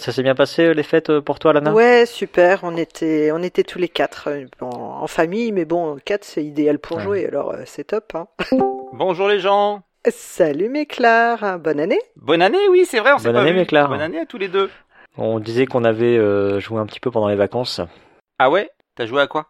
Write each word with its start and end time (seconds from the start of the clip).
Ça 0.00 0.12
s'est 0.12 0.22
bien 0.22 0.34
passé 0.34 0.72
les 0.72 0.82
fêtes 0.82 1.20
pour 1.20 1.38
toi, 1.38 1.52
Lana? 1.52 1.74
Ouais, 1.74 2.06
super. 2.06 2.60
On 2.62 2.74
était, 2.78 3.32
on 3.32 3.42
était 3.42 3.64
tous 3.64 3.78
les 3.78 3.90
quatre 3.90 4.30
en, 4.62 5.06
famille, 5.06 5.52
mais 5.52 5.66
bon, 5.66 5.98
quatre 6.02 6.24
c'est 6.24 6.42
idéal 6.42 6.78
pour 6.78 7.00
jouer, 7.00 7.26
alors 7.26 7.54
c'est 7.66 7.84
top. 7.84 8.14
Hein. 8.14 8.26
Bonjour 8.94 9.28
les 9.28 9.40
gens. 9.40 9.82
Salut 10.08 10.70
mes 10.70 10.86
Claire, 10.86 11.58
bonne 11.58 11.78
année. 11.78 12.00
Bonne 12.16 12.40
année, 12.40 12.66
oui, 12.70 12.86
c'est 12.88 12.98
vrai, 12.98 13.12
on 13.12 13.18
s'est 13.18 13.28
Bonne 13.28 13.36
année, 13.36 13.52
mes 13.52 13.66
Claire. 13.66 13.90
Bonne 13.90 14.00
année 14.00 14.20
à 14.20 14.24
tous 14.24 14.38
les 14.38 14.48
deux. 14.48 14.70
On 15.18 15.38
disait 15.38 15.66
qu'on 15.66 15.84
avait 15.84 16.18
joué 16.60 16.80
un 16.80 16.86
petit 16.86 17.00
peu 17.00 17.10
pendant 17.10 17.28
les 17.28 17.36
vacances. 17.36 17.82
Ah 18.38 18.48
ouais? 18.48 18.70
T'as 18.96 19.04
joué 19.04 19.20
à 19.20 19.26
quoi? 19.26 19.48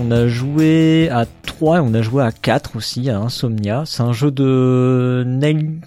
On 0.00 0.10
a 0.12 0.28
joué 0.28 1.08
à 1.10 1.26
3 1.26 1.78
et 1.78 1.80
on 1.80 1.92
a 1.92 2.02
joué 2.02 2.22
à 2.22 2.30
4 2.30 2.76
aussi, 2.76 3.10
à 3.10 3.18
Insomnia. 3.18 3.82
C'est 3.84 4.02
un 4.02 4.12
jeu 4.12 4.30
de 4.30 5.24
Neil 5.26 5.80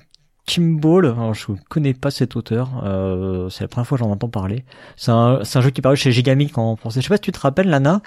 Kimball. 0.46 1.06
Alors, 1.06 1.34
je 1.34 1.48
connais 1.70 1.94
pas 1.94 2.12
cet 2.12 2.36
auteur. 2.36 2.84
Euh, 2.84 3.50
c'est 3.50 3.64
la 3.64 3.68
première 3.70 3.88
fois 3.88 3.98
que 3.98 4.04
j'en 4.04 4.12
entends 4.12 4.28
parler. 4.28 4.66
C'est 4.98 5.12
un, 5.12 5.42
un, 5.42 5.62
jeu 5.62 5.70
qui 5.70 5.82
parut 5.82 5.96
chez 5.96 6.12
Gigamic 6.12 6.58
en 6.58 6.76
français. 6.76 7.00
Je 7.00 7.06
sais 7.06 7.10
pas 7.10 7.16
si 7.16 7.22
tu 7.22 7.32
te 7.32 7.40
rappelles, 7.40 7.70
Lana. 7.70 8.02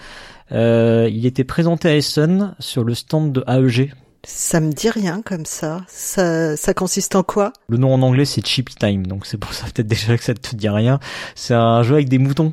Euh, 0.53 1.09
il 1.11 1.25
était 1.25 1.45
présenté 1.45 1.89
à 1.89 1.97
Essen 1.97 2.55
sur 2.59 2.85
le 2.85 2.95
stand 2.95 3.33
de 3.33 3.43
AEG. 3.47 3.95
Ça 4.27 4.61
me 4.61 4.73
dit 4.73 4.91
rien 4.91 5.23
comme 5.23 5.47
ça. 5.47 5.85
Ça, 5.89 6.57
ça 6.57 6.75
consiste 6.75 7.15
en 7.15 7.23
quoi? 7.23 7.53
Le 7.69 7.77
nom 7.77 7.93
en 7.93 8.01
anglais 8.01 8.25
c'est 8.25 8.45
Chippy 8.45 8.75
Time, 8.75 9.07
donc 9.07 9.27
c'est 9.27 9.37
pour 9.37 9.53
ça 9.53 9.67
peut-être 9.67 9.87
déjà 9.87 10.17
que 10.17 10.25
ça 10.25 10.33
te 10.33 10.57
dit 10.57 10.69
rien. 10.69 10.99
C'est 11.35 11.53
un 11.53 11.83
jeu 11.83 11.95
avec 11.95 12.09
des 12.09 12.17
moutons, 12.17 12.53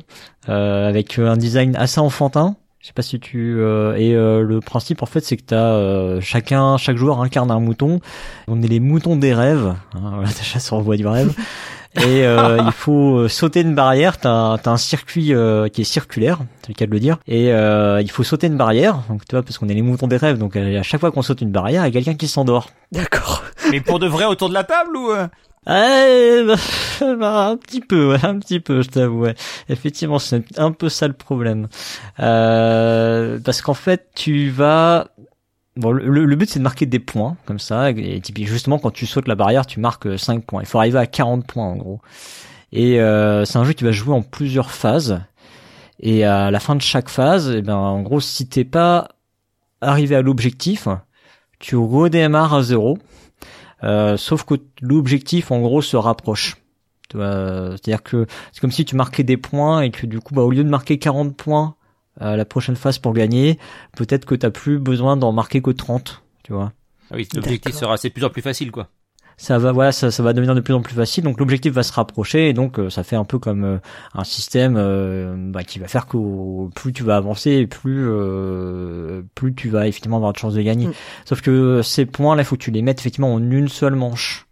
euh, 0.50 0.86
avec 0.86 1.18
un 1.18 1.36
design 1.38 1.74
assez 1.76 1.98
enfantin. 1.98 2.56
Je 2.82 2.88
sais 2.88 2.94
pas 2.94 3.02
si 3.02 3.20
tu 3.20 3.60
euh, 3.60 3.94
et 3.94 4.16
euh, 4.16 4.42
le 4.42 4.60
principe 4.60 5.04
en 5.04 5.06
fait 5.06 5.20
c'est 5.20 5.36
que 5.36 5.44
t'as 5.46 5.74
euh, 5.74 6.20
chacun 6.20 6.76
chaque 6.78 6.96
joueur 6.96 7.20
incarne 7.20 7.52
un 7.52 7.60
mouton. 7.60 8.00
On 8.48 8.60
est 8.60 8.66
les 8.66 8.80
moutons 8.80 9.14
des 9.14 9.32
rêves. 9.32 9.76
Hein, 9.94 10.00
voilà, 10.14 10.28
ta 10.28 10.42
chasse 10.42 10.72
en 10.72 10.82
du 10.82 11.06
rêve. 11.06 11.32
et 11.94 12.26
euh, 12.26 12.58
il 12.66 12.72
faut 12.72 13.28
sauter 13.28 13.60
une 13.60 13.76
barrière. 13.76 14.18
T'as 14.18 14.54
as 14.54 14.68
un 14.68 14.76
circuit 14.78 15.32
qui 15.72 15.80
est 15.80 15.84
circulaire, 15.84 16.40
c'est 16.62 16.70
le 16.70 16.74
cas 16.74 16.86
de 16.86 16.90
le 16.90 16.98
dire. 16.98 17.18
Et 17.28 17.50
il 17.50 18.10
faut 18.10 18.24
sauter 18.24 18.48
une 18.48 18.56
barrière. 18.56 19.04
Donc 19.08 19.26
tu 19.28 19.36
vois 19.36 19.44
parce 19.44 19.58
qu'on 19.58 19.68
est 19.68 19.74
les 19.74 19.82
moutons 19.82 20.08
des 20.08 20.16
rêves. 20.16 20.38
Donc 20.38 20.56
à 20.56 20.82
chaque 20.82 21.00
fois 21.00 21.12
qu'on 21.12 21.22
saute 21.22 21.40
une 21.40 21.52
barrière, 21.52 21.86
il 21.86 21.94
y 21.94 21.96
a 21.96 22.02
quelqu'un 22.02 22.18
qui 22.18 22.26
s'endort. 22.26 22.70
D'accord. 22.90 23.44
Mais 23.70 23.80
pour 23.80 24.00
de 24.00 24.08
vrai 24.08 24.24
autour 24.24 24.48
de 24.48 24.54
la 24.54 24.64
table 24.64 24.96
ou 24.96 25.12
bah, 25.66 26.56
un 27.00 27.56
petit 27.56 27.80
peu, 27.80 28.10
ouais, 28.10 28.24
un 28.24 28.38
petit 28.38 28.60
peu, 28.60 28.82
je 28.82 28.88
t'avoue. 28.88 29.22
Ouais. 29.22 29.34
Effectivement, 29.68 30.18
c'est 30.18 30.58
un 30.58 30.72
peu 30.72 30.88
ça 30.88 31.06
le 31.06 31.14
problème. 31.14 31.68
Euh, 32.20 33.38
parce 33.44 33.62
qu'en 33.62 33.74
fait, 33.74 34.08
tu 34.14 34.50
vas... 34.50 35.08
Bon, 35.76 35.90
le, 35.90 36.36
but, 36.36 36.50
c'est 36.50 36.58
de 36.58 36.64
marquer 36.64 36.84
des 36.84 36.98
points, 36.98 37.36
comme 37.46 37.58
ça. 37.58 37.90
Et 37.92 38.20
justement, 38.40 38.78
quand 38.78 38.90
tu 38.90 39.06
sautes 39.06 39.26
la 39.26 39.36
barrière, 39.36 39.64
tu 39.64 39.80
marques 39.80 40.18
5 40.18 40.44
points. 40.44 40.62
Il 40.62 40.66
faut 40.66 40.78
arriver 40.78 40.98
à 40.98 41.06
40 41.06 41.46
points, 41.46 41.64
en 41.64 41.76
gros. 41.76 42.00
Et 42.72 43.00
euh, 43.00 43.46
c'est 43.46 43.56
un 43.56 43.64
jeu 43.64 43.72
qui 43.72 43.84
va 43.84 43.92
jouer 43.92 44.14
en 44.14 44.22
plusieurs 44.22 44.70
phases. 44.70 45.22
Et 46.00 46.24
à 46.24 46.50
la 46.50 46.60
fin 46.60 46.74
de 46.74 46.82
chaque 46.82 47.08
phase, 47.08 47.54
eh 47.56 47.62
ben, 47.62 47.76
en 47.76 48.02
gros, 48.02 48.20
si 48.20 48.46
t'es 48.48 48.64
pas 48.64 49.08
arrivé 49.80 50.14
à 50.14 50.20
l'objectif, 50.20 50.88
tu 51.58 51.76
redémarres 51.76 52.54
à 52.54 52.62
zéro 52.62 52.98
euh, 53.84 54.16
sauf 54.16 54.44
que 54.44 54.54
l'objectif 54.80 55.50
en 55.50 55.60
gros 55.60 55.82
se 55.82 55.96
rapproche. 55.96 56.56
C'est-à-dire 57.10 58.02
que 58.02 58.26
c'est 58.52 58.60
comme 58.60 58.72
si 58.72 58.86
tu 58.86 58.96
marquais 58.96 59.22
des 59.22 59.36
points 59.36 59.82
et 59.82 59.90
que 59.90 60.06
du 60.06 60.18
coup, 60.20 60.34
bah, 60.34 60.42
au 60.42 60.50
lieu 60.50 60.64
de 60.64 60.68
marquer 60.70 60.98
40 60.98 61.36
points 61.36 61.74
à 62.18 62.36
la 62.36 62.46
prochaine 62.46 62.76
phase 62.76 62.98
pour 62.98 63.12
gagner, 63.12 63.58
peut-être 63.96 64.24
que 64.24 64.34
t'as 64.34 64.50
plus 64.50 64.78
besoin 64.78 65.18
d'en 65.18 65.30
marquer 65.32 65.60
que 65.60 65.70
30, 65.70 66.22
tu 66.42 66.52
vois. 66.54 66.72
Ah 67.10 67.16
oui, 67.16 67.28
l'objectif 67.34 67.74
sera 67.74 67.98
c'est 67.98 68.08
plus 68.08 68.24
en 68.24 68.30
plus 68.30 68.40
facile 68.40 68.70
quoi 68.70 68.88
ça 69.36 69.58
va 69.58 69.72
voilà 69.72 69.92
ça, 69.92 70.10
ça 70.10 70.22
va 70.22 70.32
devenir 70.32 70.54
de 70.54 70.60
plus 70.60 70.74
en 70.74 70.80
plus 70.80 70.94
facile. 70.94 71.24
Donc 71.24 71.38
l'objectif 71.40 71.72
va 71.72 71.82
se 71.82 71.92
rapprocher 71.92 72.48
et 72.48 72.52
donc 72.52 72.78
euh, 72.78 72.90
ça 72.90 73.02
fait 73.02 73.16
un 73.16 73.24
peu 73.24 73.38
comme 73.38 73.64
euh, 73.64 73.78
un 74.14 74.24
système 74.24 74.76
euh, 74.76 75.34
bah, 75.36 75.64
qui 75.64 75.78
va 75.78 75.88
faire 75.88 76.06
que 76.06 76.68
plus 76.70 76.92
tu 76.92 77.02
vas 77.02 77.16
avancer 77.16 77.66
plus 77.66 78.08
plus 79.34 79.54
tu 79.54 79.68
vas 79.68 79.86
effectivement 79.86 80.16
avoir 80.16 80.32
de 80.32 80.38
chances 80.38 80.54
de 80.54 80.62
gagner. 80.62 80.88
Mm. 80.88 80.92
sauf 81.24 81.40
que 81.40 81.82
ces 81.82 82.06
points 82.06 82.36
là 82.36 82.42
il 82.42 82.44
faut 82.44 82.56
que 82.56 82.62
tu 82.62 82.70
les 82.70 82.82
mettes 82.82 83.00
effectivement 83.00 83.32
en 83.32 83.50
une 83.50 83.68
seule 83.68 83.94
manche. 83.94 84.46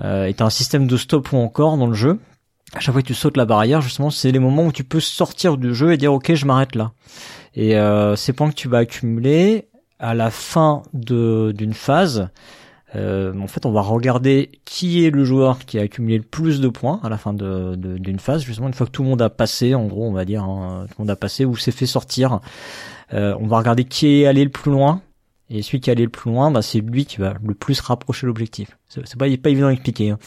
Et 0.00 0.32
t'as 0.32 0.44
un 0.44 0.50
système 0.50 0.86
de 0.86 0.96
stop 0.96 1.32
ou 1.32 1.38
encore 1.38 1.76
dans 1.76 1.88
le 1.88 1.94
jeu. 1.94 2.20
À 2.72 2.78
chaque 2.78 2.92
fois 2.92 3.02
que 3.02 3.06
tu 3.08 3.14
sautes 3.14 3.36
la 3.36 3.46
barrière 3.46 3.80
justement 3.80 4.10
c'est 4.10 4.30
les 4.30 4.38
moments 4.38 4.66
où 4.66 4.72
tu 4.72 4.84
peux 4.84 5.00
sortir 5.00 5.56
du 5.56 5.74
jeu 5.74 5.92
et 5.92 5.96
dire 5.96 6.12
ok 6.12 6.34
je 6.34 6.46
m'arrête 6.46 6.76
là. 6.76 6.92
Et 7.54 7.74
ces 8.16 8.32
points 8.32 8.50
que 8.50 8.54
tu 8.54 8.68
vas 8.68 8.78
accumuler 8.78 9.68
à 9.98 10.14
la 10.14 10.30
fin 10.30 10.82
de 10.92 11.52
d'une 11.56 11.74
phase 11.74 12.28
euh, 12.96 13.38
en 13.38 13.46
fait, 13.46 13.66
on 13.66 13.72
va 13.72 13.82
regarder 13.82 14.50
qui 14.64 15.04
est 15.04 15.10
le 15.10 15.24
joueur 15.24 15.58
qui 15.58 15.78
a 15.78 15.82
accumulé 15.82 16.16
le 16.18 16.24
plus 16.24 16.60
de 16.60 16.68
points 16.68 17.00
à 17.02 17.08
la 17.08 17.18
fin 17.18 17.32
d'une 17.34 17.76
de, 17.76 17.98
d'une 17.98 18.18
phase. 18.18 18.42
Justement, 18.42 18.68
une 18.68 18.74
fois 18.74 18.86
que 18.86 18.92
tout 18.92 19.02
le 19.02 19.08
monde 19.08 19.22
a 19.22 19.28
passé, 19.28 19.74
en 19.74 19.86
gros, 19.86 20.06
on 20.06 20.12
va 20.12 20.24
dire, 20.24 20.42
hein, 20.42 20.86
tout 20.88 20.94
le 20.98 21.02
monde 21.02 21.10
a 21.10 21.16
passé 21.16 21.44
ou 21.44 21.56
s'est 21.56 21.70
fait 21.70 21.86
sortir, 21.86 22.40
euh, 23.12 23.34
on 23.40 23.46
va 23.46 23.58
regarder 23.58 23.84
qui 23.84 24.22
est 24.22 24.26
allé 24.26 24.44
le 24.44 24.50
plus 24.50 24.70
loin. 24.70 25.02
Et 25.50 25.62
celui 25.62 25.80
qui 25.80 25.88
est 25.88 25.92
allé 25.92 26.04
le 26.04 26.10
plus 26.10 26.30
loin, 26.30 26.50
bah, 26.50 26.60
c'est 26.60 26.80
lui 26.80 27.06
qui 27.06 27.18
va 27.18 27.34
le 27.42 27.54
plus 27.54 27.80
rapprocher 27.80 28.26
l'objectif. 28.26 28.76
C'est 28.88 29.16
pas, 29.16 29.26
pas 29.42 29.50
évident 29.50 29.68
à 29.68 29.72
expliquer. 29.72 30.10
Hein. 30.10 30.18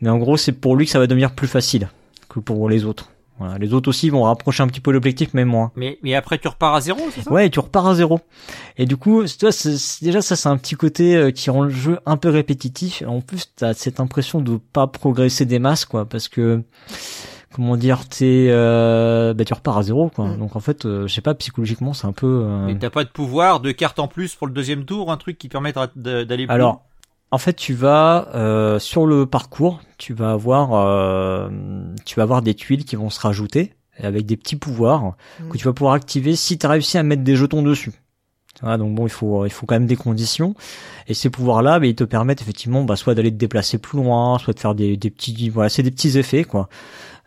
Mais 0.00 0.10
en 0.10 0.18
gros, 0.18 0.36
c'est 0.36 0.52
pour 0.52 0.76
lui 0.76 0.84
que 0.84 0.90
ça 0.90 0.98
va 0.98 1.06
devenir 1.06 1.34
plus 1.34 1.48
facile 1.48 1.88
que 2.28 2.38
pour 2.38 2.68
les 2.68 2.84
autres. 2.84 3.10
Voilà. 3.38 3.58
Les 3.58 3.72
autres 3.72 3.88
aussi 3.88 4.10
vont 4.10 4.22
rapprocher 4.22 4.62
un 4.62 4.66
petit 4.66 4.80
peu 4.80 4.90
l'objectif, 4.90 5.30
mais 5.32 5.44
moins. 5.44 5.72
Mais, 5.76 5.98
mais 6.02 6.14
après, 6.14 6.38
tu 6.38 6.48
repars 6.48 6.74
à 6.74 6.80
zéro, 6.80 7.00
c'est 7.14 7.22
ça? 7.22 7.32
Ouais, 7.32 7.50
tu 7.50 7.60
repars 7.60 7.86
à 7.86 7.94
zéro. 7.94 8.20
Et 8.76 8.86
du 8.86 8.96
coup, 8.96 9.24
tu 9.24 9.46
vois, 9.46 9.50
déjà 10.02 10.22
ça, 10.22 10.36
c'est 10.36 10.48
un 10.48 10.56
petit 10.56 10.74
côté 10.74 11.16
euh, 11.16 11.30
qui 11.30 11.50
rend 11.50 11.62
le 11.62 11.70
jeu 11.70 11.98
un 12.06 12.16
peu 12.16 12.28
répétitif. 12.28 13.02
En 13.06 13.20
plus, 13.20 13.52
t'as 13.54 13.74
cette 13.74 14.00
impression 14.00 14.40
de 14.40 14.56
pas 14.56 14.86
progresser 14.86 15.44
des 15.44 15.58
masses, 15.58 15.84
quoi, 15.84 16.04
parce 16.04 16.28
que 16.28 16.62
comment 17.52 17.76
dire, 17.76 18.08
t'es, 18.08 18.48
euh, 18.50 19.34
bah, 19.34 19.44
tu 19.44 19.54
repars 19.54 19.78
à 19.78 19.82
zéro, 19.82 20.10
quoi. 20.10 20.26
Mm. 20.26 20.38
Donc 20.38 20.56
en 20.56 20.60
fait, 20.60 20.84
euh, 20.86 21.06
je 21.06 21.14
sais 21.14 21.20
pas, 21.20 21.34
psychologiquement, 21.34 21.92
c'est 21.92 22.06
un 22.06 22.12
peu. 22.12 22.44
Euh... 22.44 22.66
Mais 22.66 22.78
t'as 22.78 22.90
pas 22.90 23.04
de 23.04 23.08
pouvoir, 23.08 23.60
de 23.60 23.72
carte 23.72 23.98
en 23.98 24.08
plus 24.08 24.34
pour 24.34 24.46
le 24.46 24.52
deuxième 24.52 24.84
tour, 24.84 25.10
un 25.10 25.16
truc 25.16 25.38
qui 25.38 25.48
permettra 25.48 25.88
d'aller 25.96 26.46
plus. 26.46 26.54
Alors, 26.54 26.87
en 27.30 27.38
fait, 27.38 27.54
tu 27.54 27.74
vas 27.74 28.28
euh, 28.34 28.78
sur 28.78 29.06
le 29.06 29.26
parcours, 29.26 29.80
tu 29.98 30.14
vas 30.14 30.32
avoir, 30.32 30.74
euh, 30.74 31.48
tu 32.04 32.16
vas 32.16 32.22
avoir 32.22 32.42
des 32.42 32.54
tuiles 32.54 32.84
qui 32.84 32.96
vont 32.96 33.10
se 33.10 33.20
rajouter 33.20 33.74
avec 34.00 34.26
des 34.26 34.36
petits 34.36 34.56
pouvoirs 34.56 35.16
que 35.38 35.54
mm. 35.54 35.56
tu 35.56 35.64
vas 35.64 35.72
pouvoir 35.72 35.94
activer 35.94 36.36
si 36.36 36.56
tu 36.56 36.64
as 36.64 36.70
réussi 36.70 36.98
à 36.98 37.02
mettre 37.02 37.22
des 37.22 37.36
jetons 37.36 37.62
dessus. 37.62 37.92
donc 38.62 38.94
bon, 38.94 39.06
il 39.06 39.10
faut, 39.10 39.44
il 39.44 39.50
faut 39.50 39.66
quand 39.66 39.74
même 39.74 39.86
des 39.86 39.96
conditions. 39.96 40.54
Et 41.06 41.14
ces 41.14 41.28
pouvoirs-là, 41.30 41.80
bah, 41.80 41.86
ils 41.86 41.94
te 41.94 42.04
permettent 42.04 42.40
effectivement, 42.40 42.84
bah, 42.84 42.96
soit 42.96 43.14
d'aller 43.14 43.32
te 43.32 43.36
déplacer 43.36 43.78
plus 43.78 43.98
loin, 43.98 44.38
soit 44.38 44.54
de 44.54 44.60
faire 44.60 44.74
des, 44.74 44.96
des 44.96 45.10
petits, 45.10 45.50
voilà, 45.50 45.68
c'est 45.68 45.82
des 45.82 45.90
petits 45.90 46.16
effets, 46.16 46.44
quoi. 46.44 46.68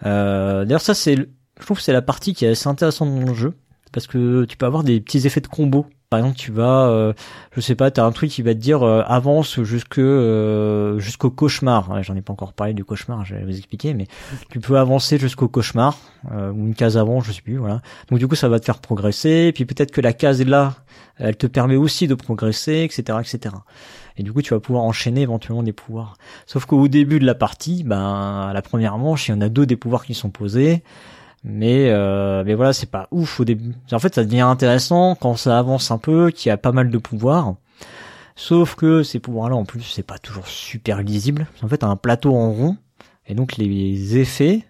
Euh, 0.06 0.66
D'ailleurs, 0.66 0.82
ça, 0.82 0.94
c'est, 0.94 1.16
je 1.16 1.66
trouve, 1.66 1.78
que 1.78 1.84
c'est 1.84 1.94
la 1.94 2.02
partie 2.02 2.34
qui 2.34 2.46
est 2.46 2.50
assez 2.50 2.68
intéressante 2.68 3.10
dans 3.14 3.26
le 3.26 3.34
jeu 3.34 3.54
parce 3.92 4.08
que 4.08 4.46
tu 4.46 4.58
peux 4.58 4.66
avoir 4.66 4.84
des 4.84 5.02
petits 5.02 5.28
effets 5.28 5.42
de 5.42 5.48
combo 5.48 5.86
par 6.12 6.20
exemple, 6.20 6.38
tu 6.38 6.52
vas, 6.52 6.90
euh, 6.90 7.14
je 7.56 7.62
sais 7.62 7.74
pas, 7.74 7.90
t'as 7.90 8.04
un 8.04 8.12
truc 8.12 8.30
qui 8.30 8.42
va 8.42 8.54
te 8.54 8.60
dire 8.60 8.84
euh, 8.84 9.02
avance 9.08 9.62
jusque 9.62 9.98
euh, 9.98 11.00
jusqu'au 11.00 11.32
cauchemar. 11.32 12.04
J'en 12.04 12.18
ai 12.18 12.22
pas 12.22 12.34
encore 12.34 12.52
parlé 12.52 12.74
du 12.74 12.84
cauchemar, 12.84 13.24
je 13.24 13.34
vais 13.34 13.46
vous 13.46 13.58
expliquer, 13.58 13.94
mais 13.94 14.08
tu 14.50 14.60
peux 14.60 14.78
avancer 14.78 15.18
jusqu'au 15.18 15.48
cauchemar 15.48 15.98
ou 16.30 16.68
une 16.68 16.76
case 16.76 16.98
avant, 16.98 17.22
je 17.22 17.32
sais 17.32 17.42
plus, 17.42 17.56
voilà. 17.56 17.82
Donc 18.10 18.20
du 18.20 18.28
coup, 18.28 18.36
ça 18.36 18.50
va 18.50 18.60
te 18.60 18.66
faire 18.66 18.80
progresser. 18.80 19.46
Et 19.48 19.54
puis 19.54 19.64
peut-être 19.64 19.92
que 19.92 20.02
la 20.02 20.12
case 20.12 20.42
est 20.42 20.46
là, 20.46 20.76
elle 21.16 21.38
te 21.38 21.48
permet 21.48 21.78
aussi 21.78 22.08
de 22.08 22.16
progresser, 22.16 22.82
etc., 22.84 23.20
etc. 23.22 23.56
Et 24.18 24.24
du 24.24 24.34
coup, 24.34 24.42
tu 24.42 24.54
vas 24.54 24.60
pouvoir 24.60 24.84
enchaîner 24.84 25.22
éventuellement 25.22 25.64
des 25.64 25.72
pouvoirs. 25.72 26.18
Sauf 26.46 26.66
qu'au 26.66 26.90
début 26.90 27.22
de 27.22 27.26
la 27.26 27.36
partie, 27.36 27.86
ben, 27.86 28.50
à 28.50 28.52
la 28.54 28.62
première 28.62 28.98
manche, 28.98 29.30
il 29.30 29.32
y 29.32 29.34
en 29.34 29.40
a 29.40 29.48
deux 29.48 29.66
des 29.66 29.78
pouvoirs 29.78 30.04
qui 30.04 30.14
sont 30.14 30.30
posés 30.30 30.84
mais 31.44 31.90
euh, 31.90 32.44
mais 32.46 32.54
voilà 32.54 32.74
c'est 32.74 32.90
pas 32.90 33.08
ouf 33.12 33.40
au 33.40 33.46
début. 33.46 33.74
En 33.92 34.00
fait 34.00 34.14
ça 34.14 34.24
devient 34.24 34.42
intéressant 34.42 35.16
quand 35.16 35.36
ça 35.36 35.58
avance 35.58 35.92
un 35.92 35.98
peu 35.98 36.30
qu'il 36.32 36.50
y 36.50 36.52
a 36.52 36.58
pas 36.58 36.72
mal 36.72 36.90
de 36.90 36.98
pouvoirs 36.98 37.56
sauf 38.36 38.76
que 38.76 39.04
ces 39.04 39.20
pouvoirs 39.20 39.50
là 39.50 39.56
en 39.56 39.66
plus 39.66 39.82
c'est 39.82 40.04
pas 40.04 40.20
toujours 40.20 40.48
super 40.48 41.02
lisible. 41.02 41.48
En 41.64 41.68
fait 41.68 41.84
un 41.84 41.96
plateau 41.96 42.36
en 42.36 42.52
rond 42.52 42.78
et 43.28 43.34
donc 43.34 43.58
les 43.58 44.18
effets 44.18 44.66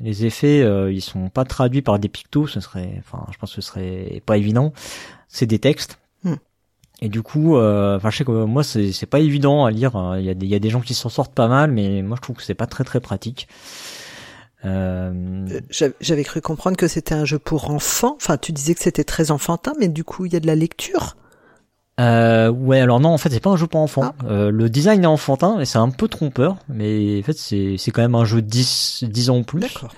les 0.00 0.24
effets 0.24 0.62
euh, 0.62 0.90
ils 0.90 1.02
sont 1.02 1.28
pas 1.28 1.44
traduits 1.44 1.82
par 1.82 1.98
des 1.98 2.08
pictos 2.08 2.46
ce 2.46 2.60
serait 2.60 2.94
enfin 2.98 3.26
je 3.32 3.38
pense 3.38 3.54
que 3.54 3.60
ce 3.60 3.68
serait 3.68 4.22
pas 4.24 4.38
évident. 4.38 4.72
C'est 5.28 5.46
des 5.46 5.58
textes. 5.58 5.98
Hmm. 6.22 6.36
et 7.02 7.10
du 7.10 7.20
coup 7.20 7.58
euh, 7.58 7.96
enfin 7.96 8.08
je 8.08 8.16
sais 8.16 8.24
que 8.24 8.44
moi 8.44 8.64
c'est 8.64 8.92
c'est 8.92 9.04
pas 9.04 9.20
évident 9.20 9.66
à 9.66 9.70
lire. 9.70 9.92
Il 10.18 10.24
y 10.24 10.30
a 10.30 10.34
des 10.34 10.46
il 10.46 10.50
y 10.50 10.54
a 10.54 10.58
des 10.58 10.70
gens 10.70 10.80
qui 10.80 10.94
s'en 10.94 11.10
sortent 11.10 11.34
pas 11.34 11.48
mal 11.48 11.70
mais 11.70 12.00
moi 12.00 12.16
je 12.16 12.22
trouve 12.22 12.36
que 12.36 12.42
c'est 12.42 12.54
pas 12.54 12.66
très 12.66 12.84
très 12.84 13.00
pratique 13.00 13.46
euh, 14.64 15.12
euh, 15.82 15.90
j'avais 16.00 16.24
cru 16.24 16.40
comprendre 16.40 16.76
que 16.76 16.88
c'était 16.88 17.14
un 17.14 17.24
jeu 17.24 17.38
pour 17.38 17.70
enfants. 17.70 18.14
Enfin, 18.16 18.36
tu 18.36 18.52
disais 18.52 18.74
que 18.74 18.82
c'était 18.82 19.04
très 19.04 19.30
enfantin, 19.30 19.72
mais 19.78 19.88
du 19.88 20.04
coup, 20.04 20.26
il 20.26 20.32
y 20.32 20.36
a 20.36 20.40
de 20.40 20.46
la 20.46 20.54
lecture. 20.54 21.16
Euh, 22.00 22.48
ouais, 22.48 22.80
alors 22.80 22.98
non, 22.98 23.10
en 23.10 23.18
fait, 23.18 23.30
c'est 23.30 23.40
pas 23.40 23.50
un 23.50 23.56
jeu 23.56 23.66
pour 23.66 23.80
enfants. 23.80 24.14
Ah. 24.20 24.24
Euh, 24.26 24.50
le 24.50 24.68
design 24.68 25.04
est 25.04 25.06
enfantin, 25.06 25.60
et 25.60 25.64
c'est 25.64 25.78
un 25.78 25.90
peu 25.90 26.08
trompeur, 26.08 26.56
mais 26.68 27.20
en 27.20 27.22
fait, 27.22 27.38
c'est 27.38 27.76
c'est 27.78 27.90
quand 27.90 28.02
même 28.02 28.16
un 28.16 28.24
jeu 28.24 28.42
10 28.42 29.04
10 29.08 29.30
ans 29.30 29.38
ou 29.38 29.42
plus. 29.44 29.60
D'accord. 29.60 29.92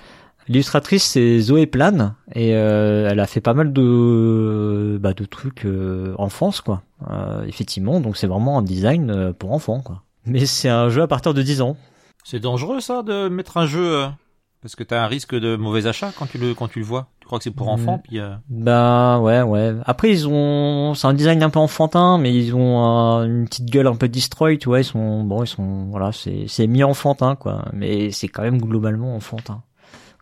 L'illustratrice 0.49 1.03
c'est 1.03 1.39
Zoé 1.39 1.65
Plane 1.65 2.15
et 2.33 2.55
euh, 2.55 3.09
elle 3.09 3.19
a 3.19 3.27
fait 3.27 3.41
pas 3.41 3.53
mal 3.53 3.73
de 3.73 4.97
bah, 5.01 5.13
de 5.13 5.25
trucs 5.25 5.65
euh, 5.65 6.15
enfance 6.17 6.61
quoi. 6.61 6.83
Euh, 7.09 7.43
effectivement, 7.45 7.99
donc 7.99 8.15
c'est 8.15 8.27
vraiment 8.27 8.57
un 8.57 8.61
design 8.61 9.33
pour 9.33 9.51
enfants 9.51 9.81
quoi. 9.81 10.03
Mais 10.25 10.45
c'est 10.45 10.69
un 10.69 10.87
jeu 10.89 11.01
à 11.01 11.07
partir 11.07 11.33
de 11.33 11.41
10 11.41 11.61
ans. 11.61 11.75
C'est 12.23 12.39
dangereux 12.39 12.79
ça 12.79 13.03
de 13.03 13.27
mettre 13.27 13.57
un 13.57 13.65
jeu 13.65 14.05
parce 14.61 14.75
que 14.75 14.83
t'as 14.83 15.03
un 15.03 15.07
risque 15.07 15.35
de 15.35 15.55
mauvais 15.55 15.87
achat 15.87 16.11
quand 16.17 16.25
tu 16.25 16.37
le 16.37 16.53
quand 16.53 16.67
tu 16.67 16.79
le 16.79 16.85
vois. 16.85 17.07
Tu 17.19 17.25
crois 17.25 17.39
que 17.39 17.43
c'est 17.43 17.51
pour 17.51 17.69
enfants 17.69 17.97
mm. 17.97 18.01
puis 18.07 18.19
Bah 18.49 19.19
ouais 19.19 19.41
ouais. 19.41 19.75
Après 19.85 20.09
ils 20.11 20.27
ont 20.27 20.93
c'est 20.93 21.07
un 21.07 21.13
design 21.13 21.43
un 21.43 21.49
peu 21.49 21.59
enfantin 21.59 22.17
mais 22.17 22.33
ils 22.33 22.55
ont 22.55 22.79
une 23.23 23.45
petite 23.45 23.69
gueule 23.69 23.87
un 23.87 23.95
peu 23.95 24.07
destroy, 24.07 24.57
tu 24.57 24.69
vois, 24.69 24.79
ils 24.79 24.85
sont 24.85 25.23
bon, 25.23 25.43
ils 25.43 25.47
sont 25.47 25.85
voilà, 25.89 26.11
c'est 26.11 26.45
c'est 26.47 26.67
mi 26.67 26.83
enfantin 26.83 27.35
quoi, 27.35 27.65
mais 27.73 28.11
c'est 28.11 28.27
quand 28.27 28.43
même 28.43 28.59
globalement 28.61 29.15
enfantin 29.15 29.63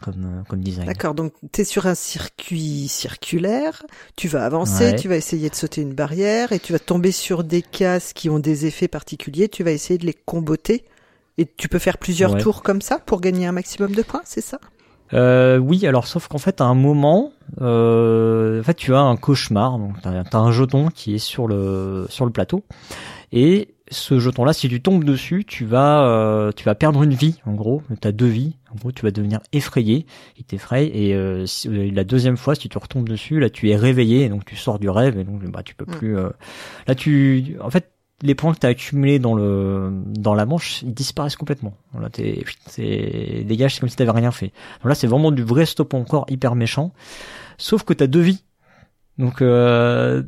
comme, 0.01 0.25
euh, 0.25 0.43
comme 0.47 0.61
design. 0.61 0.85
D'accord, 0.85 1.15
donc 1.15 1.33
tu 1.51 1.61
es 1.61 1.63
sur 1.63 1.87
un 1.87 1.95
circuit 1.95 2.87
circulaire, 2.87 3.83
tu 4.15 4.27
vas 4.27 4.45
avancer, 4.45 4.95
tu 4.95 5.07
vas 5.07 5.15
essayer 5.15 5.49
de 5.49 5.55
sauter 5.55 5.81
une 5.81 5.93
barrière 5.93 6.51
et 6.51 6.59
tu 6.59 6.73
vas 6.73 6.79
tomber 6.79 7.11
sur 7.11 7.43
des 7.43 7.61
cases 7.61 8.13
qui 8.13 8.29
ont 8.29 8.39
des 8.39 8.65
effets 8.65 8.87
particuliers, 8.87 9.49
tu 9.49 9.63
vas 9.63 9.71
essayer 9.71 9.97
de 9.97 10.05
les 10.05 10.13
comboter 10.13 10.85
et 11.37 11.45
tu 11.45 11.67
peux 11.67 11.79
faire 11.79 11.97
plusieurs 11.97 12.37
tours 12.37 12.63
comme 12.63 12.81
ça 12.81 12.99
pour 12.99 13.21
gagner 13.21 13.45
un 13.45 13.51
maximum 13.51 13.93
de 13.93 14.01
points, 14.01 14.21
c'est 14.25 14.41
ça? 14.41 14.59
Euh, 15.13 15.57
oui, 15.59 15.85
alors 15.85 16.07
sauf 16.07 16.27
qu'en 16.27 16.39
fait 16.39 16.61
à 16.61 16.65
un 16.65 16.73
moment, 16.73 17.31
euh, 17.61 18.59
en 18.59 18.63
fait 18.63 18.73
tu 18.73 18.95
as 18.95 19.01
un 19.01 19.15
cauchemar, 19.17 19.77
donc 19.77 20.01
t'as 20.01 20.23
as 20.23 20.37
un 20.37 20.51
jeton 20.51 20.89
qui 20.89 21.13
est 21.15 21.19
sur 21.19 21.47
le 21.47 22.07
sur 22.09 22.25
le 22.25 22.31
plateau 22.31 22.63
et 23.31 23.75
ce 23.91 24.17
jeton-là, 24.17 24.53
si 24.53 24.67
tu 24.67 24.81
tombes 24.81 25.03
dessus, 25.03 25.45
tu 25.45 25.65
vas, 25.65 26.07
euh, 26.07 26.51
tu 26.55 26.63
vas 26.63 26.73
perdre 26.73 27.03
une 27.03 27.13
vie, 27.13 27.39
en 27.45 27.53
gros. 27.53 27.83
Tu 28.01 28.07
as 28.07 28.11
deux 28.11 28.27
vies. 28.27 28.57
En 28.71 28.75
gros, 28.75 28.91
tu 28.91 29.03
vas 29.03 29.11
devenir 29.11 29.39
effrayé. 29.53 30.05
Il 30.37 30.43
t'effraie. 30.43 30.87
Et 30.87 31.13
euh, 31.13 31.45
euh, 31.67 31.91
la 31.93 32.03
deuxième 32.03 32.37
fois, 32.37 32.55
si 32.55 32.67
tu 32.67 32.77
retombes 32.77 33.07
dessus, 33.07 33.39
là, 33.39 33.49
tu 33.49 33.69
es 33.69 33.75
réveillé. 33.75 34.27
donc, 34.29 34.45
tu 34.45 34.55
sors 34.55 34.79
du 34.79 34.89
rêve. 34.89 35.19
Et 35.19 35.23
donc, 35.23 35.43
bah, 35.45 35.61
tu 35.63 35.75
peux 35.75 35.85
mm. 35.85 35.97
plus... 35.97 36.15
là, 36.87 36.95
tu... 36.95 37.57
En 37.61 37.69
fait, 37.69 37.91
les 38.21 38.35
points 38.35 38.53
que 38.53 38.59
tu 38.59 38.65
as 38.65 38.69
accumulés 38.69 39.19
dans 39.19 39.35
le 39.35 39.91
dans 40.05 40.33
la 40.33 40.45
manche, 40.45 40.81
ils 40.83 40.93
disparaissent 40.93 41.35
complètement. 41.35 41.73
Là, 41.99 42.09
t'es, 42.09 42.43
c'est 42.67 43.43
dégage, 43.45 43.75
c'est 43.75 43.79
comme 43.79 43.89
si 43.89 43.95
t'avais 43.95 44.11
rien 44.11 44.31
fait. 44.31 44.53
Donc 44.81 44.85
là, 44.85 44.95
c'est 44.95 45.07
vraiment 45.07 45.31
du 45.31 45.43
vrai 45.43 45.65
stop 45.65 45.93
encore 45.93 46.25
hyper 46.29 46.55
méchant. 46.55 46.93
Sauf 47.57 47.83
que 47.83 47.93
t'as 47.93 48.07
deux 48.07 48.21
vies. 48.21 48.43
Donc, 49.17 49.41
euh, 49.41 50.23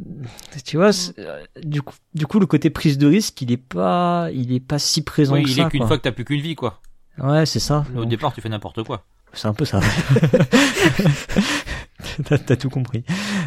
tu 0.63 0.77
vois, 0.77 0.91
euh, 1.19 1.43
du 1.61 1.81
coup, 1.81 1.95
du 2.13 2.25
coup, 2.25 2.39
le 2.39 2.45
côté 2.45 2.69
prise 2.69 2.97
de 2.97 3.05
risque, 3.05 3.41
il 3.41 3.51
est 3.51 3.57
pas, 3.57 4.29
il 4.33 4.53
est 4.53 4.61
pas 4.61 4.79
si 4.79 5.03
présent 5.03 5.33
oui, 5.33 5.43
il 5.45 5.59
est 5.59 5.69
qu'une 5.69 5.85
fois 5.85 5.97
que 5.97 6.03
t'as 6.03 6.13
plus 6.13 6.23
qu'une 6.23 6.39
vie, 6.39 6.55
quoi. 6.55 6.79
Ouais, 7.17 7.45
c'est 7.45 7.59
ça. 7.59 7.85
Au 7.97 8.05
départ, 8.05 8.33
tu 8.33 8.39
fais 8.39 8.49
n'importe 8.49 8.83
quoi. 8.83 9.03
C'est 9.33 9.47
un 9.47 9.53
peu 9.53 9.65
ça. 9.65 9.79
t'as, 12.25 12.55
tout 12.55 12.69
compris. 12.69 13.03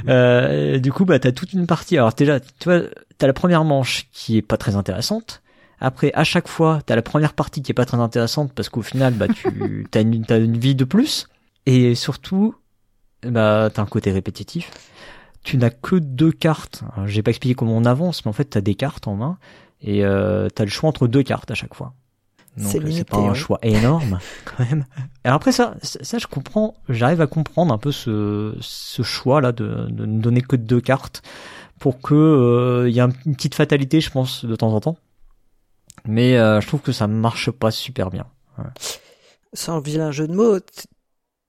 Euh, 0.08 0.78
du 0.78 0.92
coup, 0.92 1.04
bah, 1.04 1.18
t'as 1.18 1.32
toute 1.32 1.52
une 1.52 1.66
partie. 1.66 1.96
Alors 1.96 2.12
déjà, 2.12 2.38
tu 2.40 2.46
vois, 2.64 2.82
t'as 3.18 3.26
la 3.26 3.32
première 3.32 3.64
manche 3.64 4.06
qui 4.12 4.36
est 4.36 4.42
pas 4.42 4.56
très 4.56 4.76
intéressante. 4.76 5.42
Après, 5.80 6.12
à 6.14 6.24
chaque 6.24 6.46
fois, 6.46 6.80
t'as 6.84 6.94
la 6.94 7.02
première 7.02 7.32
partie 7.32 7.62
qui 7.62 7.72
est 7.72 7.74
pas 7.74 7.86
très 7.86 7.98
intéressante 7.98 8.52
parce 8.54 8.68
qu'au 8.68 8.82
final, 8.82 9.14
bah, 9.14 9.26
tu 9.28 9.86
t'as 9.90 10.02
une, 10.02 10.24
t'as 10.24 10.38
une 10.38 10.58
vie 10.58 10.74
de 10.74 10.84
plus. 10.84 11.26
Et 11.66 11.94
surtout, 11.94 12.54
bah, 13.22 13.70
t'as 13.72 13.82
un 13.82 13.86
côté 13.86 14.12
répétitif 14.12 14.70
tu 15.42 15.56
n'as 15.56 15.70
que 15.70 15.96
deux 15.96 16.32
cartes. 16.32 16.84
J'ai 17.06 17.22
pas 17.22 17.30
expliqué 17.30 17.54
comment 17.54 17.76
on 17.76 17.84
avance, 17.84 18.24
mais 18.24 18.28
en 18.28 18.32
fait, 18.32 18.50
tu 18.50 18.58
as 18.58 18.60
des 18.60 18.74
cartes 18.74 19.08
en 19.08 19.16
main 19.16 19.38
et 19.82 20.04
euh, 20.04 20.48
tu 20.54 20.60
as 20.60 20.64
le 20.64 20.70
choix 20.70 20.88
entre 20.88 21.08
deux 21.08 21.22
cartes 21.22 21.50
à 21.50 21.54
chaque 21.54 21.74
fois. 21.74 21.94
Donc 22.60 22.82
c'est 22.90 23.08
pas 23.08 23.18
un 23.18 23.34
choix 23.34 23.58
énorme 23.62 24.18
quand 24.44 24.64
même. 24.64 24.84
Alors 25.24 25.36
après 25.36 25.52
ça, 25.52 25.74
ça 25.82 26.18
je 26.18 26.26
comprends, 26.26 26.74
j'arrive 26.88 27.20
à 27.20 27.26
comprendre 27.26 27.72
un 27.72 27.78
peu 27.78 27.92
ce, 27.92 28.54
ce 28.60 29.02
choix 29.02 29.40
là 29.40 29.52
de, 29.52 29.86
de 29.88 30.06
ne 30.06 30.20
donner 30.20 30.42
que 30.42 30.56
deux 30.56 30.80
cartes 30.80 31.22
pour 31.78 32.00
que 32.00 32.14
euh, 32.14 32.88
il 32.88 32.94
y 32.94 33.00
ait 33.00 33.08
une 33.26 33.34
petite 33.34 33.54
fatalité, 33.54 34.00
je 34.00 34.10
pense, 34.10 34.44
de 34.44 34.54
temps 34.54 34.72
en 34.72 34.80
temps. 34.80 34.98
Mais 36.06 36.36
euh, 36.36 36.60
je 36.60 36.66
trouve 36.66 36.80
que 36.80 36.92
ça 36.92 37.06
marche 37.06 37.50
pas 37.50 37.70
super 37.70 38.10
bien. 38.10 38.26
Ouais. 38.58 38.64
Sans 39.54 39.80
vilain 39.80 40.12
jeu 40.12 40.28
de 40.28 40.34
mots, 40.34 40.58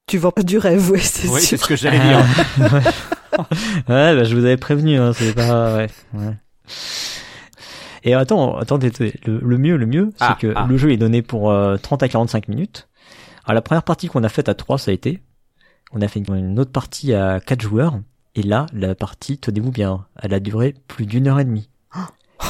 tu 0.08 0.18
vends 0.18 0.32
pas 0.32 0.44
du 0.44 0.58
rêve, 0.58 0.90
ouais, 0.90 1.00
c'est 1.00 1.28
Oui, 1.28 1.42
c'est 1.42 1.58
ce 1.58 1.66
que 1.66 1.76
j'allais 1.76 2.00
dire. 2.00 2.26
ouais, 2.60 4.16
bah, 4.16 4.24
je 4.24 4.36
vous 4.36 4.46
avais 4.46 4.58
prévenu, 4.58 4.98
hein, 4.98 5.12
c'est 5.14 5.34
pas, 5.34 5.76
ouais, 5.76 5.90
ouais. 6.14 6.38
Et 8.04 8.14
attends, 8.14 8.58
attendez, 8.58 8.92
le, 9.26 9.40
le 9.40 9.58
mieux, 9.58 9.78
le 9.78 9.86
mieux, 9.86 10.12
c'est 10.18 10.26
ah, 10.26 10.38
que 10.40 10.54
ah. 10.56 10.66
le 10.68 10.78
jeu 10.78 10.92
est 10.92 10.98
donné 10.98 11.22
pour 11.22 11.44
30 11.82 12.04
euh, 12.04 12.06
à 12.06 12.10
45 12.10 12.48
minutes. 12.48 12.88
Alors 13.46 13.56
la 13.56 13.62
première 13.62 13.84
partie 13.84 14.08
qu'on 14.08 14.24
a 14.24 14.30
faite 14.30 14.50
à 14.50 14.56
3, 14.56 14.78
ça 14.78 14.92
a 14.92 14.94
été, 14.94 15.22
on 15.92 16.02
a 16.02 16.08
fait 16.08 16.20
une 16.20 16.60
autre 16.60 16.72
partie 16.72 17.14
à 17.14 17.40
4 17.40 17.62
joueurs, 17.62 18.00
et 18.36 18.44
là, 18.44 18.66
la 18.74 18.96
partie, 18.96 19.38
tenez-vous 19.38 19.72
bien, 19.72 20.06
elle 20.22 20.34
a 20.34 20.40
duré 20.40 20.74
plus 20.88 21.06
d'une 21.06 21.28
heure 21.28 21.40
et 21.40 21.46
demie. 21.46 21.70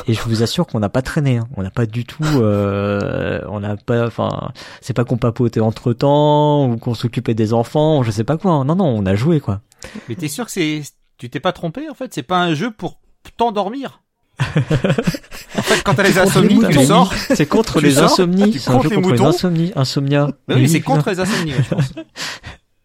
Et 0.07 0.13
je 0.13 0.21
vous 0.21 0.42
assure 0.42 0.68
qu'on 0.68 0.80
n'a 0.80 0.88
pas 0.88 1.01
traîné, 1.01 1.38
hein. 1.38 1.48
on 1.57 1.63
n'a 1.63 1.69
pas 1.69 1.86
du 1.86 2.06
tout, 2.06 2.24
euh, 2.24 3.42
on 3.50 3.59
n'a 3.59 3.75
pas, 3.75 4.07
enfin, 4.07 4.51
c'est 4.80 4.94
pas 4.94 5.03
qu'on 5.03 5.18
papotait 5.18 5.59
entre 5.59 5.92
temps 5.92 6.71
ou 6.71 6.77
qu'on 6.77 6.94
s'occupait 6.94 7.33
des 7.33 7.53
enfants, 7.53 8.01
je 8.01 8.09
sais 8.09 8.24
pas 8.24 8.38
quoi. 8.38 8.63
Non, 8.63 8.75
non, 8.75 8.86
on 8.86 9.06
a 9.06 9.15
joué 9.15 9.42
quoi. 9.42 9.59
Mais 10.07 10.15
t'es 10.15 10.30
sûr 10.30 10.45
que 10.45 10.51
c'est, 10.51 10.81
tu 11.18 11.30
t'es 11.30 11.42
pas 11.42 11.51
trompé 11.51 11.89
en 11.89 11.94
fait, 11.94 12.13
c'est 12.13 12.24
pas 12.24 12.39
un 12.39 12.53
jeu 12.53 12.71
pour 12.71 13.01
t'endormir? 13.36 14.01
en 15.58 15.62
fait, 15.62 15.84
quand 15.84 15.94
t'as 15.96 16.04
les 16.04 16.18
insomnies, 16.18 16.60
tu 16.70 16.86
sors. 16.86 17.14
C'est 17.14 17.46
contre 17.46 17.80
les 17.80 18.00
insomnies. 18.00 18.60
C'est 18.60 18.72
un 18.72 18.82
jeu 18.82 18.90
contre 18.90 19.14
les 19.14 19.22
insomnies, 19.22 19.72
insomnia. 19.76 20.30
oui, 20.50 20.68
c'est 20.68 20.82
contre 20.82 21.10
les 21.10 21.20
insomnies, 21.20 21.52
je 21.52 21.76
pense. 21.76 21.94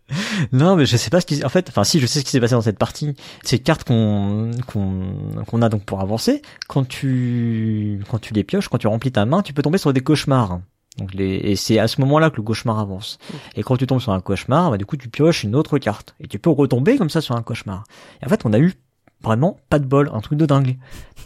non, 0.52 0.76
mais 0.76 0.86
je 0.86 0.96
sais 0.96 1.10
pas 1.10 1.20
ce 1.20 1.26
qui, 1.26 1.44
en 1.44 1.48
fait, 1.48 1.68
enfin 1.68 1.84
si, 1.84 2.00
je 2.00 2.06
sais 2.06 2.20
ce 2.20 2.24
qui 2.24 2.30
s'est 2.30 2.40
passé 2.40 2.54
dans 2.54 2.62
cette 2.62 2.78
partie. 2.78 3.14
Ces 3.42 3.58
cartes 3.58 3.84
qu'on 3.84 4.50
qu'on 4.66 5.44
qu'on 5.46 5.62
a 5.62 5.68
donc 5.68 5.84
pour 5.84 6.00
avancer, 6.00 6.42
quand 6.68 6.86
tu 6.86 8.00
quand 8.10 8.18
tu 8.18 8.34
les 8.34 8.44
pioches, 8.44 8.68
quand 8.68 8.78
tu 8.78 8.86
remplis 8.86 9.12
ta 9.12 9.26
main, 9.26 9.42
tu 9.42 9.52
peux 9.52 9.62
tomber 9.62 9.78
sur 9.78 9.92
des 9.92 10.00
cauchemars. 10.00 10.60
Donc 10.98 11.12
les 11.12 11.34
et 11.36 11.56
c'est 11.56 11.78
à 11.78 11.88
ce 11.88 12.00
moment-là 12.00 12.30
que 12.30 12.36
le 12.36 12.42
cauchemar 12.42 12.78
avance. 12.78 13.18
Et 13.54 13.62
quand 13.62 13.76
tu 13.76 13.86
tombes 13.86 14.00
sur 14.00 14.12
un 14.12 14.20
cauchemar, 14.20 14.70
bah 14.70 14.78
du 14.78 14.86
coup 14.86 14.96
tu 14.96 15.08
pioches 15.08 15.44
une 15.44 15.54
autre 15.54 15.78
carte 15.78 16.14
et 16.20 16.28
tu 16.28 16.38
peux 16.38 16.50
retomber 16.50 16.96
comme 16.96 17.10
ça 17.10 17.20
sur 17.20 17.36
un 17.36 17.42
cauchemar. 17.42 17.84
Et 18.22 18.26
en 18.26 18.28
fait, 18.28 18.42
on 18.44 18.52
a 18.52 18.58
eu 18.58 18.74
vraiment 19.22 19.58
pas 19.68 19.78
de 19.78 19.86
bol, 19.86 20.10
un 20.12 20.20
truc 20.20 20.38
de 20.38 20.46
dingue. 20.46 20.76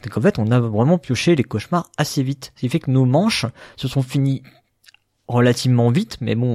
Donc 0.03 0.17
en 0.17 0.21
fait, 0.21 0.39
on 0.39 0.51
a 0.51 0.61
vraiment 0.61 0.99
pioché 0.99 1.37
les 1.37 1.45
cauchemars 1.45 1.89
assez 1.99 2.23
vite. 2.23 2.53
Ce 2.55 2.61
qui 2.61 2.69
fait 2.69 2.81
que 2.81 2.91
nos 2.91 3.05
manches 3.05 3.47
se 3.77 3.89
sont 3.89 4.03
finies 4.03 4.43
relativement 5.29 5.91
vite, 5.91 6.19
mais 6.21 6.35
bon, 6.35 6.49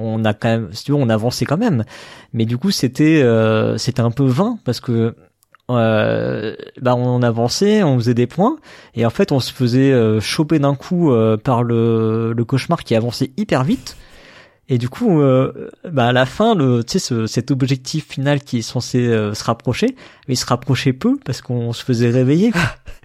on, 0.00 0.24
a 0.24 0.32
quand 0.32 0.48
même, 0.48 0.72
si 0.72 0.84
tu 0.84 0.92
veux, 0.92 0.98
on 0.98 1.08
avançait 1.08 1.44
quand 1.44 1.56
même. 1.56 1.84
Mais 2.32 2.44
du 2.44 2.56
coup, 2.56 2.70
c'était 2.70 3.22
euh, 3.22 3.78
c'était 3.78 4.00
un 4.00 4.10
peu 4.10 4.24
vain 4.24 4.58
parce 4.64 4.80
que 4.80 5.16
euh, 5.68 6.54
bah 6.80 6.94
on 6.94 7.22
avançait, 7.22 7.82
on 7.82 7.98
faisait 7.98 8.14
des 8.14 8.28
points, 8.28 8.56
et 8.94 9.04
en 9.04 9.10
fait, 9.10 9.32
on 9.32 9.40
se 9.40 9.52
faisait 9.52 9.92
euh, 9.92 10.20
choper 10.20 10.60
d'un 10.60 10.76
coup 10.76 11.10
euh, 11.10 11.36
par 11.36 11.64
le, 11.64 12.32
le 12.32 12.44
cauchemar 12.44 12.84
qui 12.84 12.94
avançait 12.94 13.32
hyper 13.36 13.64
vite. 13.64 13.96
Et 14.68 14.78
du 14.78 14.88
coup, 14.88 15.20
bah 15.88 16.08
à 16.08 16.12
la 16.12 16.26
fin, 16.26 16.54
le, 16.56 16.82
tu 16.82 16.98
sais, 16.98 17.26
cet 17.28 17.50
objectif 17.52 18.08
final 18.08 18.40
qui 18.40 18.58
est 18.58 18.62
censé 18.62 18.98
se 19.06 19.44
rapprocher, 19.44 19.94
mais 20.26 20.34
il 20.34 20.36
se 20.36 20.46
rapprochait 20.46 20.92
peu 20.92 21.16
parce 21.24 21.40
qu'on 21.40 21.72
se 21.72 21.84
faisait 21.84 22.10
réveiller. 22.10 22.52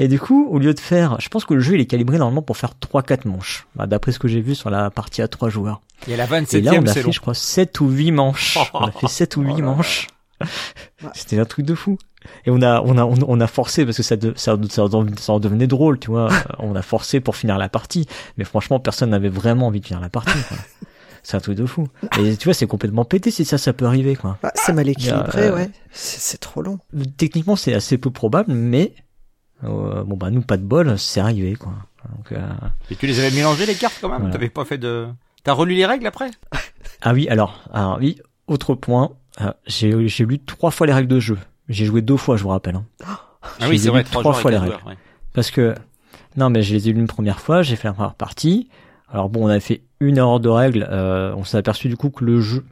Et 0.00 0.08
du 0.08 0.18
coup, 0.18 0.48
au 0.50 0.58
lieu 0.58 0.72
de 0.72 0.80
faire, 0.80 1.20
je 1.20 1.28
pense 1.28 1.44
que 1.44 1.52
le 1.52 1.60
jeu 1.60 1.74
il 1.74 1.80
est 1.82 1.86
calibré 1.86 2.16
normalement 2.16 2.40
pour 2.40 2.56
faire 2.56 2.72
3-4 2.80 3.28
manches, 3.28 3.66
bah, 3.74 3.86
d'après 3.86 4.12
ce 4.12 4.18
que 4.18 4.28
j'ai 4.28 4.40
vu 4.40 4.54
sur 4.54 4.70
la 4.70 4.88
partie 4.88 5.20
à 5.20 5.28
3 5.28 5.50
joueurs. 5.50 5.82
Et, 6.08 6.16
la 6.16 6.24
27 6.24 6.58
et 6.58 6.62
là, 6.62 6.72
on 6.80 6.86
a 6.86 6.94
fait, 6.94 7.12
je 7.12 7.20
crois, 7.20 7.34
7 7.34 7.80
ou 7.80 7.90
8 7.90 8.10
manches. 8.12 8.56
on 8.72 8.86
a 8.86 8.92
fait 8.92 9.08
7 9.08 9.36
ou 9.36 9.42
8 9.42 9.60
manches. 9.60 10.06
C'était 11.12 11.38
un 11.38 11.44
truc 11.44 11.66
de 11.66 11.74
fou. 11.74 11.98
Et 12.46 12.50
on 12.50 12.62
a, 12.62 12.80
on 12.80 12.96
a, 12.96 13.04
on 13.04 13.40
a 13.40 13.46
forcé 13.46 13.84
parce 13.84 13.98
que 13.98 14.02
ça, 14.02 14.16
ça, 14.36 14.56
ça, 14.70 14.86
ça, 15.18 15.38
devenait 15.38 15.66
drôle, 15.66 15.98
tu 15.98 16.10
vois. 16.10 16.30
on 16.58 16.74
a 16.74 16.82
forcé 16.82 17.20
pour 17.20 17.36
finir 17.36 17.58
la 17.58 17.68
partie, 17.68 18.06
mais 18.38 18.44
franchement, 18.44 18.80
personne 18.80 19.10
n'avait 19.10 19.28
vraiment 19.28 19.66
envie 19.66 19.80
de 19.80 19.86
finir 19.86 20.00
la 20.00 20.08
partie. 20.08 20.38
C'est 21.22 21.36
un 21.36 21.40
truc 21.40 21.56
de 21.56 21.66
fou. 21.66 21.86
Et 22.18 22.36
tu 22.36 22.44
vois, 22.44 22.54
c'est 22.54 22.66
complètement 22.66 23.04
pété 23.04 23.30
si 23.30 23.44
ça, 23.44 23.58
ça 23.58 23.72
peut 23.72 23.84
arriver, 23.84 24.16
quoi. 24.16 24.38
Bah, 24.42 24.52
c'est 24.54 24.72
mal 24.72 24.88
équilibré, 24.88 25.48
euh, 25.48 25.54
ouais. 25.54 25.70
C'est 25.92 26.38
trop 26.38 26.62
long. 26.62 26.78
Techniquement, 27.16 27.56
c'est 27.56 27.74
assez 27.74 27.98
peu 27.98 28.10
probable, 28.10 28.52
mais 28.52 28.94
euh, 29.64 30.04
bon 30.04 30.16
bah 30.16 30.30
nous 30.30 30.40
pas 30.40 30.56
de 30.56 30.62
bol, 30.62 30.98
c'est 30.98 31.20
arrivé 31.20 31.54
quoi. 31.54 31.72
Donc, 32.16 32.32
euh... 32.32 32.48
Et 32.90 32.96
tu 32.96 33.06
les 33.06 33.18
avais 33.20 33.30
mélangées 33.30 33.66
les 33.66 33.74
cartes 33.74 33.98
quand 34.00 34.08
même. 34.08 34.30
T'avais 34.30 34.48
pas 34.48 34.64
fait 34.64 34.78
de. 34.78 35.08
T'as 35.44 35.52
relu 35.52 35.74
les 35.74 35.86
règles 35.86 36.06
après 36.06 36.30
Ah 37.02 37.12
oui, 37.12 37.28
alors, 37.28 37.62
alors 37.72 37.98
oui, 38.00 38.18
autre 38.46 38.74
point. 38.74 39.12
Euh, 39.40 39.52
j'ai 39.66 40.08
j'ai 40.08 40.24
lu 40.24 40.38
trois 40.38 40.70
fois 40.70 40.86
les 40.86 40.92
règles 40.92 41.08
de 41.08 41.20
jeu. 41.20 41.38
J'ai 41.68 41.84
joué 41.84 42.02
deux 42.02 42.16
fois, 42.16 42.36
je 42.36 42.42
vous 42.42 42.48
rappelle. 42.48 42.76
Hein. 42.76 42.86
Ah 43.58 43.68
oui, 43.70 43.78
c'est 43.78 43.88
vrai, 43.88 44.04
trois, 44.04 44.34
fois 44.34 44.50
les 44.50 44.58
règles. 44.58 44.76
Parce 45.32 45.50
que 45.50 45.74
non, 46.36 46.50
mais 46.50 46.62
je 46.62 46.74
les 46.74 46.90
ai 46.90 46.92
lues 46.92 47.00
une 47.00 47.06
première 47.06 47.40
fois. 47.40 47.62
J'ai 47.62 47.74
fait 47.74 47.88
la 47.88 47.94
première 47.94 48.14
partie. 48.14 48.68
Alors 49.10 49.28
bon, 49.28 49.46
on 49.46 49.48
a 49.48 49.60
fait 49.60 49.82
une 50.00 50.18
heure 50.18 50.40
de 50.40 50.48
règles. 50.48 50.86
Euh, 50.90 51.34
on 51.36 51.44
s'est 51.44 51.58
aperçu 51.58 51.88
du 51.88 51.96
coup 51.96 52.10
que 52.10 52.24
le 52.24 52.40
jeu 52.40 52.64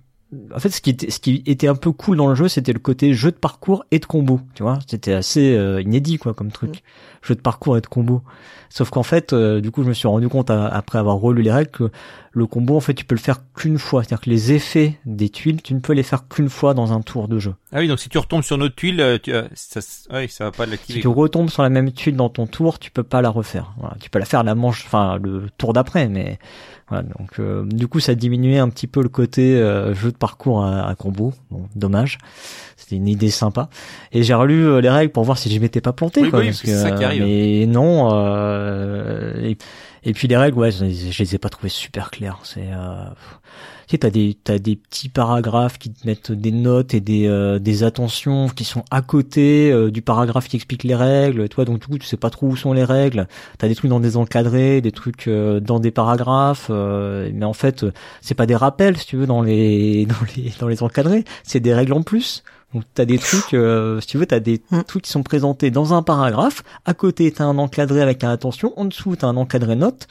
en 0.54 0.58
fait, 0.58 0.68
ce 0.68 0.82
qui 0.82 0.90
était, 0.90 1.10
ce 1.10 1.20
qui 1.20 1.42
était 1.46 1.68
un 1.68 1.74
peu 1.74 1.90
cool 1.90 2.18
dans 2.18 2.28
le 2.28 2.34
jeu, 2.34 2.48
c'était 2.48 2.74
le 2.74 2.78
côté 2.78 3.14
jeu 3.14 3.30
de 3.30 3.36
parcours 3.36 3.86
et 3.90 3.98
de 3.98 4.04
combo. 4.04 4.40
Tu 4.54 4.62
vois, 4.62 4.78
c'était 4.86 5.14
assez 5.14 5.56
euh, 5.56 5.80
inédit 5.80 6.18
quoi 6.18 6.34
comme 6.34 6.52
truc, 6.52 6.70
mm. 6.70 7.26
jeu 7.26 7.34
de 7.34 7.40
parcours 7.40 7.78
et 7.78 7.80
de 7.80 7.86
combo. 7.86 8.22
Sauf 8.68 8.90
qu'en 8.90 9.02
fait, 9.02 9.32
euh, 9.32 9.62
du 9.62 9.70
coup, 9.70 9.82
je 9.82 9.88
me 9.88 9.94
suis 9.94 10.06
rendu 10.06 10.28
compte 10.28 10.50
après 10.50 10.98
avoir 10.98 11.16
relu 11.16 11.40
les 11.40 11.52
règles 11.52 11.70
que 11.70 11.90
le 12.38 12.46
combo, 12.46 12.76
en 12.76 12.80
fait, 12.80 12.94
tu 12.94 13.04
peux 13.04 13.14
le 13.14 13.20
faire 13.20 13.40
qu'une 13.54 13.78
fois. 13.78 14.02
C'est-à-dire 14.02 14.20
que 14.22 14.30
les 14.30 14.52
effets 14.52 14.98
des 15.04 15.28
tuiles, 15.28 15.62
tu 15.62 15.74
ne 15.74 15.80
peux 15.80 15.92
les 15.92 16.02
faire 16.02 16.28
qu'une 16.28 16.48
fois 16.48 16.74
dans 16.74 16.92
un 16.92 17.00
tour 17.00 17.28
de 17.28 17.38
jeu. 17.38 17.54
Ah 17.72 17.78
oui, 17.80 17.88
donc 17.88 17.98
si 17.98 18.08
tu 18.08 18.18
retombes 18.18 18.42
sur 18.42 18.56
notre 18.56 18.74
tuile, 18.74 19.20
tu, 19.22 19.32
ça, 19.54 19.80
ouais, 20.10 20.28
ça 20.28 20.44
va 20.44 20.50
pas 20.50 20.66
l'activer. 20.66 20.98
Si 20.98 21.02
tu 21.02 21.08
retombes 21.08 21.50
sur 21.50 21.62
la 21.62 21.68
même 21.68 21.92
tuile 21.92 22.16
dans 22.16 22.30
ton 22.30 22.46
tour, 22.46 22.78
tu 22.78 22.90
peux 22.90 23.02
pas 23.02 23.20
la 23.20 23.30
refaire. 23.30 23.72
Voilà. 23.78 23.96
Tu 24.00 24.10
peux 24.10 24.18
la 24.18 24.24
faire 24.24 24.42
la 24.44 24.54
manche, 24.54 24.84
enfin 24.86 25.18
le 25.22 25.48
tour 25.58 25.72
d'après, 25.72 26.08
mais 26.08 26.38
voilà, 26.88 27.02
donc 27.02 27.38
euh, 27.38 27.64
du 27.66 27.86
coup 27.86 28.00
ça 28.00 28.14
diminuait 28.14 28.58
un 28.58 28.70
petit 28.70 28.86
peu 28.86 29.02
le 29.02 29.10
côté 29.10 29.56
euh, 29.56 29.94
jeu 29.94 30.10
de 30.10 30.16
parcours 30.16 30.64
à, 30.64 30.94
combo. 30.98 31.34
Bon, 31.50 31.62
dommage. 31.76 32.18
C'était 32.76 32.96
une 32.96 33.08
idée 33.08 33.30
sympa. 33.30 33.68
Et 34.12 34.22
j'ai 34.22 34.34
relu 34.34 34.64
euh, 34.64 34.80
les 34.80 34.88
règles 34.88 35.12
pour 35.12 35.24
voir 35.24 35.36
si 35.36 35.52
je 35.54 35.60
m'étais 35.60 35.82
pas 35.82 35.92
planté. 35.92 36.22
Oui, 36.22 36.30
quoi, 36.30 36.38
oui, 36.40 36.46
parce 36.46 36.62
que, 36.62 36.74
ça 36.74 36.92
qui 36.92 37.04
arrive. 37.04 37.24
Mais 37.24 37.66
non. 37.66 38.08
Et, 39.42 39.58
et, 40.04 40.12
puis 40.12 40.28
les 40.28 40.36
règles, 40.36 40.58
ouais, 40.58 40.70
je, 40.70 40.84
les 40.84 41.34
ai 41.34 41.38
pas 41.38 41.48
trouvées 41.48 41.68
super 41.68 42.10
claires. 42.10 42.40
C'est 42.44 42.68
tu 43.88 43.94
sais, 43.94 43.98
t'as 44.00 44.10
des 44.10 44.36
t'as 44.44 44.58
des 44.58 44.76
petits 44.76 45.08
paragraphes 45.08 45.78
qui 45.78 45.90
te 45.90 46.06
mettent 46.06 46.30
des 46.30 46.52
notes 46.52 46.92
et 46.92 47.00
des 47.00 47.26
euh, 47.26 47.58
des 47.58 47.84
attentions 47.84 48.50
qui 48.50 48.64
sont 48.64 48.84
à 48.90 49.00
côté 49.00 49.72
euh, 49.72 49.90
du 49.90 50.02
paragraphe 50.02 50.46
qui 50.46 50.56
explique 50.56 50.84
les 50.84 50.94
règles. 50.94 51.48
Toi, 51.48 51.64
donc 51.64 51.80
du 51.80 51.86
coup, 51.86 51.96
tu 51.96 52.06
sais 52.06 52.18
pas 52.18 52.28
trop 52.28 52.48
où 52.48 52.56
sont 52.56 52.74
les 52.74 52.84
règles. 52.84 53.28
T'as 53.56 53.66
des 53.66 53.74
trucs 53.74 53.88
dans 53.88 53.98
des 53.98 54.18
encadrés, 54.18 54.82
des 54.82 54.92
trucs 54.92 55.26
euh, 55.26 55.58
dans 55.60 55.80
des 55.80 55.90
paragraphes, 55.90 56.68
mais 56.68 57.46
en 57.46 57.54
fait, 57.54 57.86
c'est 58.20 58.34
pas 58.34 58.44
des 58.44 58.56
rappels, 58.56 58.98
si 58.98 59.06
tu 59.06 59.16
veux, 59.16 59.26
dans 59.26 59.40
les 59.40 60.04
dans 60.06 60.26
les 60.36 60.52
dans 60.60 60.68
les 60.68 60.82
encadrés. 60.82 61.24
C'est 61.42 61.60
des 61.60 61.72
règles 61.72 61.94
en 61.94 62.02
plus. 62.02 62.42
Donc 62.74 62.84
t'as 62.94 63.04
des 63.06 63.18
trucs, 63.18 63.56
si 64.00 64.06
tu 64.06 64.18
veux, 64.18 64.26
t'as 64.26 64.40
des 64.40 64.60
mm. 64.70 64.82
trucs 64.82 65.04
qui 65.04 65.10
sont 65.10 65.22
présentés 65.22 65.70
dans 65.70 65.94
un 65.94 66.02
paragraphe. 66.02 66.62
À 66.84 66.94
côté, 66.94 67.30
t'as 67.32 67.44
un 67.44 67.58
encadré 67.58 68.02
avec 68.02 68.24
un 68.24 68.30
attention. 68.30 68.78
En 68.78 68.84
dessous, 68.84 69.16
t'as 69.16 69.26
un 69.26 69.36
encadré 69.36 69.74
note 69.74 70.06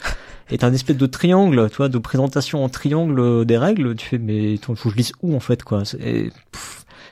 et 0.50 0.58
t'as 0.58 0.68
un 0.68 0.74
espèce 0.74 0.98
de 0.98 1.06
triangle, 1.06 1.70
tu 1.70 1.78
vois, 1.78 1.90
de 1.90 1.98
présentation 1.98 2.64
en 2.64 2.70
triangle 2.70 3.46
des 3.46 3.58
règles. 3.58 3.96
Tu 3.96 4.08
fais, 4.08 4.18
mais 4.18 4.58
faut 4.58 4.74
que 4.74 4.90
je 4.90 4.96
lise 4.96 5.12
où 5.22 5.36
en 5.36 5.40
fait, 5.40 5.64
quoi? 5.64 5.84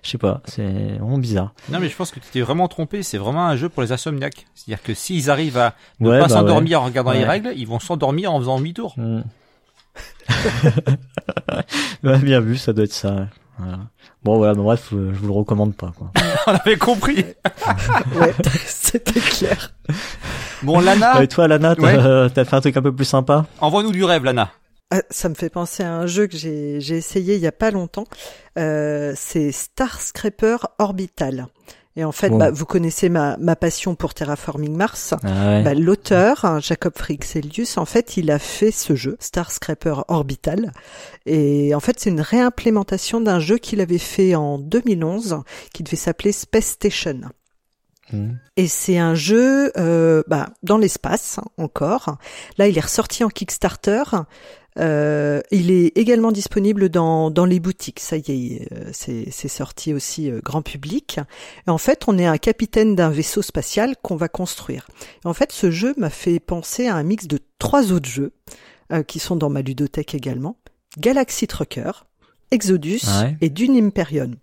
je 0.06 0.12
sais 0.12 0.18
pas, 0.20 0.42
c'est 0.46 0.64
vraiment 1.00 1.18
bizarre. 1.18 1.54
Non, 1.70 1.80
mais 1.80 1.90
je 1.90 1.96
pense 1.96 2.12
que 2.12 2.20
tu 2.20 2.28
t'es 2.32 2.42
vraiment 2.42 2.68
trompé. 2.68 3.02
C'est 3.02 3.18
vraiment 3.18 3.48
un 3.48 3.56
jeu 3.56 3.70
pour 3.70 3.82
les 3.82 3.92
insomniaques. 3.92 4.46
C'est-à-dire 4.54 4.84
que 4.84 4.94
s'ils 4.94 5.32
arrivent 5.32 5.58
à 5.58 5.74
ne 6.00 6.12
pas 6.12 6.22
bah 6.22 6.30
s'endormir 6.30 6.82
en 6.82 6.86
regardant 6.86 7.12
les 7.12 7.26
règles, 7.26 7.54
ils 7.56 7.68
vont 7.68 7.80
s'endormir 7.80 8.32
en 8.32 8.40
faisant 8.40 8.58
demi-tour. 8.60 8.94
Mm. 8.98 9.24
bien 12.22 12.40
vu, 12.40 12.58
ça 12.58 12.72
doit 12.72 12.86
être 12.86 12.94
ça. 12.94 13.28
Voilà. 13.58 13.80
Bon 14.24 14.38
voilà, 14.38 14.54
mais 14.54 14.64
bref, 14.64 14.88
je 14.92 14.96
vous 14.96 15.28
le 15.28 15.34
recommande 15.34 15.76
pas. 15.76 15.94
Quoi. 15.98 16.12
On 16.48 16.52
avait 16.52 16.78
compris. 16.78 17.26
ouais, 18.16 18.34
c'était 18.66 19.20
clair. 19.20 19.74
Bon, 20.64 20.80
Lana. 20.80 21.22
Et 21.24 21.28
toi, 21.28 21.48
Lana, 21.48 21.76
t'as 21.76 22.46
fait 22.46 22.56
un 22.56 22.62
truc 22.62 22.78
un 22.78 22.82
peu 22.82 22.94
plus 22.94 23.06
sympa? 23.06 23.46
Envoie-nous 23.62 23.92
du 23.92 24.04
rêve, 24.04 24.24
Lana. 24.24 24.52
Ah, 24.92 25.02
ça 25.10 25.30
me 25.30 25.34
fait 25.34 25.50
penser 25.50 25.84
à 25.84 25.94
un 25.94 26.06
jeu 26.06 26.28
que 26.28 26.38
j'ai 26.38 26.78
essayé 26.78 27.36
il 27.36 27.42
y 27.42 27.48
a 27.48 27.52
pas 27.52 27.72
longtemps. 27.72 28.06
Euh, 28.58 29.14
c'est 29.16 29.52
Star 29.52 30.00
Scraper 30.00 30.58
Orbital. 30.78 31.48
Et 31.98 32.04
en 32.04 32.12
fait, 32.12 32.30
bah, 32.30 32.52
vous 32.52 32.66
connaissez 32.66 33.08
ma, 33.08 33.38
ma 33.38 33.56
passion 33.56 33.96
pour 33.96 34.14
Terraforming 34.14 34.76
Mars. 34.76 35.14
Ah 35.24 35.62
bah, 35.62 35.74
L'auteur, 35.74 36.44
hein, 36.44 36.60
Jacob 36.60 36.94
Frixelius, 36.98 37.78
en 37.78 37.86
fait, 37.86 38.18
il 38.18 38.32
a 38.32 38.40
fait 38.40 38.72
ce 38.72 38.96
jeu, 38.96 39.16
Star 39.22 39.50
Scraper 39.50 39.96
Orbital. 40.10 40.74
Et 41.26 41.74
en 41.74 41.80
fait, 41.80 41.98
c'est 42.00 42.10
une 42.10 42.22
réimplémentation 42.22 43.22
d'un 43.22 43.40
jeu 43.40 43.58
qu'il 43.58 43.80
avait 43.80 43.98
fait 43.98 44.36
en 44.36 44.60
2011, 44.60 45.40
qui 45.74 45.84
devait 45.84 45.96
s'appeler 45.96 46.34
Space 46.34 46.66
Station. 46.66 47.22
Hmm. 48.12 48.34
Et 48.58 48.68
c'est 48.68 48.98
un 48.98 49.16
jeu 49.16 49.72
euh, 49.78 50.22
bah, 50.28 50.50
dans 50.64 50.78
l'espace 50.78 51.40
encore. 51.58 52.18
Là, 52.58 52.68
il 52.68 52.78
est 52.78 52.82
ressorti 52.82 53.24
en 53.24 53.30
Kickstarter. 53.30 54.04
Euh, 54.78 55.42
il 55.52 55.72
est 55.72 55.98
également 55.98 56.32
disponible 56.32 56.90
dans, 56.90 57.32
dans 57.32 57.46
les 57.46 57.60
boutiques. 57.60 58.00
Ça 58.00 58.18
y 58.18 58.56
est, 58.56 58.68
euh, 58.74 58.90
c'est 58.94 59.48
sorti 59.48 59.94
aussi 59.94 60.30
euh, 60.30 60.42
grand 60.44 60.62
public. 60.62 61.20
Et 61.68 61.70
en 61.70 61.78
fait, 61.78 62.04
on 62.08 62.18
est 62.18 62.26
un 62.26 62.38
capitaine 62.38 62.96
d'un 62.96 63.10
vaisseau 63.10 63.42
spatial 63.42 63.96
qu'on 64.02 64.16
va 64.16 64.28
construire. 64.28 64.88
Et 65.24 65.28
en 65.28 65.34
fait, 65.34 65.52
ce 65.52 65.72
jeu 65.72 65.94
m'a 65.98 66.10
fait 66.10 66.40
penser 66.40 66.88
à 66.88 66.96
un 66.96 67.04
mix 67.04 67.28
de 67.28 67.40
trois 67.60 67.92
autres 67.92 68.10
jeux 68.10 68.34
qui 69.08 69.18
sont 69.18 69.36
dans 69.36 69.50
ma 69.50 69.64
ludothèque 69.64 70.14
également. 70.14 70.58
Galaxy 71.00 71.48
Trucker, 71.48 71.92
Exodus 72.52 73.02
et 73.42 73.50
Dune 73.50 73.76
Imperium. 73.78 74.36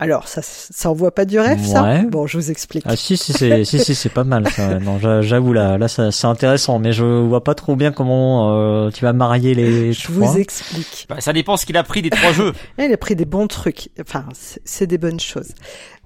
Alors, 0.00 0.26
ça, 0.26 0.40
ça 0.42 0.90
envoie 0.90 1.14
pas 1.14 1.24
du 1.24 1.38
rêve, 1.38 1.64
ça? 1.64 2.02
Bon, 2.02 2.26
je 2.26 2.36
vous 2.36 2.50
explique. 2.50 2.82
Ah 2.86 2.96
si, 2.96 3.16
si, 3.16 3.32
c'est, 3.32 3.64
si, 3.64 3.78
si, 3.78 3.94
c'est 3.94 4.08
pas 4.08 4.24
mal. 4.24 4.48
Ça. 4.50 4.80
Non, 4.80 4.98
j'avoue 5.22 5.52
là, 5.52 5.78
là, 5.78 5.86
c'est 5.86 6.26
intéressant, 6.26 6.80
mais 6.80 6.92
je 6.92 7.04
vois 7.04 7.44
pas 7.44 7.54
trop 7.54 7.76
bien 7.76 7.92
comment 7.92 8.54
euh, 8.54 8.90
tu 8.90 9.04
vas 9.04 9.12
marier 9.12 9.54
les. 9.54 9.92
Je 9.92 10.10
vous 10.10 10.36
explique. 10.36 11.06
Bah, 11.08 11.20
ça 11.20 11.32
dépend 11.32 11.56
ce 11.56 11.64
qu'il 11.64 11.76
a 11.76 11.84
pris 11.84 12.02
des 12.02 12.10
trois 12.10 12.32
jeux. 12.32 12.52
Il 12.78 12.92
a 12.92 12.96
pris 12.96 13.14
des 13.14 13.24
bons 13.24 13.46
trucs. 13.46 13.90
Enfin, 14.00 14.26
c'est 14.64 14.86
des 14.86 14.98
bonnes 14.98 15.20
choses. 15.20 15.52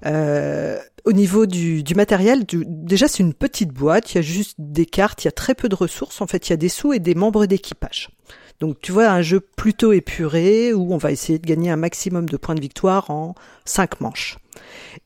Euh, 0.05 0.77
au 1.03 1.11
niveau 1.11 1.45
du, 1.45 1.83
du 1.83 1.95
matériel, 1.95 2.45
du, 2.45 2.63
déjà 2.67 3.07
c'est 3.07 3.23
une 3.23 3.33
petite 3.33 3.73
boîte. 3.73 4.13
Il 4.13 4.15
y 4.15 4.19
a 4.19 4.21
juste 4.21 4.55
des 4.59 4.85
cartes. 4.85 5.23
Il 5.23 5.27
y 5.27 5.29
a 5.29 5.33
très 5.33 5.55
peu 5.55 5.67
de 5.67 5.75
ressources. 5.75 6.21
En 6.21 6.27
fait, 6.27 6.47
il 6.47 6.51
y 6.51 6.53
a 6.53 6.57
des 6.57 6.69
sous 6.69 6.93
et 6.93 6.99
des 6.99 7.15
membres 7.15 7.47
d'équipage. 7.47 8.09
Donc 8.59 8.81
tu 8.81 8.91
vois 8.91 9.09
un 9.09 9.21
jeu 9.21 9.39
plutôt 9.39 9.93
épuré 9.93 10.73
où 10.73 10.93
on 10.93 10.97
va 10.97 11.11
essayer 11.11 11.39
de 11.39 11.47
gagner 11.47 11.71
un 11.71 11.77
maximum 11.77 12.27
de 12.27 12.37
points 12.37 12.55
de 12.55 12.61
victoire 12.61 13.09
en 13.09 13.35
cinq 13.65 14.01
manches. 14.01 14.37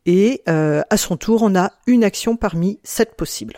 Et 0.06 0.42
euh, 0.50 0.82
à 0.90 0.98
son 0.98 1.18
tour, 1.18 1.44
on 1.44 1.56
a 1.56 1.72
une 1.86 2.04
action 2.04 2.36
parmi 2.36 2.80
sept 2.84 3.16
possibles. 3.16 3.58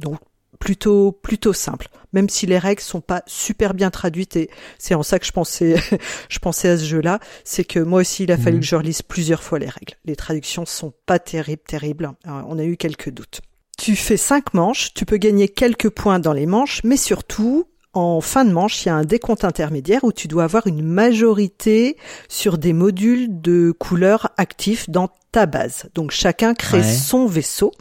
Donc 0.00 0.18
plutôt 0.58 1.12
plutôt 1.12 1.52
simple, 1.52 1.88
même 2.12 2.28
si 2.28 2.46
les 2.46 2.58
règles 2.58 2.80
sont 2.80 3.00
pas 3.00 3.22
super 3.26 3.74
bien 3.74 3.90
traduites 3.90 4.36
et 4.36 4.50
c'est 4.78 4.94
en 4.94 5.02
ça 5.02 5.18
que 5.18 5.26
je 5.26 5.32
pensais 5.32 5.76
je 6.28 6.38
pensais 6.38 6.68
à 6.68 6.78
ce 6.78 6.84
jeu-là, 6.84 7.20
c'est 7.44 7.64
que 7.64 7.78
moi 7.78 8.00
aussi 8.00 8.24
il 8.24 8.32
a 8.32 8.36
fallu 8.36 8.56
mhm. 8.56 8.60
que 8.60 8.66
je 8.66 8.76
relise 8.76 9.02
plusieurs 9.02 9.42
fois 9.42 9.58
les 9.58 9.68
règles. 9.68 9.94
Les 10.04 10.16
traductions 10.16 10.66
sont 10.66 10.92
pas 11.06 11.18
terribles 11.18 11.62
terribles, 11.66 12.12
euh, 12.26 12.42
on 12.46 12.58
a 12.58 12.64
eu 12.64 12.76
quelques 12.76 13.10
doutes. 13.10 13.40
Tu 13.78 13.94
fais 13.94 14.16
cinq 14.16 14.54
manches, 14.54 14.92
tu 14.94 15.04
peux 15.04 15.18
gagner 15.18 15.48
quelques 15.48 15.90
points 15.90 16.18
dans 16.18 16.32
les 16.32 16.46
manches, 16.46 16.80
mais 16.82 16.96
surtout 16.96 17.66
en 17.98 18.20
fin 18.20 18.44
de 18.44 18.52
manche, 18.52 18.84
il 18.84 18.88
y 18.88 18.90
a 18.90 18.94
un 18.94 19.04
décompte 19.04 19.44
intermédiaire 19.44 20.04
où 20.04 20.12
tu 20.12 20.28
dois 20.28 20.44
avoir 20.44 20.66
une 20.66 20.82
majorité 20.82 21.96
sur 22.28 22.56
des 22.56 22.72
modules 22.72 23.40
de 23.40 23.72
couleurs 23.76 24.30
actifs 24.36 24.88
dans 24.88 25.08
ta 25.32 25.46
base. 25.46 25.88
Donc 25.94 26.12
chacun 26.12 26.54
crée 26.54 26.84
son 26.84 27.26
vaisseau. 27.26 27.72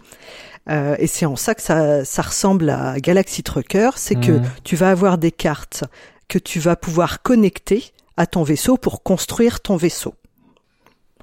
Euh, 0.70 0.96
et 1.00 1.08
c'est 1.08 1.26
en 1.26 1.36
ça 1.36 1.56
que 1.56 1.62
ça, 1.62 2.04
ça 2.04 2.22
ressemble 2.22 2.70
à 2.70 3.00
Galaxy 3.00 3.44
Trucker, 3.44 3.92
c'est 3.96 4.16
que 4.16 4.42
tu 4.64 4.76
vas 4.76 4.90
avoir 4.90 5.18
des 5.18 5.32
cartes 5.32 5.84
que 6.28 6.40
tu 6.40 6.60
vas 6.60 6.76
pouvoir 6.76 7.22
connecter 7.22 7.92
à 8.18 8.26
ton 8.26 8.44
vaisseau 8.44 8.76
pour 8.76 9.04
construire 9.04 9.62
ton 9.62 9.78
vaisseau. 9.78 10.16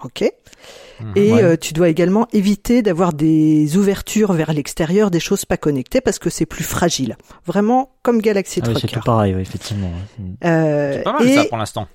Ok? 0.02 0.24
Mhm. 1.00 1.12
Et 1.16 1.32
euh, 1.32 1.56
tu 1.56 1.72
dois 1.72 1.88
également 1.88 2.26
éviter 2.32 2.82
d'avoir 2.82 3.12
des 3.12 3.76
ouvertures 3.76 4.32
vers 4.32 4.52
l'extérieur, 4.52 5.10
des 5.10 5.20
choses 5.20 5.44
pas 5.44 5.56
connectées, 5.56 6.00
parce 6.00 6.18
que 6.18 6.30
c'est 6.30 6.46
plus 6.46 6.64
fragile. 6.64 7.16
Vraiment 7.46 7.96
comme 8.02 8.20
Galaxy 8.20 8.60
ah 8.62 8.66
Trucker. 8.66 8.88
c'est 8.94 9.04
pareil, 9.04 9.34
effectivement. 9.38 9.90
Euh, 10.44 10.92
c'est 10.92 11.02
pas 11.02 11.18
mal 11.18 11.28
ça 11.28 11.44
pour 11.44 11.58
l'instant. 11.58 11.88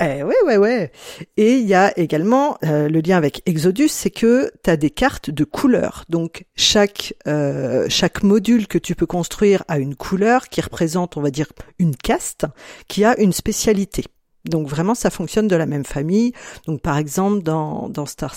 Eh, 0.00 0.24
ouais, 0.24 0.34
ouais, 0.44 0.56
ouais. 0.56 0.90
Et 1.36 1.54
il 1.54 1.66
y 1.66 1.74
a 1.74 1.96
également 1.98 2.58
euh, 2.64 2.88
le 2.88 3.00
lien 3.00 3.16
avec 3.16 3.42
Exodus, 3.46 3.88
c'est 3.88 4.10
que 4.10 4.50
tu 4.64 4.70
as 4.70 4.76
des 4.76 4.90
cartes 4.90 5.30
de 5.30 5.44
couleurs. 5.44 6.04
Donc 6.08 6.46
chaque 6.56 7.14
euh, 7.28 7.86
chaque 7.88 8.24
module 8.24 8.66
que 8.66 8.78
tu 8.78 8.96
peux 8.96 9.06
construire 9.06 9.62
a 9.68 9.78
une 9.78 9.94
couleur 9.94 10.48
qui 10.48 10.60
représente, 10.60 11.16
on 11.16 11.20
va 11.20 11.30
dire, 11.30 11.46
une 11.78 11.94
caste 11.94 12.46
qui 12.88 13.04
a 13.04 13.18
une 13.20 13.32
spécialité. 13.32 14.04
Donc 14.44 14.68
vraiment, 14.68 14.94
ça 14.94 15.10
fonctionne 15.10 15.48
de 15.48 15.56
la 15.56 15.66
même 15.66 15.84
famille. 15.84 16.32
Donc 16.66 16.80
par 16.80 16.98
exemple, 16.98 17.42
dans, 17.42 17.88
dans 17.88 18.06
Star 18.06 18.34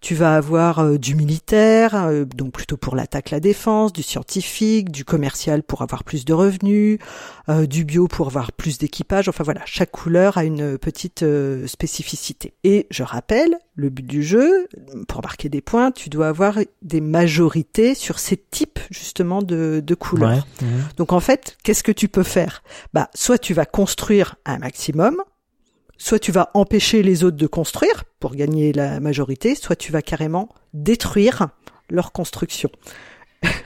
tu 0.00 0.14
vas 0.14 0.36
avoir 0.36 0.80
euh, 0.80 0.98
du 0.98 1.14
militaire, 1.14 1.94
euh, 1.94 2.24
donc 2.24 2.52
plutôt 2.52 2.76
pour 2.76 2.96
l'attaque, 2.96 3.30
la 3.30 3.40
défense, 3.40 3.92
du 3.92 4.02
scientifique, 4.02 4.90
du 4.90 5.04
commercial 5.04 5.62
pour 5.62 5.82
avoir 5.82 6.04
plus 6.04 6.24
de 6.24 6.32
revenus, 6.32 6.98
euh, 7.48 7.66
du 7.66 7.84
bio 7.84 8.08
pour 8.08 8.26
avoir 8.26 8.52
plus 8.52 8.78
d'équipage. 8.78 9.28
Enfin 9.28 9.44
voilà, 9.44 9.60
chaque 9.66 9.90
couleur 9.90 10.36
a 10.38 10.44
une 10.44 10.78
petite 10.78 11.24
spécificité. 11.66 12.54
Et 12.64 12.86
je 12.90 13.02
rappelle, 13.02 13.56
le 13.74 13.90
but 13.90 14.06
du 14.06 14.22
jeu, 14.22 14.66
pour 15.08 15.22
marquer 15.22 15.48
des 15.48 15.60
points, 15.60 15.90
tu 15.90 16.08
dois 16.08 16.28
avoir 16.28 16.58
des 16.82 17.00
majorités 17.00 17.94
sur 17.94 18.18
ces 18.18 18.36
types 18.36 18.73
justement 18.94 19.42
de, 19.42 19.82
de 19.84 19.94
couleurs. 19.94 20.46
Donc 20.96 21.12
en 21.12 21.20
fait, 21.20 21.56
qu'est-ce 21.62 21.82
que 21.82 21.92
tu 21.92 22.08
peux 22.08 22.22
faire? 22.22 22.62
Bah, 22.92 23.10
soit 23.14 23.38
tu 23.38 23.54
vas 23.54 23.66
construire 23.66 24.36
un 24.46 24.58
maximum, 24.58 25.16
soit 25.98 26.18
tu 26.18 26.32
vas 26.32 26.50
empêcher 26.54 27.02
les 27.02 27.24
autres 27.24 27.36
de 27.36 27.46
construire 27.46 28.04
pour 28.20 28.34
gagner 28.34 28.72
la 28.72 29.00
majorité, 29.00 29.54
soit 29.54 29.76
tu 29.76 29.92
vas 29.92 30.02
carrément 30.02 30.48
détruire 30.72 31.48
leur 31.90 32.12
construction. 32.12 32.70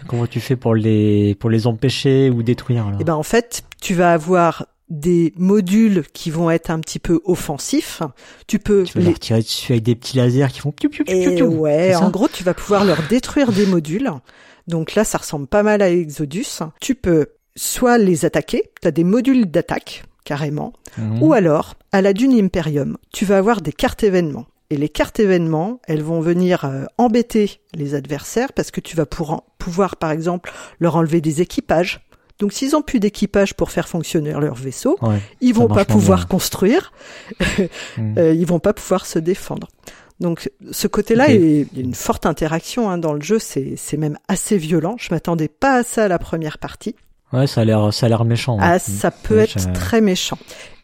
Comment 0.09 0.27
tu 0.27 0.41
fais 0.41 0.57
pour 0.57 0.75
les 0.75 1.37
pour 1.37 1.51
les 1.51 1.67
empêcher 1.67 2.31
ou 2.31 2.43
détruire 2.43 2.85
Eh 3.01 3.05
ben 3.05 3.15
en 3.15 3.23
fait, 3.23 3.63
tu 3.81 3.95
vas 3.95 4.13
avoir 4.13 4.67
des 4.89 5.35
modules 5.37 6.05
qui 6.13 6.31
vont 6.31 6.51
être 6.51 6.71
un 6.71 6.81
petit 6.81 6.99
peu 6.99 7.21
offensifs. 7.25 8.03
Tu 8.47 8.59
peux 8.59 8.85
tu 8.85 8.99
les 8.99 9.15
tirer 9.15 9.41
dessus 9.41 9.73
avec 9.73 9.85
des 9.85 9.95
petits 9.95 10.17
lasers 10.17 10.49
qui 10.53 10.61
font 10.61 10.73
piou 10.73 10.89
piou 10.89 11.05
piou 11.05 11.35
piou. 11.35 11.47
Ouais, 11.47 11.95
en 11.95 12.11
gros, 12.11 12.29
tu 12.29 12.43
vas 12.43 12.55
pouvoir 12.55 12.85
leur 12.85 13.03
détruire 13.09 13.53
des 13.53 13.67
modules. 13.67 14.11
Donc 14.69 14.95
là, 14.95 15.05
ça 15.05 15.19
ressemble 15.19 15.47
pas 15.47 15.63
mal 15.63 15.83
à 15.83 15.91
Exodus. 15.91 16.61
Tu 16.81 16.95
peux 16.95 17.27
soit 17.57 17.99
les 17.99 18.25
attaquer, 18.25 18.71
tu 18.81 18.89
as 18.89 18.93
des 18.93 19.05
modules 19.05 19.51
d'attaque 19.51 20.05
carrément, 20.25 20.75
mhm. 20.99 21.23
ou 21.23 21.33
alors 21.33 21.75
à 21.91 22.03
la 22.03 22.13
dune 22.13 22.39
Imperium, 22.39 22.99
tu 23.13 23.25
vas 23.25 23.39
avoir 23.39 23.63
des 23.63 23.73
cartes 23.73 24.05
événements. 24.05 24.47
Et 24.71 24.77
les 24.77 24.91
cartes 24.91 25.19
événements, 25.19 25.81
elles 25.89 26.03
vont 26.03 26.21
venir 26.21 26.67
euh, 26.67 26.85
embêter 26.99 27.61
les 27.75 27.95
adversaires 27.95 28.53
parce 28.53 28.71
que 28.71 28.83
tu 28.83 28.95
vas 28.95 29.07
pouvoir, 29.07 29.97
par 29.97 30.11
exemple, 30.11 30.53
leur 30.79 30.97
enlever 30.97 31.23
des 31.23 31.41
équipages. 31.41 32.07
Donc 32.39 32.53
s'ils 32.53 32.77
ont 32.77 32.83
plus 32.83 33.01
d'équipage 33.01 33.55
pour 33.55 33.71
faire 33.71 33.89
fonctionner 33.89 34.33
leur 34.33 34.55
vaisseau, 34.55 34.99
ils 35.41 35.55
vont 35.55 35.67
pas 35.67 35.87
pouvoir 35.87 36.29
construire, 36.29 36.93
hmm. 37.41 37.65
euh, 38.19 38.35
ils 38.35 38.47
vont 38.47 38.61
pas 38.61 38.75
pouvoir 38.75 39.07
se 39.07 39.19
défendre. 39.19 39.69
Donc 40.21 40.51
ce 40.73 40.89
côté-là, 40.89 41.31
il 41.31 41.69
y 41.73 41.79
a 41.79 41.81
une 41.81 41.95
forte 41.95 42.27
interaction 42.27 42.91
hein, 42.91 42.99
dans 42.99 43.13
le 43.13 43.21
jeu, 43.21 43.39
c'est 43.39 43.97
même 43.97 44.19
assez 44.27 44.59
violent. 44.59 44.97
Je 44.99 45.09
m'attendais 45.13 45.49
pas 45.49 45.77
à 45.77 45.83
ça 45.83 46.05
à 46.05 46.09
la 46.09 46.19
première 46.19 46.59
partie. 46.59 46.97
Ouais, 47.33 47.47
ça 47.47 47.61
a 47.61 47.65
l'air, 47.65 47.93
ça 47.93 48.07
a 48.07 48.09
l'air 48.09 48.25
méchant. 48.25 48.57
Ah, 48.61 48.77
mm. 48.77 48.79
ça 48.79 49.11
peut 49.11 49.39
être 49.39 49.73
très 49.73 50.01
méchant. 50.01 50.39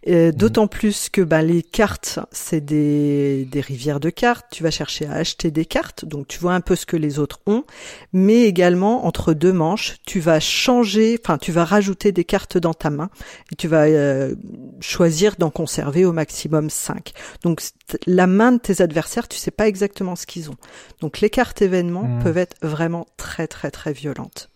Mm. 0.07 0.31
D'autant 0.33 0.67
plus 0.67 1.09
que 1.09 1.21
ben, 1.21 1.43
les 1.43 1.63
cartes, 1.63 2.19
c'est 2.31 2.61
des, 2.61 3.45
des 3.45 3.61
rivières 3.61 4.01
de 4.01 4.11
cartes. 4.11 4.47
Tu 4.51 4.63
vas 4.63 4.71
chercher 4.71 5.07
à 5.07 5.15
acheter 5.15 5.51
des 5.51 5.65
cartes, 5.65 6.05
donc 6.05 6.29
tu 6.29 6.39
vois 6.39 6.55
un 6.55 6.61
peu 6.61 6.77
ce 6.77 6.87
que 6.87 6.97
les 6.97 7.19
autres 7.19 7.41
ont. 7.47 7.65
Mais 8.13 8.43
également, 8.43 9.07
entre 9.07 9.33
deux 9.33 9.53
manches, 9.53 9.97
tu 10.07 10.21
vas 10.21 10.41
changer, 10.41 11.19
enfin, 11.23 11.39
tu 11.39 11.53
vas 11.53 11.65
rajouter 11.65 12.13
des 12.13 12.25
cartes 12.25 12.59
dans 12.59 12.75
ta 12.75 12.91
main 12.91 13.11
et 13.53 13.57
tu 13.57 13.69
vas 13.69 13.85
euh, 13.85 14.35
choisir 14.81 15.37
d'en 15.37 15.51
conserver 15.51 16.05
au 16.05 16.13
maximum 16.13 16.71
5. 16.71 17.13
Donc, 17.43 17.63
la 18.07 18.27
main 18.27 18.53
de 18.53 18.59
tes 18.59 18.83
adversaires, 18.83 19.29
tu 19.29 19.39
sais 19.39 19.51
pas 19.51 19.69
exactement 19.69 20.17
ce 20.17 20.27
qu'ils 20.27 20.51
ont. 20.51 20.57
Donc, 21.01 21.21
les 21.21 21.31
cartes 21.31 21.63
événements 21.63 22.05
mm. 22.05 22.23
peuvent 22.23 22.39
être 22.39 22.57
vraiment 22.63 23.07
très, 23.17 23.47
très, 23.47 23.71
très 23.71 23.93
violentes. 23.93 24.51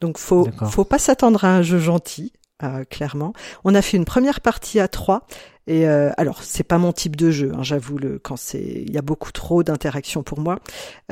Donc 0.00 0.18
faut 0.18 0.48
faut 0.70 0.84
pas 0.84 0.98
s'attendre 0.98 1.44
à 1.44 1.56
un 1.56 1.62
jeu 1.62 1.78
gentil, 1.78 2.32
euh, 2.62 2.84
clairement. 2.84 3.32
On 3.64 3.74
a 3.74 3.82
fait 3.82 3.96
une 3.96 4.04
première 4.04 4.40
partie 4.40 4.80
à 4.80 4.88
trois 4.88 5.26
et 5.68 5.86
euh, 5.86 6.10
alors 6.16 6.42
c'est 6.42 6.64
pas 6.64 6.78
mon 6.78 6.92
type 6.92 7.14
de 7.14 7.30
jeu, 7.30 7.52
hein, 7.54 7.62
j'avoue 7.62 7.98
le 7.98 8.18
quand 8.18 8.36
c'est 8.36 8.82
il 8.86 8.90
y 8.90 8.96
a 8.96 9.02
beaucoup 9.02 9.30
trop 9.32 9.62
d'interactions 9.62 10.22
pour 10.22 10.40
moi. 10.40 10.58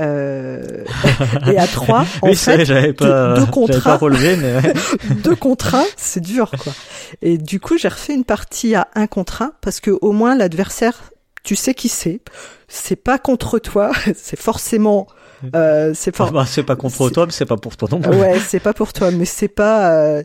Euh, 0.00 0.82
et 1.46 1.58
à 1.58 1.66
trois, 1.66 2.06
en 2.22 2.32
fait, 2.32 2.64
j'avais 2.64 2.94
pas, 2.94 3.34
deux 3.34 3.46
contrats, 3.46 3.98
mais 4.00 4.60
deux 5.22 5.36
contrats, 5.36 5.84
c'est 5.96 6.22
dur 6.22 6.50
quoi. 6.58 6.72
Et 7.20 7.36
du 7.36 7.60
coup 7.60 7.76
j'ai 7.76 7.88
refait 7.88 8.14
une 8.14 8.24
partie 8.24 8.74
à 8.74 8.88
un 8.94 9.06
contrat 9.06 9.52
parce 9.60 9.78
que 9.80 9.90
au 10.00 10.12
moins 10.12 10.34
l'adversaire, 10.34 11.12
tu 11.44 11.54
sais 11.54 11.74
qui 11.74 11.90
c'est. 11.90 12.20
C'est 12.66 12.96
pas 12.96 13.18
contre 13.18 13.58
toi, 13.58 13.92
c'est 14.16 14.40
forcément 14.40 15.06
euh, 15.54 15.92
c'est 15.94 16.12
pas. 16.12 16.26
Ah 16.28 16.32
bah, 16.32 16.44
c'est 16.46 16.62
pas 16.62 16.76
contre 16.76 17.10
toi, 17.10 17.26
mais 17.26 17.32
c'est 17.32 17.46
pas 17.46 17.56
pour 17.56 17.76
toi 17.76 17.88
non 17.90 18.00
plus. 18.00 18.10
Ouais, 18.10 18.38
c'est 18.40 18.60
pas 18.60 18.72
pour 18.72 18.92
toi, 18.92 19.10
mais 19.10 19.24
c'est 19.24 19.48
pas. 19.48 19.92
Euh, 19.92 20.22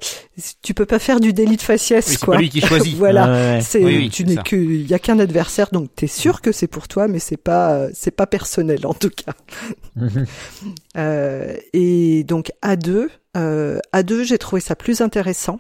tu 0.62 0.74
peux 0.74 0.86
pas 0.86 1.00
faire 1.00 1.20
du 1.20 1.34
délit 1.34 1.58
de 1.58 1.62
faciès, 1.62 2.06
oui, 2.08 2.16
quoi. 2.18 2.20
C'est 2.20 2.38
pas 2.38 2.42
lui 2.42 2.50
qui 2.50 2.62
choisit. 2.62 2.96
voilà. 2.98 3.62
C'est. 3.62 4.10
tu 4.12 4.26
n'es 4.26 4.38
que. 4.38 4.56
Il 4.56 4.88
y 4.88 4.94
a 4.94 5.00
qu'un 5.00 5.20
adversaire, 5.20 5.70
donc 5.72 5.90
t'es 5.96 6.08
sûr 6.08 6.42
que 6.42 6.52
c'est 6.52 6.68
pour 6.68 6.88
toi, 6.88 7.08
mais 7.08 7.20
c'est 7.20 7.38
pas. 7.38 7.88
C'est 7.94 8.12
pas 8.12 8.28
personnel 8.28 8.86
en 8.86 8.94
tout 8.94 9.10
cas. 9.10 9.34
euh, 10.98 11.56
et 11.74 12.24
donc 12.24 12.52
à 12.62 12.76
deux, 12.76 13.10
euh, 13.38 13.80
à 13.92 14.04
deux, 14.04 14.24
j'ai 14.24 14.38
trouvé 14.38 14.62
ça 14.62 14.76
plus 14.76 15.02
intéressant. 15.02 15.60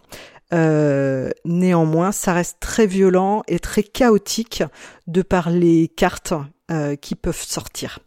Euh, 0.53 1.29
néanmoins, 1.45 2.11
ça 2.11 2.33
reste 2.33 2.57
très 2.59 2.85
violent 2.85 3.43
et 3.47 3.59
très 3.59 3.83
chaotique 3.83 4.63
de 5.07 5.21
par 5.21 5.49
les 5.49 5.87
cartes 5.87 6.33
euh, 6.69 6.95
qui 6.95 7.15
peuvent 7.15 7.41
sortir. 7.41 7.99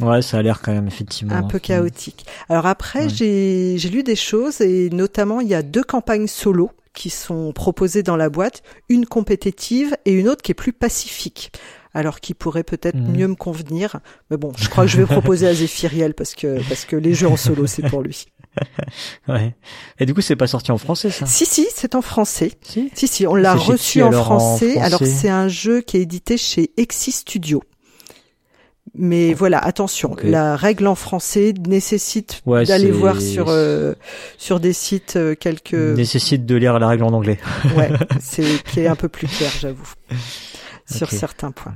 Ouais, 0.00 0.22
ça 0.22 0.38
a 0.38 0.42
l'air 0.42 0.60
quand 0.60 0.72
même 0.72 0.86
effectivement 0.86 1.34
un 1.34 1.42
peu 1.42 1.58
chaotique. 1.58 2.26
Alors 2.48 2.66
après, 2.66 3.08
j'ai 3.08 3.76
j'ai 3.78 3.88
lu 3.88 4.02
des 4.02 4.16
choses 4.16 4.60
et 4.60 4.90
notamment 4.90 5.40
il 5.40 5.48
y 5.48 5.54
a 5.54 5.62
deux 5.62 5.84
campagnes 5.84 6.26
solo 6.26 6.70
qui 6.94 7.10
sont 7.10 7.52
proposées 7.52 8.02
dans 8.02 8.16
la 8.16 8.28
boîte, 8.28 8.62
une 8.88 9.06
compétitive 9.06 9.96
et 10.04 10.12
une 10.12 10.28
autre 10.28 10.42
qui 10.42 10.52
est 10.52 10.54
plus 10.54 10.72
pacifique. 10.72 11.52
Alors 11.96 12.18
qui 12.18 12.34
pourrait 12.34 12.64
peut-être 12.64 12.96
mhm. 12.96 13.16
mieux 13.16 13.28
me 13.28 13.34
convenir, 13.36 14.00
mais 14.28 14.36
bon, 14.36 14.52
je 14.56 14.68
crois 14.68 14.84
que 14.84 14.90
je 14.90 14.96
vais 14.96 15.06
proposer 15.06 15.46
à 15.46 15.54
Zéphiriel 15.54 16.14
parce 16.16 16.34
que 16.34 16.60
parce 16.68 16.84
que 16.86 16.96
les 16.96 17.14
jeux 17.14 17.28
en 17.28 17.36
solo 17.36 17.68
c'est 17.68 17.88
pour 17.88 18.02
lui. 18.02 18.26
ouais. 19.28 19.54
Et 19.98 20.06
du 20.06 20.14
coup, 20.14 20.20
c'est 20.20 20.36
pas 20.36 20.46
sorti 20.46 20.72
en 20.72 20.78
français, 20.78 21.10
ça? 21.10 21.26
Si, 21.26 21.46
si, 21.46 21.66
c'est 21.74 21.94
en 21.94 22.02
français. 22.02 22.52
Si, 22.62 22.90
si, 22.94 23.08
si 23.08 23.26
on 23.26 23.34
l'a 23.34 23.54
reçu 23.54 24.02
en 24.02 24.12
français. 24.12 24.78
Alors, 24.78 25.02
c'est 25.04 25.28
un 25.28 25.48
jeu 25.48 25.80
qui 25.80 25.96
est 25.96 26.02
édité 26.02 26.36
chez 26.36 26.70
Exi 26.76 27.12
Studio. 27.12 27.62
Mais 28.96 29.34
voilà, 29.34 29.58
attention, 29.58 30.14
la 30.22 30.56
règle 30.56 30.86
en 30.86 30.94
français 30.94 31.52
nécessite 31.66 32.42
d'aller 32.46 32.92
voir 32.92 33.20
sur 33.20 33.46
euh, 33.48 33.94
sur 34.38 34.60
des 34.60 34.72
sites 34.72 35.16
euh, 35.16 35.34
quelques 35.34 35.74
nécessite 35.74 36.46
de 36.46 36.54
lire 36.54 36.78
la 36.78 36.88
règle 36.88 37.02
en 37.02 37.12
anglais. 37.12 37.38
ouais, 37.76 37.90
c'est 38.20 38.62
qui 38.64 38.80
est 38.80 38.86
un 38.86 38.94
peu 38.94 39.08
plus 39.08 39.26
clair, 39.26 39.50
j'avoue, 39.58 39.92
sur 40.88 41.10
certains 41.10 41.50
points. 41.50 41.74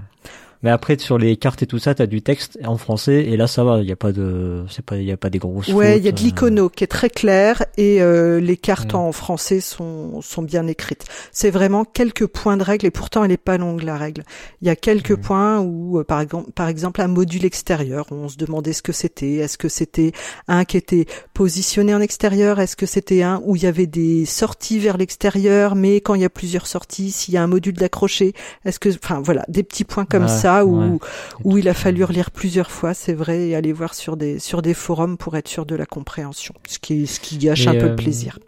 Mais 0.63 0.71
après 0.71 0.99
sur 0.99 1.19
les 1.19 1.37
cartes 1.37 1.63
et 1.63 1.67
tout 1.67 1.79
ça, 1.79 1.95
t'as 1.95 2.07
du 2.07 2.21
texte 2.21 2.59
en 2.65 2.77
français 2.77 3.25
et 3.25 3.37
là 3.37 3.47
ça 3.47 3.63
va, 3.63 3.81
il 3.81 3.89
y 3.89 3.93
a 3.93 3.97
pas 3.97 4.11
de, 4.11 4.65
c'est 4.69 4.85
pas, 4.85 4.97
il 4.97 5.05
y 5.05 5.13
a 5.13 5.17
pas 5.17 5.31
des 5.31 5.39
grosses. 5.39 5.69
Ouais, 5.69 5.99
il 5.99 6.05
y 6.05 6.09
a 6.09 6.13
de 6.13 6.21
euh. 6.21 6.25
l'icono 6.25 6.69
qui 6.69 6.83
est 6.83 6.89
très 6.89 7.11
clair 7.11 7.65
et 7.77 8.03
euh, 8.03 8.41
les 8.41 8.57
cartes 8.57 8.93
mm. 8.93 8.97
en 8.97 9.13
français 9.13 9.61
sont 9.61 10.21
sont 10.21 10.43
bien 10.43 10.67
écrites. 10.67 11.05
C'est 11.31 11.51
vraiment 11.51 11.85
quelques 11.85 12.27
points 12.27 12.57
de 12.57 12.65
règle 12.65 12.87
et 12.87 12.91
pourtant 12.91 13.23
elle 13.23 13.31
est 13.31 13.37
pas 13.37 13.57
longue 13.57 13.83
la 13.83 13.97
règle. 13.97 14.25
Il 14.61 14.67
y 14.67 14.71
a 14.71 14.77
quelques 14.77 15.13
mm. 15.13 15.21
points 15.21 15.61
où 15.61 16.01
euh, 16.01 16.05
par 16.05 16.21
exemple 16.21 16.51
par 16.53 16.69
exemple 16.69 17.01
un 17.03 17.09
module 17.09 17.45
extérieur, 17.45 18.07
on 18.11 18.29
se 18.29 18.37
demandait 18.37 18.73
ce 18.73 18.83
que 18.83 18.93
c'était. 18.93 19.35
Est-ce 19.35 19.59
que 19.59 19.69
c'était 19.69 20.13
un 20.49 20.65
qui 20.65 20.77
était 20.77 21.07
positionné 21.35 21.95
en 21.95 22.01
extérieur 22.01 22.59
Est-ce 22.59 22.75
que 22.75 22.87
c'était 22.87 23.23
un 23.23 23.41
où 23.45 23.55
il 23.55 23.63
y 23.63 23.67
avait 23.67 23.87
des 23.87 24.25
sorties 24.25 24.81
vers 24.81 24.97
l'extérieur, 24.97 25.77
mais 25.77 26.01
quand 26.01 26.15
il 26.15 26.23
y 26.23 26.25
a 26.25 26.31
plusieurs 26.31 26.67
sorties, 26.67 27.13
s'il 27.13 27.35
y 27.35 27.37
a 27.37 27.43
un 27.43 27.47
module 27.47 27.75
d'accroché, 27.75 28.33
est-ce 28.65 28.81
que, 28.81 28.89
enfin 28.89 29.21
voilà, 29.21 29.45
des 29.49 29.63
petits 29.63 29.85
points 29.85 30.05
comme 30.05 30.27
ça 30.27 30.48
où, 30.65 30.99
où 31.45 31.59
il 31.59 31.69
a 31.69 31.75
fallu 31.75 32.05
relire 32.05 32.31
plusieurs 32.31 32.71
fois, 32.71 32.95
c'est 32.95 33.15
vrai, 33.15 33.49
et 33.49 33.57
aller 33.57 33.73
voir 33.73 33.95
sur 33.95 34.17
des, 34.17 34.39
sur 34.39 34.63
des 34.63 34.75
forums 34.75 35.17
pour 35.17 35.37
être 35.37 35.49
sûr 35.49 35.67
de 35.67 35.75
la 35.75 35.87
compréhension, 35.87 36.55
ce 36.67 36.79
qui, 36.79 37.07
ce 37.07 37.21
qui 37.21 37.39
gâche 37.39 37.67
un 37.67 37.73
peu 37.73 37.89
de 37.89 37.93
euh, 37.93 37.97
plaisir. 37.97 38.39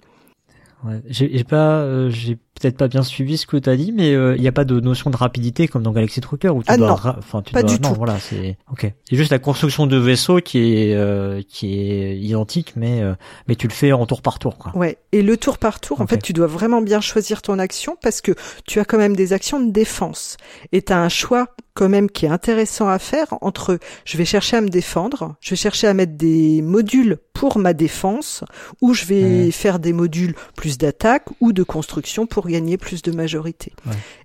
Ouais, 0.82 1.02
j'ai 1.08 1.44
pas, 1.44 1.80
euh, 1.80 2.08
j'ai 2.08 2.36
peut-être 2.36 2.78
pas 2.78 2.88
bien 2.88 3.02
suivi 3.02 3.36
ce 3.36 3.46
que 3.46 3.58
tu 3.58 3.68
as 3.68 3.76
dit, 3.76 3.92
mais 3.92 4.12
il 4.12 4.14
euh, 4.14 4.38
n'y 4.38 4.48
a 4.48 4.52
pas 4.52 4.64
de 4.64 4.80
notion 4.80 5.10
de 5.10 5.16
rapidité 5.16 5.68
comme 5.68 5.82
dans 5.82 5.92
Galaxy 5.92 6.22
Trooper 6.22 6.48
où 6.48 6.62
tu 6.62 6.70
ah 6.70 6.78
dois, 6.78 7.16
enfin 7.18 7.42
tu 7.42 7.52
pas 7.52 7.62
dois, 7.62 7.76
du 7.76 7.82
non, 7.82 7.90
tout. 7.90 7.96
voilà, 7.96 8.18
c'est 8.18 8.56
ok. 8.72 8.90
C'est 9.04 9.16
juste 9.16 9.30
la 9.30 9.38
construction 9.38 9.86
de 9.86 9.98
vaisseau 9.98 10.40
qui 10.40 10.58
est 10.58 10.94
euh, 10.94 11.42
qui 11.46 11.78
est 11.78 12.18
identique, 12.18 12.72
mais 12.76 13.02
mais 13.46 13.56
tu 13.56 13.68
le 13.68 13.74
fais 13.74 13.92
en 13.92 14.06
tour 14.06 14.22
par 14.22 14.38
tour. 14.38 14.56
Quoi. 14.56 14.74
Ouais. 14.74 14.96
Et 15.12 15.20
le 15.20 15.36
tour 15.36 15.58
par 15.58 15.80
tour, 15.80 16.00
en 16.00 16.06
fait, 16.06 16.22
tu 16.22 16.32
dois 16.32 16.46
vraiment 16.46 16.80
bien 16.80 17.02
choisir 17.02 17.42
ton 17.42 17.58
action 17.58 17.96
parce 18.02 18.22
que 18.22 18.32
tu 18.66 18.80
as 18.80 18.86
quand 18.86 18.98
même 18.98 19.16
des 19.16 19.34
actions 19.34 19.60
de 19.60 19.70
défense 19.70 20.38
et 20.72 20.80
tu 20.80 20.94
as 20.94 20.98
un 20.98 21.10
choix 21.10 21.48
quand 21.74 21.88
même 21.88 22.10
qui 22.10 22.26
est 22.26 22.30
intéressant 22.30 22.88
à 22.88 22.98
faire 22.98 23.26
entre 23.40 23.78
je 24.04 24.16
vais 24.16 24.24
chercher 24.24 24.56
à 24.56 24.60
me 24.60 24.68
défendre, 24.68 25.36
je 25.40 25.50
vais 25.50 25.56
chercher 25.56 25.86
à 25.86 25.94
mettre 25.94 26.16
des 26.16 26.62
modules 26.62 27.18
pour 27.32 27.58
ma 27.58 27.72
défense, 27.72 28.44
ou 28.82 28.92
je 28.92 29.06
vais 29.06 29.50
faire 29.50 29.78
des 29.78 29.94
modules 29.94 30.34
plus 30.56 30.76
d'attaque 30.76 31.24
ou 31.40 31.52
de 31.54 31.62
construction 31.62 32.26
pour 32.26 32.46
gagner 32.46 32.76
plus 32.76 33.00
de 33.00 33.12
majorité. 33.12 33.72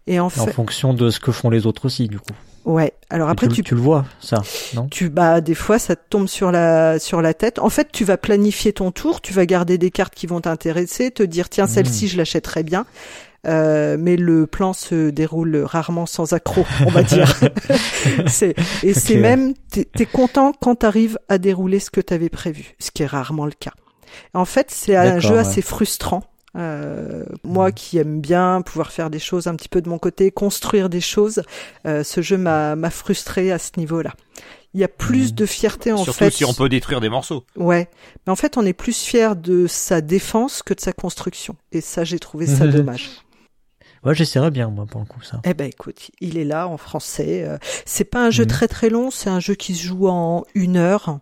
Et 0.06 0.20
en, 0.20 0.30
fait, 0.30 0.42
en 0.42 0.48
fonction 0.48 0.94
de 0.94 1.10
ce 1.10 1.22
que 1.22 1.32
font 1.32 1.50
les 1.50 1.66
autres 1.66 1.86
aussi, 1.86 2.10
du 2.10 2.20
coup. 2.20 2.34
Ouais. 2.66 2.94
Alors 3.10 3.30
après, 3.30 3.48
tu, 3.48 3.64
tu, 3.64 3.76
le 3.76 3.82
vois, 3.82 4.06
ça, 4.20 4.42
non? 4.74 4.88
Tu 4.90 5.10
bah 5.10 5.40
des 5.40 5.54
fois 5.54 5.78
ça 5.78 5.96
te 5.96 6.02
tombe 6.10 6.28
sur 6.28 6.52
la 6.52 6.98
sur 6.98 7.22
la 7.22 7.36
tête. 7.36 7.60
En 7.60 7.70
fait, 7.70 7.90
tu 7.92 8.04
vas 8.04 8.18
planifier 8.18 8.74
ton 8.74 8.92
tour, 8.92 9.22
tu 9.22 9.34
vas 9.34 9.46
garder 9.46 9.78
des 9.78 9.92
cartes 9.92 10.16
qui 10.16 10.26
vont 10.26 10.42
t'intéresser, 10.42 11.12
te 11.12 11.22
dire 11.22 11.48
tiens 11.48 11.68
celle-ci 11.68 12.06
hmm. 12.06 12.10
je 12.10 12.18
l'achèterai 12.18 12.64
bien. 12.64 12.86
Euh, 13.46 13.98
mais 14.00 14.16
le 14.16 14.48
plan 14.48 14.74
se 14.74 15.10
déroule 15.10 15.58
rarement 15.58 16.06
sans 16.06 16.34
accroc, 16.34 16.66
on 16.86 16.90
va 16.90 17.04
dire. 17.04 17.40
c'est, 18.28 18.56
et 18.84 18.94
c'est 18.94 19.18
même, 19.18 19.54
t'es, 19.70 19.88
es 20.00 20.06
content 20.06 20.54
quand 20.60 20.76
t'arrives 20.76 21.20
à 21.30 21.38
dérouler 21.38 21.80
ce 21.80 21.92
que 21.92 22.02
t'avais 22.02 22.30
prévu, 22.30 22.76
ce 22.80 22.92
qui 22.92 23.04
est 23.04 23.08
rarement 23.08 23.46
le 23.46 23.52
cas. 23.52 23.74
En 24.34 24.46
fait, 24.46 24.72
c'est 24.72 24.96
un 24.96 25.20
jeu 25.20 25.38
assez 25.38 25.62
frustrant. 25.62 26.24
Euh, 26.58 27.26
moi 27.44 27.74
qui 27.74 27.98
aime 27.98 28.22
bien 28.22 28.62
pouvoir 28.62 28.94
faire 28.94 29.10
des 29.10 29.20
choses 29.20 29.48
un 29.48 29.56
petit 29.56 29.68
peu 29.68 29.82
de 29.82 29.90
mon 29.90 29.98
côté, 29.98 30.32
construire 30.32 30.88
des 30.88 31.02
choses, 31.02 31.44
euh, 31.86 32.02
ce 32.02 32.22
jeu 32.22 32.38
m'a, 32.38 32.78
m'a 32.78 32.90
frustré 32.90 33.52
à 33.52 33.60
ce 33.60 33.72
niveau-là. 33.76 34.14
Il 34.74 34.80
y 34.80 34.84
a 34.86 34.88
plus 34.88 35.32
mmh. 35.32 35.36
de 35.36 35.46
fierté 35.46 35.92
en 35.92 35.98
fait. 35.98 36.12
Surtout 36.12 36.32
si 36.32 36.46
on 36.46 36.54
peut 36.54 36.70
détruire 36.70 37.02
des 37.02 37.10
morceaux. 37.10 37.44
Ouais, 37.58 37.90
mais 38.26 38.32
en 38.32 38.38
fait 38.38 38.58
on 38.58 38.66
est 38.66 38.74
plus 38.74 39.04
fier 39.04 39.36
de 39.36 39.68
sa 39.68 40.00
défense 40.00 40.64
que 40.64 40.74
de 40.74 40.80
sa 40.80 40.94
construction. 40.94 41.58
Et 41.74 41.82
ça 41.82 42.06
j'ai 42.06 42.20
trouvé 42.20 42.48
ça 42.48 42.68
dommage. 42.68 43.10
Ouais, 44.06 44.14
j'essaierai 44.14 44.52
bien, 44.52 44.70
moi, 44.70 44.86
pour 44.86 45.02
le 45.02 45.08
coup, 45.08 45.22
ça. 45.22 45.42
Eh 45.44 45.54
ben, 45.54 45.68
écoute, 45.68 46.12
il 46.22 46.38
est 46.38 46.46
là 46.46 46.68
en 46.68 46.78
français. 46.78 47.44
Euh, 47.44 47.58
c'est 47.86 48.04
pas 48.06 48.26
un 48.26 48.30
jeu 48.30 48.44
mhm. 48.44 48.50
très 48.50 48.68
très 48.68 48.90
long, 48.90 49.12
c'est 49.12 49.30
un 49.30 49.40
jeu 49.40 49.56
qui 49.56 49.74
se 49.76 49.84
joue 49.84 50.08
en 50.08 50.46
une 50.54 50.78
heure. 50.78 51.20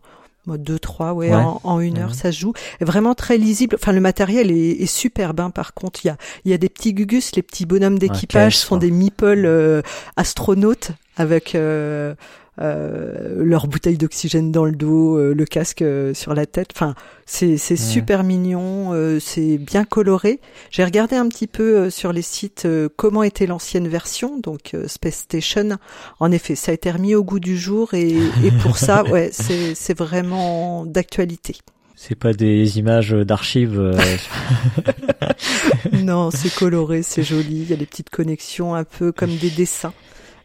deux 0.48 0.80
trois 0.80 1.14
ouais, 1.14 1.34
En, 1.34 1.62
en, 1.64 1.80
une 1.80 2.00
heure 2.00 2.14
ça 2.14 2.34
se 2.34 2.40
joue 2.40 2.52
vraiment 2.82 3.16
très 3.16 3.38
lisible 3.38 3.78
enfin 3.80 3.94
le 3.94 4.02
matériel 4.02 4.52
est, 4.52 4.72
est 4.72 4.86
superbe 4.88 5.40
hein, 5.40 5.52
par 5.52 5.74
contre 5.74 6.02
il 6.04 6.10
y 6.10 6.12
a 6.12 6.18
il 6.44 6.52
y 6.52 6.54
a 6.54 6.58
des 6.58 6.68
petits 6.68 6.94
gugus 6.94 7.34
les 7.38 7.42
petits 7.42 7.66
bonhommes 7.66 7.98
d'équipage 7.98 8.58
sont 8.58 8.76
des 8.76 8.92
meeples 8.92 9.46
euh, 9.46 9.82
astronautes 10.18 10.92
avec 11.16 11.56
euh, 11.56 12.14
leur 12.58 13.68
bouteille 13.68 13.98
d'oxygène 13.98 14.52
dans 14.52 14.66
le 14.66 14.74
dos, 14.74 15.18
euh, 15.18 15.34
le 15.34 15.46
casque 15.46 15.82
euh, 15.82 16.14
sur 16.14 16.34
la 16.34 16.46
tête. 16.46 16.70
Enfin, 16.74 16.96
c'est 17.26 17.58
c'est 17.58 17.78
super 17.78 18.24
mignon, 18.24 18.92
c'est 19.20 19.58
bien 19.58 19.86
coloré. 19.86 20.42
J'ai 20.70 20.84
regardé 20.84 21.16
un 21.16 21.28
petit 21.30 21.48
peu 21.48 21.90
sur 21.90 22.12
les 22.12 22.22
sites 22.22 22.68
comment 22.98 23.24
était 23.24 23.46
l'ancienne 23.46 23.88
version, 23.88 24.40
donc 24.40 24.76
Space 24.88 25.16
Station. 25.16 25.78
En 26.20 26.32
effet, 26.32 26.56
ça 26.56 26.72
a 26.72 26.76
été 26.76 26.92
remis 26.92 27.16
au 27.16 27.24
goût 27.24 27.40
du 27.40 27.58
jour 27.58 27.94
et, 27.94 28.18
et 28.44 28.52
pour 28.62 28.78
ça, 28.78 29.04
ouais, 29.10 29.30
c'est 29.32 29.74
c'est 29.74 29.98
vraiment 29.98 30.86
d'actualité. 30.86 31.56
C'est 31.96 32.16
pas 32.16 32.34
des 32.34 32.80
images 32.80 33.12
d'archives. 33.12 33.80
non, 35.94 36.30
c'est 36.30 36.54
coloré, 36.54 37.04
c'est 37.04 37.24
joli. 37.24 37.62
Il 37.62 37.70
y 37.70 37.74
a 37.74 37.78
des 37.78 37.86
petites 37.86 38.10
connexions, 38.10 38.76
un 38.76 38.84
peu 38.84 39.14
comme 39.14 39.34
des 39.38 39.50
dessins 39.50 39.94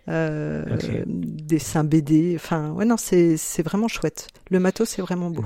euh, 0.08 0.64
dessins 1.06 1.84
BD. 1.84 2.34
Enfin, 2.36 2.70
ouais, 2.70 2.84
non, 2.84 2.96
c'est 2.96 3.36
c'est 3.36 3.62
vraiment 3.62 3.88
chouette. 3.88 4.28
Le 4.50 4.58
matos, 4.60 4.88
c'est 4.88 5.02
vraiment 5.02 5.30
beau. 5.30 5.44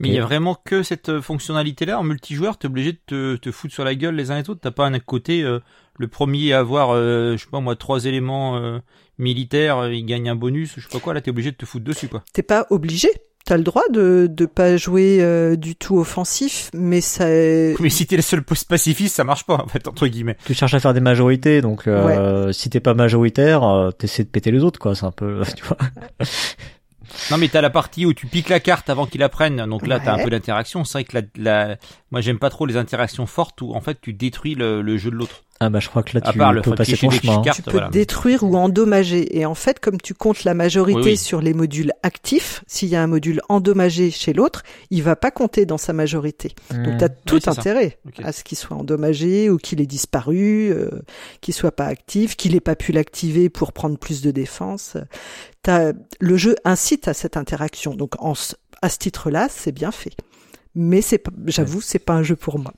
Mais 0.00 0.08
il 0.08 0.14
y 0.14 0.18
a 0.18 0.24
vraiment 0.24 0.56
que 0.64 0.82
cette 0.82 1.10
euh, 1.10 1.20
fonctionnalité-là 1.20 1.98
en 1.98 2.04
multijoueur. 2.04 2.56
T'es 2.58 2.66
obligé 2.66 2.92
de 2.92 2.98
te, 3.06 3.36
te 3.36 3.50
foutre 3.50 3.74
sur 3.74 3.84
la 3.84 3.94
gueule 3.94 4.14
les 4.14 4.30
uns 4.30 4.38
et 4.38 4.42
les 4.42 4.50
autres. 4.50 4.60
T'as 4.62 4.70
pas 4.70 4.86
un 4.86 4.98
côté 4.98 5.42
euh, 5.42 5.60
le 5.98 6.08
premier 6.08 6.52
à 6.52 6.60
avoir, 6.60 6.90
euh, 6.90 7.36
je 7.36 7.44
sais 7.44 7.50
pas 7.50 7.60
moi, 7.60 7.76
trois 7.76 8.06
éléments 8.06 8.80
militaires, 9.18 9.88
il 9.88 10.04
gagne 10.06 10.28
un 10.28 10.34
bonus, 10.34 10.74
je 10.76 10.80
sais 10.80 10.88
pas 10.90 11.00
quoi. 11.00 11.14
Là, 11.14 11.20
t'es 11.20 11.30
obligé 11.30 11.50
de 11.50 11.56
te 11.56 11.66
foutre 11.66 11.84
dessus, 11.84 12.08
quoi. 12.08 12.24
T'es 12.32 12.42
pas 12.42 12.66
obligé. 12.70 13.08
T'as 13.46 13.58
le 13.58 13.62
droit 13.62 13.82
de 13.90 14.26
de 14.30 14.46
pas 14.46 14.78
jouer 14.78 15.18
euh, 15.20 15.54
du 15.54 15.76
tout 15.76 15.98
offensif, 15.98 16.70
mais 16.72 17.02
ça. 17.02 17.26
Mais 17.26 17.90
si 17.90 18.06
t'es 18.06 18.16
le 18.16 18.22
seul 18.22 18.42
pacifiste, 18.42 19.16
ça 19.16 19.24
marche 19.24 19.44
pas 19.44 19.56
en 19.62 19.66
fait 19.66 19.86
entre 19.86 20.06
guillemets. 20.06 20.38
Tu 20.46 20.54
cherches 20.54 20.72
à 20.72 20.80
faire 20.80 20.94
des 20.94 21.00
majorités, 21.00 21.60
donc 21.60 21.86
euh, 21.86 22.52
si 22.52 22.70
t'es 22.70 22.80
pas 22.80 22.94
majoritaire, 22.94 23.62
euh, 23.62 23.90
t'essaies 23.90 24.24
de 24.24 24.30
péter 24.30 24.50
les 24.50 24.64
autres 24.64 24.80
quoi. 24.80 24.94
C'est 24.94 25.04
un 25.04 25.10
peu, 25.10 25.42
tu 25.56 25.62
vois. 25.62 25.76
Non 27.30 27.36
mais 27.36 27.48
t'as 27.48 27.60
la 27.60 27.68
partie 27.68 28.06
où 28.06 28.14
tu 28.14 28.26
piques 28.26 28.48
la 28.48 28.60
carte 28.60 28.88
avant 28.88 29.04
qu'il 29.04 29.20
la 29.20 29.28
prenne, 29.28 29.66
donc 29.66 29.86
là 29.86 30.00
t'as 30.00 30.14
un 30.14 30.24
peu 30.24 30.30
d'interaction. 30.30 30.84
C'est 30.84 30.98
vrai 30.98 31.04
que 31.04 31.18
la, 31.18 31.22
la... 31.36 31.76
moi 32.10 32.22
j'aime 32.22 32.38
pas 32.38 32.48
trop 32.48 32.64
les 32.64 32.78
interactions 32.78 33.26
fortes 33.26 33.60
où 33.60 33.74
en 33.74 33.80
fait 33.82 33.98
tu 34.00 34.14
détruis 34.14 34.54
le, 34.54 34.80
le 34.80 34.96
jeu 34.96 35.10
de 35.10 35.16
l'autre. 35.16 35.43
Ah 35.60 35.70
bah 35.70 35.78
je 35.78 35.88
crois 35.88 36.02
que 36.02 36.18
là 36.18 36.20
tu 36.20 36.36
peux 36.36 36.74
passer 36.74 36.96
ton 36.96 37.10
chemin. 37.10 37.42
tu 37.42 37.62
peux 37.62 37.80
détruire 37.90 38.42
ou 38.42 38.56
endommager. 38.56 39.38
Et 39.38 39.46
en 39.46 39.54
fait, 39.54 39.78
comme 39.78 40.00
tu 40.00 40.12
comptes 40.12 40.44
la 40.44 40.52
majorité 40.52 41.16
sur 41.16 41.40
les 41.40 41.54
modules 41.54 41.92
actifs, 42.02 42.64
s'il 42.66 42.88
y 42.88 42.96
a 42.96 43.02
un 43.02 43.06
module 43.06 43.40
endommagé 43.48 44.10
chez 44.10 44.32
l'autre, 44.32 44.62
il 44.90 45.02
va 45.02 45.16
pas 45.16 45.30
compter 45.30 45.64
dans 45.64 45.78
sa 45.78 45.92
majorité. 45.92 46.54
Donc 46.70 46.98
tu 46.98 47.04
as 47.04 47.08
hmm. 47.08 47.16
tout 47.24 47.40
intérêt 47.46 47.98
à 48.22 48.32
ce 48.32 48.42
qu'il 48.42 48.58
soit 48.58 48.76
endommagé 48.76 49.48
ou 49.48 49.56
qu'il 49.56 49.80
ait 49.80 49.86
disparu, 49.86 50.70
euh, 50.70 50.90
qu'il 51.40 51.54
soit 51.54 51.72
pas 51.72 51.86
actif, 51.86 52.36
qu'il 52.36 52.56
ait 52.56 52.60
pas 52.60 52.74
pu 52.76 52.92
l'activer 52.92 53.48
pour 53.48 53.72
prendre 53.72 53.96
plus 53.96 54.22
de 54.22 54.30
défense. 54.30 54.96
As, 55.66 55.92
le 56.20 56.36
jeu 56.36 56.56
incite 56.64 57.08
à 57.08 57.14
cette 57.14 57.36
interaction. 57.36 57.94
Donc 57.94 58.14
en, 58.18 58.34
à 58.82 58.88
ce 58.88 58.98
titre-là, 58.98 59.48
c'est 59.50 59.72
bien 59.72 59.92
fait. 59.92 60.16
Mais 60.74 61.00
c'est, 61.00 61.22
j'avoue, 61.46 61.80
c'est 61.80 62.00
pas 62.00 62.14
un 62.14 62.22
jeu 62.22 62.36
pour 62.36 62.58
moi. 62.58 62.72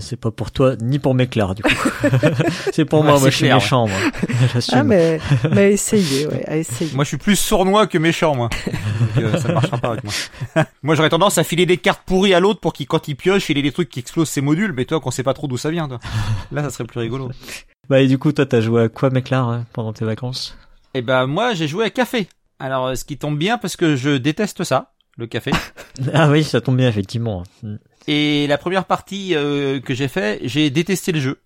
C'est 0.00 0.16
pas 0.18 0.30
pour 0.30 0.50
toi 0.50 0.76
ni 0.80 0.98
pour 0.98 1.14
Méclar 1.14 1.54
du 1.54 1.62
coup. 1.62 1.70
c'est 2.72 2.86
pour 2.86 3.04
moi, 3.04 3.18
moi 3.18 3.28
je 3.28 3.36
suis 3.36 3.52
méchant 3.52 3.86
moi. 3.86 3.98
ah 4.72 4.82
mais 4.82 5.20
mais 5.52 5.74
essayez, 5.74 6.26
ouais, 6.26 6.42
à 6.46 6.56
essayer. 6.56 6.90
Moi 6.94 7.04
je 7.04 7.08
suis 7.08 7.16
plus 7.18 7.36
sournois 7.36 7.86
que 7.86 7.98
méchant 7.98 8.34
moi. 8.34 8.48
Donc, 9.14 9.24
euh, 9.24 9.38
ça 9.38 9.52
marchera 9.52 9.76
pas 9.76 9.88
avec 9.90 10.04
moi. 10.04 10.64
moi 10.82 10.94
j'aurais 10.94 11.10
tendance 11.10 11.36
à 11.36 11.44
filer 11.44 11.66
des 11.66 11.76
cartes 11.76 12.00
pourries 12.06 12.32
à 12.32 12.40
l'autre 12.40 12.60
pour 12.60 12.72
qu'il 12.72 12.86
quand 12.86 13.08
il 13.08 13.14
pioche, 13.14 13.50
il 13.50 13.58
ait 13.58 13.62
des 13.62 13.72
trucs 13.72 13.90
qui 13.90 14.00
explosent 14.00 14.30
ses 14.30 14.40
modules, 14.40 14.72
mais 14.72 14.86
toi 14.86 15.00
qu'on 15.00 15.10
sait 15.10 15.22
pas 15.22 15.34
trop 15.34 15.48
d'où 15.48 15.58
ça 15.58 15.70
vient 15.70 15.86
toi. 15.86 16.00
Là 16.50 16.62
ça 16.62 16.70
serait 16.70 16.84
plus 16.84 17.00
rigolo. 17.00 17.30
Bah 17.90 18.00
et 18.00 18.06
du 18.06 18.16
coup 18.16 18.32
toi 18.32 18.46
t'as 18.46 18.62
joué 18.62 18.84
à 18.84 18.88
quoi 18.88 19.10
Méclar 19.10 19.46
hein, 19.50 19.66
pendant 19.74 19.92
tes 19.92 20.06
vacances? 20.06 20.56
Eh 20.94 21.02
ben 21.02 21.26
moi 21.26 21.52
j'ai 21.52 21.68
joué 21.68 21.84
à 21.84 21.90
café. 21.90 22.28
Alors 22.58 22.86
euh, 22.86 22.94
ce 22.94 23.04
qui 23.04 23.18
tombe 23.18 23.36
bien 23.36 23.58
parce 23.58 23.76
que 23.76 23.96
je 23.96 24.16
déteste 24.16 24.64
ça, 24.64 24.92
le 25.18 25.26
café. 25.26 25.50
ah 26.14 26.30
oui, 26.30 26.42
ça 26.42 26.62
tombe 26.62 26.78
bien 26.78 26.88
effectivement. 26.88 27.42
Et 28.06 28.46
la 28.46 28.58
première 28.58 28.84
partie 28.84 29.34
euh, 29.34 29.80
que 29.80 29.94
j'ai 29.94 30.08
fait, 30.08 30.40
j'ai 30.42 30.70
détesté 30.70 31.12
le 31.12 31.20
jeu. 31.20 31.40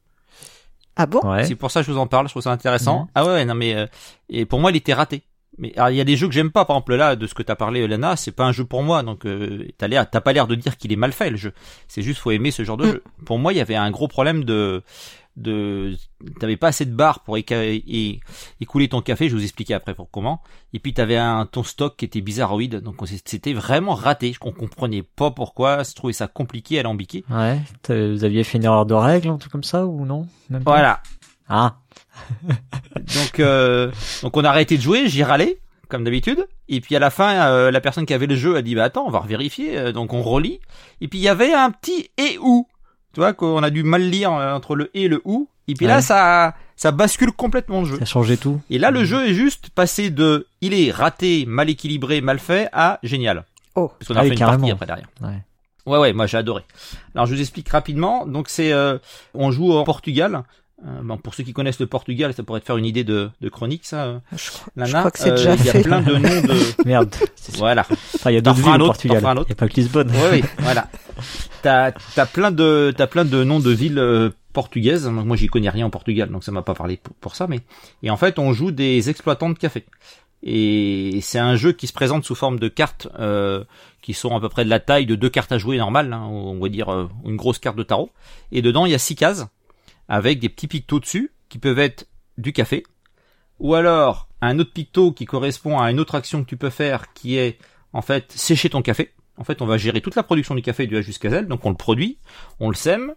Ah 0.96 1.06
bon 1.06 1.20
C'est 1.44 1.54
pour 1.54 1.70
ça 1.70 1.80
que 1.80 1.86
je 1.86 1.92
vous 1.92 1.98
en 1.98 2.08
parle, 2.08 2.26
je 2.26 2.32
trouve 2.32 2.42
ça 2.42 2.50
intéressant. 2.50 3.02
Mhm. 3.02 3.08
Ah 3.14 3.26
ouais, 3.26 3.44
non 3.44 3.54
mais 3.54 3.74
euh, 3.74 3.86
et 4.28 4.44
pour 4.44 4.58
moi 4.58 4.70
il 4.72 4.76
était 4.76 4.94
raté. 4.94 5.22
Mais 5.56 5.72
il 5.76 5.94
y 5.94 6.00
a 6.00 6.04
des 6.04 6.16
jeux 6.16 6.28
que 6.28 6.34
j'aime 6.34 6.50
pas, 6.50 6.64
par 6.64 6.76
exemple 6.76 6.94
là 6.94 7.16
de 7.16 7.26
ce 7.26 7.34
que 7.34 7.42
t'as 7.42 7.56
parlé, 7.56 7.86
Lana, 7.86 8.16
c'est 8.16 8.32
pas 8.32 8.44
un 8.44 8.52
jeu 8.52 8.64
pour 8.64 8.82
moi, 8.82 9.02
donc 9.02 9.24
euh, 9.24 9.66
t'as 9.76 9.88
l'air, 9.88 10.08
t'as 10.08 10.20
pas 10.20 10.32
l'air 10.32 10.46
de 10.46 10.54
dire 10.54 10.76
qu'il 10.76 10.92
est 10.92 10.96
mal 10.96 11.12
fait 11.12 11.30
le 11.30 11.36
jeu. 11.36 11.52
C'est 11.86 12.02
juste 12.02 12.20
faut 12.20 12.30
aimer 12.30 12.50
ce 12.50 12.64
genre 12.64 12.76
de 12.76 12.86
mm. 12.86 12.90
jeu. 12.90 13.02
Pour 13.24 13.38
moi, 13.38 13.52
il 13.52 13.56
y 13.56 13.60
avait 13.60 13.76
un 13.76 13.90
gros 13.90 14.08
problème 14.08 14.44
de 14.44 14.82
de 15.38 15.96
t'avais 16.40 16.56
pas 16.56 16.68
assez 16.68 16.84
de 16.84 16.94
barres 16.94 17.20
pour 17.20 17.36
écouler 17.36 18.88
ton 18.88 19.00
café 19.00 19.28
je 19.28 19.36
vous 19.36 19.42
expliquer 19.42 19.74
après 19.74 19.94
pour 19.94 20.10
comment. 20.10 20.42
Et 20.72 20.78
puis 20.78 20.92
t'avais 20.92 21.16
un 21.16 21.46
ton 21.46 21.62
stock 21.62 21.96
qui 21.96 22.04
était 22.04 22.20
bizarroïde 22.20 22.76
donc 22.76 22.96
c'était 23.24 23.52
vraiment 23.52 23.94
raté. 23.94 24.34
On 24.42 24.52
comprenait 24.52 25.02
pas 25.02 25.30
pourquoi 25.30 25.82
je 25.82 25.94
trouvais 25.94 26.12
ça 26.12 26.26
compliqué 26.26 26.78
à 26.78 26.82
l'ambiquer 26.82 27.24
ouais 27.30 27.60
vous 27.88 28.24
aviez 28.24 28.44
fait 28.44 28.58
une 28.58 28.64
erreur 28.64 28.86
de 28.86 28.94
règle 28.94 29.28
un 29.28 29.38
truc 29.38 29.52
comme 29.52 29.64
ça 29.64 29.86
ou 29.86 30.04
non? 30.04 30.26
Voilà. 30.50 31.00
Ah. 31.48 31.76
Donc 32.96 33.40
euh, 33.40 33.90
donc 34.22 34.36
on 34.36 34.44
a 34.44 34.48
arrêté 34.48 34.76
de 34.76 34.82
jouer 34.82 35.08
j'y 35.08 35.22
râlais 35.22 35.60
comme 35.88 36.04
d'habitude. 36.04 36.46
Et 36.68 36.80
puis 36.80 36.94
à 36.96 36.98
la 36.98 37.10
fin, 37.10 37.48
euh, 37.48 37.70
la 37.70 37.80
personne 37.80 38.06
qui 38.06 38.14
avait 38.14 38.26
le 38.26 38.36
jeu 38.36 38.56
a 38.56 38.62
dit 38.62 38.74
bah 38.74 38.84
attends, 38.84 39.06
on 39.06 39.10
va 39.10 39.20
vérifier. 39.20 39.76
Euh, 39.78 39.92
donc 39.92 40.12
on 40.12 40.22
relit. 40.22 40.60
Et 41.00 41.08
puis 41.08 41.18
il 41.18 41.22
y 41.22 41.28
avait 41.28 41.52
un 41.52 41.70
petit 41.70 42.10
et 42.16 42.38
ou 42.40 42.66
tu 43.14 43.20
vois 43.20 43.32
qu'on 43.32 43.62
a 43.62 43.70
dû 43.70 43.82
mal 43.82 44.02
lire 44.02 44.32
euh, 44.32 44.54
entre 44.54 44.76
le 44.76 44.90
et 44.94 45.08
le 45.08 45.20
ou. 45.24 45.48
Et 45.66 45.74
puis 45.74 45.86
là, 45.86 46.00
ça, 46.00 46.54
ça 46.76 46.92
bascule 46.92 47.32
complètement 47.32 47.80
le 47.80 47.86
jeu. 47.86 47.96
Ça 47.96 48.02
a 48.02 48.06
changé 48.06 48.36
tout. 48.36 48.60
Et 48.70 48.78
là, 48.78 48.90
le 48.90 49.04
jeu 49.04 49.28
est 49.28 49.34
juste 49.34 49.68
passé 49.70 50.10
de 50.10 50.46
il 50.62 50.72
est 50.72 50.90
raté, 50.90 51.44
mal 51.46 51.68
équilibré, 51.68 52.20
mal 52.20 52.38
fait 52.38 52.68
à 52.72 52.98
génial. 53.02 53.44
Oh. 53.74 53.92
Parce 53.98 54.08
qu'on 54.08 54.16
a 54.16 54.20
ah 54.20 54.22
fait 54.22 54.30
une 54.30 54.38
partie 54.38 54.70
après 54.70 54.86
derrière. 54.86 55.08
Ouais. 55.20 55.42
Ouais, 55.86 55.98
ouais, 55.98 56.12
moi 56.12 56.26
j'ai 56.26 56.36
adoré. 56.36 56.64
Alors 57.14 57.26
je 57.26 57.34
vous 57.34 57.40
explique 57.40 57.68
rapidement. 57.68 58.26
Donc 58.26 58.48
c'est, 58.48 58.72
euh, 58.72 58.98
on 59.34 59.50
joue 59.50 59.72
en 59.72 59.84
Portugal. 59.84 60.42
Euh, 60.86 61.00
bon, 61.02 61.16
pour 61.16 61.34
ceux 61.34 61.42
qui 61.42 61.52
connaissent 61.52 61.80
le 61.80 61.86
Portugal, 61.86 62.32
ça 62.34 62.44
pourrait 62.44 62.60
te 62.60 62.66
faire 62.66 62.76
une 62.76 62.86
idée 62.86 63.02
de, 63.02 63.30
de 63.40 63.48
chronique, 63.48 63.84
ça. 63.84 64.04
Euh, 64.04 64.18
je, 64.36 64.50
Lana, 64.76 64.90
je 64.90 64.96
crois 64.96 65.10
que 65.10 65.18
c'est 65.18 65.30
déjà 65.32 65.54
Il 65.56 65.64
y 65.64 65.70
a 65.70 65.82
plein 65.82 66.00
de 66.00 66.12
noms 66.12 66.20
de. 66.20 66.84
Merde. 66.86 67.14
Voilà. 67.54 67.84
Enfin, 68.14 68.30
il 68.30 68.34
y 68.34 68.36
a 68.36 68.40
d'autres 68.40 68.58
villes 68.58 68.82
au 68.82 68.86
Portugal. 68.86 69.22
Il 69.24 69.44
n'y 69.46 69.52
a 69.52 69.54
pas 69.56 69.68
que 69.68 69.74
Lisbonne. 69.74 70.10
Oui, 70.12 70.28
oui, 70.40 70.44
voilà. 70.58 70.88
T'as 71.62 71.92
as 72.16 72.26
plein 72.26 72.52
de 72.52 72.94
t'as 72.96 73.08
plein 73.08 73.24
de 73.24 73.42
noms 73.42 73.58
de 73.58 73.70
villes 73.72 73.98
euh, 73.98 74.30
portugaises. 74.52 75.08
Moi, 75.08 75.36
j'y 75.36 75.48
connais 75.48 75.68
rien 75.68 75.86
en 75.86 75.90
Portugal, 75.90 76.30
donc 76.30 76.44
ça 76.44 76.52
m'a 76.52 76.62
pas 76.62 76.74
parlé 76.74 77.00
pour, 77.20 77.34
ça. 77.34 77.48
Mais 77.48 77.60
et 78.04 78.10
en 78.10 78.16
fait, 78.16 78.38
on 78.38 78.52
joue 78.52 78.70
des 78.70 79.10
exploitants 79.10 79.50
de 79.50 79.58
café. 79.58 79.84
Et 80.44 81.18
c'est 81.22 81.40
un 81.40 81.56
jeu 81.56 81.72
qui 81.72 81.88
se 81.88 81.92
présente 81.92 82.24
sous 82.24 82.36
forme 82.36 82.60
de 82.60 82.68
cartes 82.68 83.08
euh, 83.18 83.64
qui 84.02 84.14
sont 84.14 84.36
à 84.36 84.40
peu 84.40 84.48
près 84.48 84.64
de 84.64 84.70
la 84.70 84.78
taille 84.78 85.06
de 85.06 85.16
deux 85.16 85.28
cartes 85.28 85.50
à 85.50 85.58
jouer 85.58 85.78
normales, 85.78 86.12
hein, 86.12 86.22
on 86.30 86.60
va 86.60 86.68
dire 86.68 86.88
euh, 86.90 87.08
une 87.24 87.34
grosse 87.34 87.58
carte 87.58 87.76
de 87.76 87.82
tarot. 87.82 88.10
Et 88.52 88.62
dedans, 88.62 88.86
il 88.86 88.92
y 88.92 88.94
a 88.94 88.98
six 88.98 89.16
cases 89.16 89.48
avec 90.08 90.38
des 90.38 90.48
petits 90.48 90.68
pictos 90.68 91.00
dessus 91.00 91.32
qui 91.48 91.58
peuvent 91.58 91.78
être 91.78 92.06
du 92.36 92.52
café, 92.52 92.84
ou 93.58 93.74
alors 93.74 94.28
un 94.40 94.58
autre 94.58 94.72
picto 94.72 95.12
qui 95.12 95.24
correspond 95.24 95.78
à 95.78 95.90
une 95.90 96.00
autre 96.00 96.14
action 96.14 96.42
que 96.42 96.48
tu 96.48 96.56
peux 96.56 96.70
faire 96.70 97.12
qui 97.12 97.36
est 97.36 97.58
en 97.92 98.02
fait 98.02 98.32
sécher 98.32 98.70
ton 98.70 98.82
café. 98.82 99.12
En 99.36 99.44
fait, 99.44 99.62
on 99.62 99.66
va 99.66 99.78
gérer 99.78 100.00
toute 100.00 100.16
la 100.16 100.22
production 100.22 100.54
du 100.54 100.62
café 100.62 100.86
du 100.86 100.96
A 100.96 101.00
jusqu'à 101.00 101.30
Z. 101.30 101.46
Donc 101.46 101.64
on 101.64 101.70
le 101.70 101.76
produit, 101.76 102.18
on 102.60 102.68
le 102.68 102.74
sème, 102.74 103.14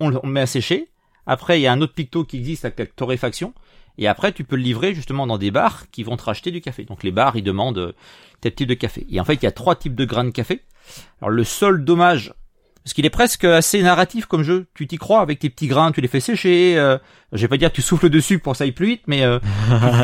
on 0.00 0.08
le 0.08 0.20
met 0.24 0.42
à 0.42 0.46
sécher. 0.46 0.90
Après, 1.26 1.58
il 1.58 1.62
y 1.62 1.66
a 1.66 1.72
un 1.72 1.80
autre 1.80 1.94
picto 1.94 2.24
qui 2.24 2.36
existe 2.36 2.64
avec 2.64 2.78
la 2.78 2.86
torréfaction. 2.86 3.52
Et 3.98 4.06
après, 4.06 4.32
tu 4.32 4.44
peux 4.44 4.56
le 4.56 4.62
livrer 4.62 4.94
justement 4.94 5.26
dans 5.26 5.38
des 5.38 5.50
bars 5.50 5.90
qui 5.90 6.02
vont 6.02 6.16
te 6.16 6.24
racheter 6.24 6.50
du 6.50 6.60
café. 6.60 6.84
Donc 6.84 7.02
les 7.02 7.10
bars, 7.10 7.36
ils 7.36 7.42
demandent 7.42 7.78
euh, 7.78 7.92
tel 8.40 8.54
type 8.54 8.68
de 8.68 8.74
café. 8.74 9.06
Et 9.10 9.18
en 9.18 9.24
fait, 9.24 9.34
il 9.34 9.44
y 9.44 9.46
a 9.46 9.52
trois 9.52 9.74
types 9.74 9.94
de 9.94 10.04
grains 10.04 10.24
de 10.24 10.30
café. 10.30 10.62
Alors 11.20 11.30
le 11.30 11.44
seul 11.44 11.84
dommage, 11.84 12.34
parce 12.86 12.94
qu'il 12.94 13.04
est 13.04 13.10
presque 13.10 13.42
assez 13.42 13.82
narratif 13.82 14.26
comme 14.26 14.44
jeu. 14.44 14.68
Tu 14.72 14.86
t'y 14.86 14.96
crois 14.96 15.20
avec 15.20 15.40
tes 15.40 15.50
petits 15.50 15.66
grains, 15.66 15.90
tu 15.90 16.00
les 16.00 16.06
fais 16.06 16.20
sécher. 16.20 16.78
Euh, 16.78 16.98
je 17.32 17.40
vais 17.40 17.48
pas 17.48 17.56
dire 17.56 17.70
que 17.70 17.74
tu 17.74 17.82
souffles 17.82 18.08
dessus 18.08 18.38
pour 18.38 18.52
que 18.52 18.58
ça 18.58 18.62
aille 18.62 18.70
plus 18.70 18.86
vite, 18.86 19.02
mais 19.08 19.24
euh, 19.24 19.40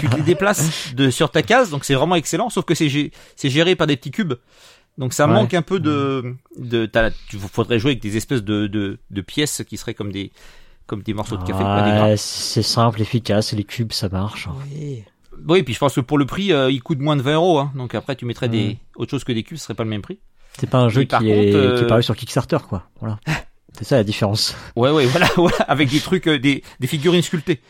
tu, 0.00 0.08
te 0.08 0.16
les 0.16 0.22
déplaces 0.22 0.92
de 0.92 1.08
sur 1.08 1.30
ta 1.30 1.42
case, 1.42 1.70
donc 1.70 1.84
c'est 1.84 1.94
vraiment 1.94 2.16
excellent. 2.16 2.50
Sauf 2.50 2.64
que 2.64 2.74
c'est 2.74 3.12
c'est 3.36 3.50
géré 3.50 3.76
par 3.76 3.86
des 3.86 3.96
petits 3.96 4.10
cubes. 4.10 4.34
Donc 4.98 5.12
ça 5.12 5.28
manque 5.28 5.54
un 5.54 5.62
peu 5.62 5.78
de 5.78 6.34
de 6.58 6.90
tu 7.28 7.38
faudrait 7.38 7.78
jouer 7.78 7.92
avec 7.92 8.02
des 8.02 8.16
espèces 8.16 8.42
de, 8.42 8.66
de 8.66 8.98
de 9.08 9.20
pièces 9.20 9.62
qui 9.62 9.76
seraient 9.76 9.94
comme 9.94 10.10
des 10.10 10.32
comme 10.88 11.04
des 11.04 11.14
morceaux 11.14 11.36
de 11.36 11.44
café. 11.44 11.62
Ouais, 11.62 12.16
c'est 12.16 12.62
simple, 12.62 13.00
efficace, 13.00 13.52
les 13.52 13.62
cubes 13.62 13.92
ça 13.92 14.08
marche. 14.08 14.48
Oui. 14.72 15.04
Oui, 15.48 15.62
puis 15.62 15.72
je 15.72 15.78
pense 15.78 15.94
que 15.94 16.00
pour 16.00 16.18
le 16.18 16.26
prix, 16.26 16.52
euh, 16.52 16.70
il 16.70 16.82
coûte 16.82 16.98
moins 16.98 17.16
de 17.16 17.22
20 17.22 17.34
euros. 17.34 17.58
Hein. 17.60 17.72
Donc 17.76 17.94
après, 17.94 18.16
tu 18.16 18.26
mettrais 18.26 18.48
des 18.48 18.78
autre 18.96 19.10
chose 19.12 19.24
que 19.24 19.32
des 19.32 19.44
cubes, 19.44 19.56
ce 19.56 19.64
serait 19.64 19.74
pas 19.74 19.84
le 19.84 19.90
même 19.90 20.02
prix. 20.02 20.18
C'est 20.58 20.68
pas 20.68 20.78
un 20.78 20.88
jeu 20.88 21.04
qui 21.04 21.14
est 21.30 21.50
qui 21.50 21.82
est 21.84 21.86
paru 21.86 22.02
sur 22.02 22.16
Kickstarter, 22.16 22.58
quoi. 22.68 22.84
Voilà. 23.00 23.18
C'est 23.78 23.84
ça 23.84 23.96
la 23.96 24.04
différence. 24.04 24.54
Ouais, 24.76 24.90
ouais, 24.90 25.06
voilà, 25.06 25.28
voilà 25.36 25.56
avec 25.66 25.88
des 25.88 26.00
trucs, 26.00 26.28
euh, 26.28 26.38
des, 26.38 26.62
des 26.78 26.86
figurines 26.86 27.22
sculptées. 27.22 27.60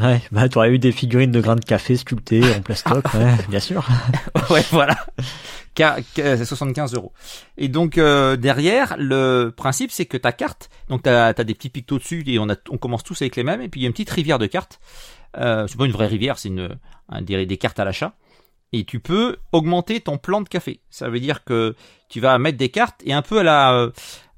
Ouais, 0.00 0.22
bah 0.30 0.48
t'aurais 0.48 0.70
eu 0.70 0.78
des 0.78 0.92
figurines 0.92 1.32
de 1.32 1.40
grains 1.40 1.56
de 1.56 1.64
café 1.64 1.96
sculptées 1.96 2.44
en 2.54 2.62
plastoc, 2.62 3.04
ouais, 3.14 3.34
bien 3.48 3.58
sûr. 3.58 3.84
ouais, 4.48 4.64
voilà 4.70 4.96
75 5.76 6.94
euros. 6.94 7.12
Et 7.56 7.68
donc 7.68 7.98
euh, 7.98 8.36
derrière, 8.36 8.96
le 8.98 9.52
principe 9.56 9.90
c'est 9.90 10.06
que 10.06 10.16
ta 10.16 10.32
carte, 10.32 10.70
donc 10.88 11.02
t'as 11.02 11.28
as 11.28 11.44
des 11.44 11.54
petits 11.54 11.70
pictos 11.70 11.98
dessus 11.98 12.22
et 12.26 12.38
on 12.38 12.48
a, 12.50 12.56
on 12.70 12.78
commence 12.78 13.02
tous 13.02 13.20
avec 13.22 13.36
les 13.36 13.44
mêmes. 13.44 13.62
Et 13.62 13.68
puis 13.68 13.80
il 13.80 13.84
y 13.84 13.86
a 13.86 13.88
une 13.88 13.92
petite 13.92 14.10
rivière 14.10 14.38
de 14.38 14.46
cartes. 14.46 14.80
Euh, 15.36 15.66
c'est 15.68 15.76
pas 15.78 15.86
une 15.86 15.92
vraie 15.92 16.06
rivière, 16.06 16.38
c'est 16.38 16.48
une 16.48 16.76
un, 17.08 17.22
des, 17.22 17.46
des 17.46 17.56
cartes 17.56 17.78
à 17.78 17.84
l'achat. 17.84 18.12
Et 18.72 18.84
tu 18.84 19.00
peux 19.00 19.36
augmenter 19.52 20.00
ton 20.00 20.16
plan 20.18 20.40
de 20.40 20.48
café. 20.48 20.80
Ça 20.90 21.08
veut 21.08 21.20
dire 21.20 21.44
que 21.44 21.74
tu 22.08 22.20
vas 22.20 22.38
mettre 22.38 22.58
des 22.58 22.68
cartes 22.68 23.00
et 23.04 23.12
un 23.12 23.22
peu 23.22 23.40
à 23.40 23.42
la 23.42 23.74
euh, 23.74 23.90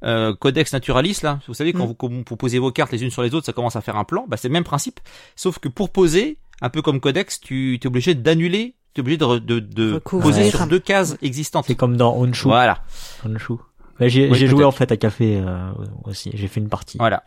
euh 0.05 0.35
Codex 0.35 0.73
Naturalis 0.73 1.19
là. 1.23 1.41
Vous 1.47 1.55
savez 1.55 1.73
quand, 1.73 1.87
mm. 1.87 2.25
vous, 2.29 2.37
posez 2.37 2.59
vos 2.59 2.73
cartes 2.73 2.93
les 2.93 3.03
unes 3.03 3.11
sur 3.11 3.23
les 3.23 3.35
autres, 3.35 3.47
ça 3.47 3.53
commence 3.53 3.77
à 3.77 3.81
faire 3.83 3.97
un 3.97 4.05
plan. 4.05 4.25
Bah 4.27 4.37
c'est 4.37 4.49
le 4.49 4.53
même 4.53 4.65
principe, 4.65 5.01
sauf 5.37 5.59
que 5.59 5.69
pour 5.69 5.91
poser, 5.91 6.39
un 6.63 6.71
peu 6.71 6.81
comme 6.81 7.01
Codex, 7.01 7.41
tu 7.41 7.75
es 7.75 7.87
obligé 7.87 8.15
d'annuler 8.15 8.75
tu 8.95 9.01
es 9.01 9.03
obligé 9.03 9.17
de, 9.17 9.39
de, 9.39 9.61
de 9.61 9.99
poser 9.99 10.51
sur 10.51 10.67
deux 10.67 10.79
cases 10.79 11.17
existantes. 11.23 11.65
C'est 11.67 11.75
comme 11.75 11.97
dans 11.97 12.15
Onshu. 12.17 12.49
Voilà. 12.49 12.83
Onshu. 13.25 13.55
Bah, 13.99 14.09
j'ai 14.09 14.33
j'ai 14.35 14.47
joué 14.47 14.65
en 14.65 14.71
fait 14.71 14.93
à 14.93 14.97
café 14.97 15.39
euh, 15.39 15.73
aussi. 16.05 16.31
J'ai 16.35 16.49
fait 16.49 16.61
une 16.61 16.69
partie. 16.69 16.99
Voilà. 16.99 17.23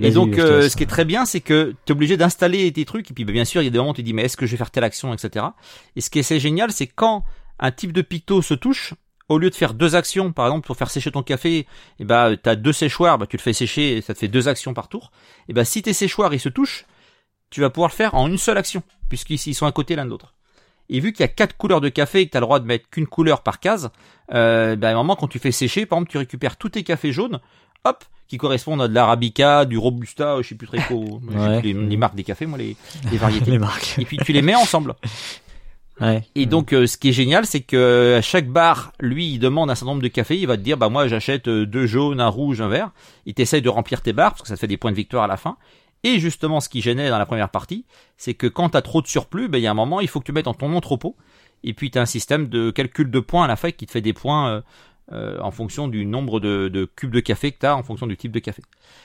Et, 0.00 0.10
donc, 0.10 0.38
euh, 0.38 0.68
ce 0.68 0.76
qui 0.76 0.82
est 0.82 0.88
très 0.88 1.04
bien, 1.04 1.24
c'est 1.24 1.40
que 1.40 1.74
tu 1.84 1.92
es 1.92 1.96
obligé 1.96 2.16
d'installer 2.16 2.70
tes 2.72 2.84
trucs. 2.84 3.10
Et 3.10 3.14
puis, 3.14 3.24
bah, 3.24 3.32
bien 3.32 3.44
sûr, 3.44 3.62
il 3.62 3.64
y 3.64 3.68
a 3.68 3.70
des 3.70 3.78
moments 3.78 3.90
où 3.90 3.94
tu 3.94 4.02
dis, 4.02 4.12
mais 4.12 4.22
est-ce 4.22 4.36
que 4.36 4.46
je 4.46 4.52
vais 4.52 4.56
faire 4.56 4.70
telle 4.70 4.84
action, 4.84 5.12
etc. 5.12 5.46
Et 5.94 6.00
ce 6.00 6.10
qui 6.10 6.18
est 6.18 6.22
assez 6.22 6.40
génial, 6.40 6.72
c'est 6.72 6.86
quand 6.86 7.24
un 7.58 7.70
type 7.70 7.92
de 7.92 8.02
picto 8.02 8.42
se 8.42 8.54
touche, 8.54 8.94
au 9.28 9.38
lieu 9.38 9.50
de 9.50 9.54
faire 9.54 9.74
deux 9.74 9.94
actions, 9.96 10.32
par 10.32 10.46
exemple, 10.46 10.66
pour 10.66 10.76
faire 10.76 10.90
sécher 10.90 11.10
ton 11.10 11.22
café, 11.22 11.58
et 11.58 11.66
eh 12.00 12.04
bah, 12.04 12.30
tu 12.36 12.48
as 12.48 12.56
deux 12.56 12.72
séchoirs, 12.72 13.18
bah, 13.18 13.26
tu 13.26 13.36
le 13.36 13.42
fais 13.42 13.52
sécher, 13.52 13.96
et 13.96 14.00
ça 14.00 14.14
te 14.14 14.18
fait 14.18 14.28
deux 14.28 14.48
actions 14.48 14.74
par 14.74 14.88
tour. 14.88 15.10
Et 15.48 15.52
bah, 15.52 15.64
si 15.64 15.82
tes 15.82 15.92
séchoirs, 15.92 16.32
ils 16.32 16.40
se 16.40 16.48
touchent, 16.48 16.86
tu 17.50 17.60
vas 17.60 17.70
pouvoir 17.70 17.90
le 17.90 17.94
faire 17.96 18.14
en 18.14 18.28
une 18.28 18.38
seule 18.38 18.58
action, 18.58 18.82
puisqu'ils 19.08 19.54
sont 19.54 19.66
à 19.66 19.72
côté 19.72 19.96
l'un 19.96 20.04
de 20.04 20.10
l'autre. 20.10 20.34
Et 20.88 21.00
vu 21.00 21.12
qu'il 21.12 21.20
y 21.20 21.24
a 21.24 21.28
quatre 21.28 21.56
couleurs 21.56 21.80
de 21.80 21.88
café 21.88 22.20
et 22.20 22.26
que 22.26 22.32
tu 22.32 22.36
as 22.36 22.40
le 22.40 22.46
droit 22.46 22.60
de 22.60 22.64
mettre 22.64 22.88
qu'une 22.88 23.06
couleur 23.06 23.42
par 23.42 23.58
case, 23.58 23.90
euh, 24.32 24.76
ben, 24.76 24.88
à 24.88 24.92
un 24.92 24.96
moment 24.96 25.16
quand 25.16 25.28
tu 25.28 25.38
fais 25.38 25.52
sécher, 25.52 25.86
par 25.86 25.98
exemple, 25.98 26.12
tu 26.12 26.18
récupères 26.18 26.56
tous 26.56 26.70
tes 26.70 26.84
cafés 26.84 27.12
jaunes, 27.12 27.40
hop, 27.84 28.04
qui 28.28 28.38
correspondent 28.38 28.82
à 28.82 28.88
de 28.88 28.94
l'arabica, 28.94 29.64
du 29.64 29.78
robusta, 29.78 30.38
je 30.42 30.48
sais 30.48 30.54
plus 30.54 30.66
très 30.66 30.78
trop, 30.78 31.20
les, 31.62 31.96
marques 31.96 32.16
des 32.16 32.24
cafés, 32.24 32.46
moi 32.46 32.58
les, 32.58 32.76
les 33.10 33.18
variétés. 33.18 33.50
les 33.50 33.58
marques. 33.58 33.96
Et 33.98 34.04
puis 34.04 34.18
tu 34.18 34.32
les 34.32 34.42
mets 34.42 34.54
ensemble. 34.54 34.94
Ouais. 36.00 36.22
Et 36.34 36.44
donc, 36.44 36.72
euh, 36.72 36.86
ce 36.86 36.98
qui 36.98 37.08
est 37.08 37.12
génial, 37.12 37.46
c'est 37.46 37.62
que 37.62 38.16
à 38.18 38.20
chaque 38.20 38.48
bar, 38.48 38.92
lui, 39.00 39.32
il 39.32 39.38
demande 39.38 39.70
un 39.70 39.74
certain 39.74 39.92
nombre 39.92 40.02
de 40.02 40.08
cafés. 40.08 40.38
Il 40.38 40.46
va 40.46 40.56
te 40.56 40.62
dire, 40.62 40.76
bah 40.76 40.88
moi, 40.88 41.08
j'achète 41.08 41.48
euh, 41.48 41.64
deux 41.64 41.86
jaunes, 41.86 42.20
un 42.20 42.28
rouge, 42.28 42.60
un 42.60 42.68
vert. 42.68 42.90
Il 43.24 43.34
t'essaye 43.34 43.62
de 43.62 43.68
remplir 43.68 44.02
tes 44.02 44.12
bars 44.12 44.32
parce 44.32 44.42
que 44.42 44.48
ça 44.48 44.56
te 44.56 44.60
fait 44.60 44.66
des 44.66 44.76
points 44.76 44.90
de 44.90 44.96
victoire 44.96 45.24
à 45.24 45.26
la 45.26 45.38
fin. 45.38 45.56
Et 46.04 46.20
justement, 46.20 46.60
ce 46.60 46.68
qui 46.68 46.82
gênait 46.82 47.08
dans 47.08 47.18
la 47.18 47.26
première 47.26 47.48
partie, 47.48 47.86
c'est 48.18 48.34
que 48.34 48.46
quand 48.46 48.70
tu 48.70 48.76
as 48.76 48.82
trop 48.82 49.00
de 49.00 49.06
surplus, 49.06 49.48
ben, 49.48 49.58
il 49.58 49.62
y 49.62 49.66
a 49.66 49.70
un 49.70 49.74
moment, 49.74 50.00
il 50.00 50.08
faut 50.08 50.20
que 50.20 50.26
tu 50.26 50.32
mettes 50.32 50.44
dans 50.44 50.54
ton 50.54 50.74
entrepôt. 50.74 51.16
Et 51.64 51.72
puis, 51.72 51.90
tu 51.90 51.98
as 51.98 52.02
un 52.02 52.06
système 52.06 52.48
de 52.48 52.70
calcul 52.70 53.10
de 53.10 53.20
points 53.20 53.44
à 53.44 53.48
la 53.48 53.56
fin 53.56 53.70
qui 53.70 53.86
te 53.86 53.90
fait 53.90 54.02
des 54.02 54.12
points 54.12 54.50
euh, 54.50 54.60
euh, 55.12 55.38
en 55.40 55.52
fonction 55.52 55.86
du 55.86 56.04
nombre 56.04 56.40
de, 56.40 56.90
cubes 56.96 57.12
de 57.12 57.20
café 57.20 57.52
que 57.52 57.60
tu 57.60 57.66
as, 57.66 57.76
en 57.76 57.82
fonction 57.82 58.06
du 58.06 58.16
type 58.16 58.32
de 58.32 58.40
café. 58.40 58.62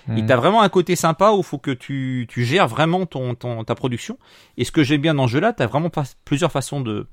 Et 0.07 0.11
Et 0.19 0.23
mmh. 0.23 0.25
tu 0.25 0.33
as 0.33 0.35
vraiment 0.35 0.61
un 0.61 0.69
côté 0.69 0.95
sympa 0.95 1.31
où 1.31 1.37
il 1.37 1.43
faut 1.43 1.59
que 1.59 1.71
tu, 1.71 2.25
tu 2.27 2.43
gères 2.43 2.67
vraiment 2.67 3.05
ton, 3.05 3.35
ton, 3.35 3.63
ta 3.63 3.75
production. 3.75 4.17
Et 4.57 4.65
ce 4.65 4.71
que 4.71 4.83
j'aime 4.83 5.01
bien 5.01 5.13
dans 5.13 5.27
ce 5.27 5.33
jeu-là, 5.33 5.53
tu 5.53 5.61
as 5.61 5.67
vraiment 5.67 5.91
pas, 5.91 6.03
plusieurs 6.25 6.51
façons 6.51 6.81
de, 6.81 7.07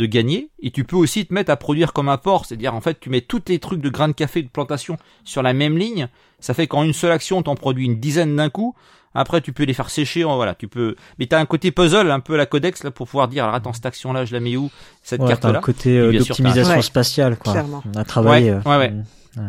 de 0.00 0.06
gagner. 0.06 0.48
Et 0.62 0.70
tu 0.70 0.84
peux 0.84 0.96
aussi 0.96 1.26
te 1.26 1.34
mettre 1.34 1.50
à 1.50 1.56
produire 1.56 1.92
comme 1.92 2.08
un 2.08 2.16
port. 2.16 2.46
C'est-à-dire, 2.46 2.74
en 2.74 2.80
fait, 2.80 2.98
tu 2.98 3.10
mets 3.10 3.20
tous 3.20 3.42
les 3.48 3.58
trucs 3.58 3.80
de 3.80 3.90
grains 3.90 4.08
de 4.08 4.14
café 4.14 4.42
de 4.42 4.48
plantation 4.48 4.96
sur 5.24 5.42
la 5.42 5.52
même 5.52 5.76
ligne. 5.76 6.08
Ça 6.40 6.54
fait 6.54 6.66
qu'en 6.66 6.82
une 6.82 6.94
seule 6.94 7.12
action, 7.12 7.42
t'en 7.42 7.54
produis 7.54 7.84
une 7.84 8.00
dizaine 8.00 8.34
d'un 8.34 8.48
coup. 8.48 8.74
Après, 9.14 9.40
tu 9.40 9.52
peux 9.52 9.64
les 9.64 9.74
faire 9.74 9.90
sécher, 9.90 10.22
voilà, 10.22 10.54
tu 10.54 10.68
peux. 10.68 10.94
Mais 11.18 11.26
t'as 11.26 11.40
un 11.40 11.44
côté 11.44 11.72
puzzle, 11.72 12.10
un 12.10 12.20
peu 12.20 12.36
la 12.36 12.46
codex 12.46 12.84
là, 12.84 12.90
pour 12.90 13.08
pouvoir 13.08 13.28
dire, 13.28 13.42
alors 13.42 13.56
attends, 13.56 13.72
cette 13.72 13.84
action-là, 13.84 14.24
je 14.24 14.32
la 14.32 14.40
mets 14.40 14.56
où 14.56 14.70
Cette 15.02 15.24
carte-là. 15.26 15.58
un 15.58 15.60
côté 15.60 15.98
euh, 15.98 16.16
d'optimisation 16.16 16.80
spatiale, 16.80 17.36
quoi. 17.36 17.52
Clairement. 17.52 17.82
On 17.92 17.98
a 17.98 18.04
travaillé. 18.04 18.52
Ouais, 18.52 18.60
ouais. 18.66 18.92
ouais. 19.36 19.42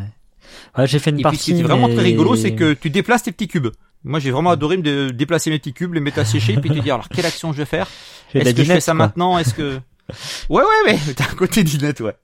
ouais. 0.78 0.88
j'ai 0.88 1.00
fait 1.00 1.12
une 1.12 1.20
Et 1.20 1.24
partie. 1.24 1.38
Puis, 1.38 1.46
ce 1.46 1.52
qui 1.52 1.60
est 1.60 1.64
vraiment 1.64 1.88
très 1.88 2.02
rigolo, 2.02 2.36
c'est 2.36 2.56
que 2.56 2.74
tu 2.74 2.90
déplaces 2.90 3.24
tes 3.24 3.32
petits 3.32 3.48
cubes. 3.48 3.70
Moi, 4.04 4.20
j'ai 4.20 4.32
vraiment 4.32 4.50
adoré 4.50 4.78
me 4.78 5.12
déplacer 5.12 5.52
mes 5.52 5.60
petits 5.60 5.74
cubes, 5.74 5.94
les 5.94 6.00
mettre 6.00 6.20
à 6.20 6.26
sécher, 6.26 6.58
puis 6.58 6.72
te 6.72 6.80
dire, 6.80 6.96
alors 6.96 7.08
quelle 7.08 7.26
action 7.26 7.54
je 7.54 7.58
vais 7.60 7.66
faire? 7.66 7.88
Est-ce 8.34 8.52
que 8.52 8.64
je 8.64 8.74
fais 8.74 8.80
ça 8.80 8.94
maintenant? 8.96 9.38
Est-ce 9.38 9.54
que 9.54 9.80
Ouais, 10.50 10.64
ouais, 10.64 10.92
ouais. 10.92 11.00
T'as 11.16 11.32
un 11.32 11.36
côté 11.36 11.64
dinette, 11.64 12.00
ouais. 12.02 12.16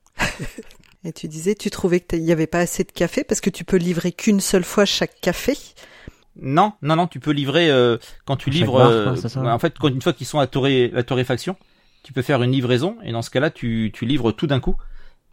Et 1.04 1.14
tu 1.14 1.28
disais, 1.28 1.56
tu 1.56 1.70
trouvais 1.70 2.00
qu'il 2.00 2.24
n'y 2.24 2.32
avait 2.32 2.48
pas 2.48 2.60
assez 2.60 2.84
de 2.84 2.92
café 2.92 3.24
parce 3.24 3.40
que 3.40 3.50
tu 3.50 3.64
peux 3.64 3.78
livrer 3.78 4.12
qu'une 4.12 4.42
seule 4.42 4.64
fois 4.64 4.86
chaque 4.86 5.20
café? 5.22 5.58
Non, 6.40 6.74
non, 6.82 6.96
non, 6.96 7.08
tu 7.08 7.20
peux 7.20 7.32
livrer 7.32 7.70
euh, 7.70 7.98
quand 8.26 8.36
tu 8.36 8.50
livres. 8.50 8.80
Euh, 8.80 9.16
en 9.36 9.60
fait, 9.60 9.78
quand 9.80 9.88
une 9.88 10.02
fois 10.02 10.14
qu'ils 10.14 10.28
sont 10.28 10.40
à 10.40 10.48
la 10.48 11.04
torréfaction, 11.04 11.56
tu 12.04 12.14
peux 12.14 12.22
faire 12.22 12.44
une 12.44 12.52
livraison 12.52 12.98
et 13.04 13.12
dans 13.12 13.22
ce 13.22 13.30
cas-là, 13.30 13.50
tu, 13.50 13.92
tu 13.94 14.06
livres 14.06 14.32
tout 14.32 14.48
d'un 14.48 14.60
coup. 14.60 14.76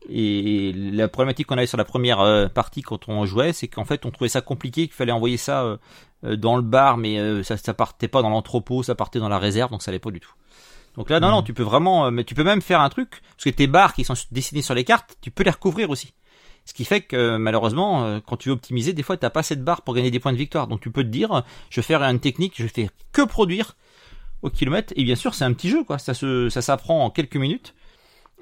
Et 0.09 0.73
la 0.75 1.09
problématique 1.09 1.47
qu'on 1.47 1.57
avait 1.57 1.67
sur 1.67 1.79
la 1.79 1.85
première 1.85 2.21
euh, 2.21 2.47
partie 2.49 2.83
quand 2.83 3.09
on 3.09 3.25
jouait, 3.25 3.53
c'est 3.53 3.69
qu'en 3.69 3.85
fait, 3.85 4.05
on 4.05 4.11
trouvait 4.11 4.29
ça 4.29 4.43
compliqué, 4.43 4.83
qu'il 4.83 4.95
fallait 4.95 5.13
envoyer 5.13 5.39
ça 5.39 5.79
dans 6.23 6.57
le 6.57 6.63
bar, 6.63 6.97
mais 6.97 7.43
ça, 7.43 7.57
ça 7.57 7.75
partait 7.75 8.09
pas 8.09 8.23
dans 8.23 8.31
l'entrepôt, 8.31 8.83
ça 8.83 8.95
partait 8.95 9.19
dans 9.19 9.29
la 9.29 9.39
réserve, 9.39 9.71
donc 9.71 9.83
ça 9.83 9.91
allait 9.91 9.99
pas 9.99 10.11
du 10.11 10.21
tout. 10.21 10.33
Donc 10.97 11.11
là, 11.11 11.21
non, 11.21 11.31
non, 11.31 11.43
tu 11.43 11.55
peux 11.55 11.63
vraiment, 11.63 12.11
mais 12.11 12.25
tu 12.25 12.35
peux 12.35 12.45
même 12.45 12.63
faire 12.63 12.81
un 12.81 12.89
truc, 12.89 13.23
parce 13.37 13.45
que 13.45 13.51
tes 13.51 13.67
barres 13.67 13.95
qui 13.95 14.05
sont 14.05 14.15
dessinés 14.31 14.63
sur 14.63 14.75
les 14.75 14.85
cartes, 14.85 15.17
tu 15.21 15.31
peux 15.31 15.43
les 15.43 15.51
recouvrir 15.51 15.91
aussi. 15.91 16.15
Ce 16.65 16.73
qui 16.73 16.85
fait 16.85 17.03
que 17.03 17.37
malheureusement, 17.37 18.05
euh, 18.05 18.21
quand 18.25 18.37
tu 18.37 18.49
veux 18.49 18.55
optimiser, 18.55 18.93
des 18.93 19.03
fois, 19.03 19.17
t'as 19.17 19.31
pas 19.31 19.41
assez 19.41 19.57
de 19.57 19.63
barres 19.63 19.83
pour 19.83 19.95
gagner 19.95 20.11
des 20.11 20.21
points 20.21 20.33
de 20.33 20.39
victoire. 20.39 20.67
Donc 20.67 20.81
tu 20.81 20.91
peux 20.91 21.03
te 21.03 21.09
dire, 21.09 21.45
je 21.69 21.81
vais 21.81 21.85
faire 21.85 22.03
une 22.03 22.21
technique, 22.21 22.55
je 22.57 22.67
fais 22.67 22.89
que 23.13 23.23
produire 23.23 23.77
au 24.43 24.51
kilomètre. 24.51 24.93
Et 24.97 25.05
bien 25.05 25.17
sûr, 25.17 25.35
c'est 25.35 25.45
un 25.45 25.53
petit 25.53 25.69
jeu, 25.69 25.85
quoi. 25.85 25.99
Ça 25.99 26.15
se, 26.15 26.49
ça 26.49 26.63
s'apprend 26.63 27.05
en 27.05 27.11
quelques 27.11 27.37
minutes. 27.37 27.75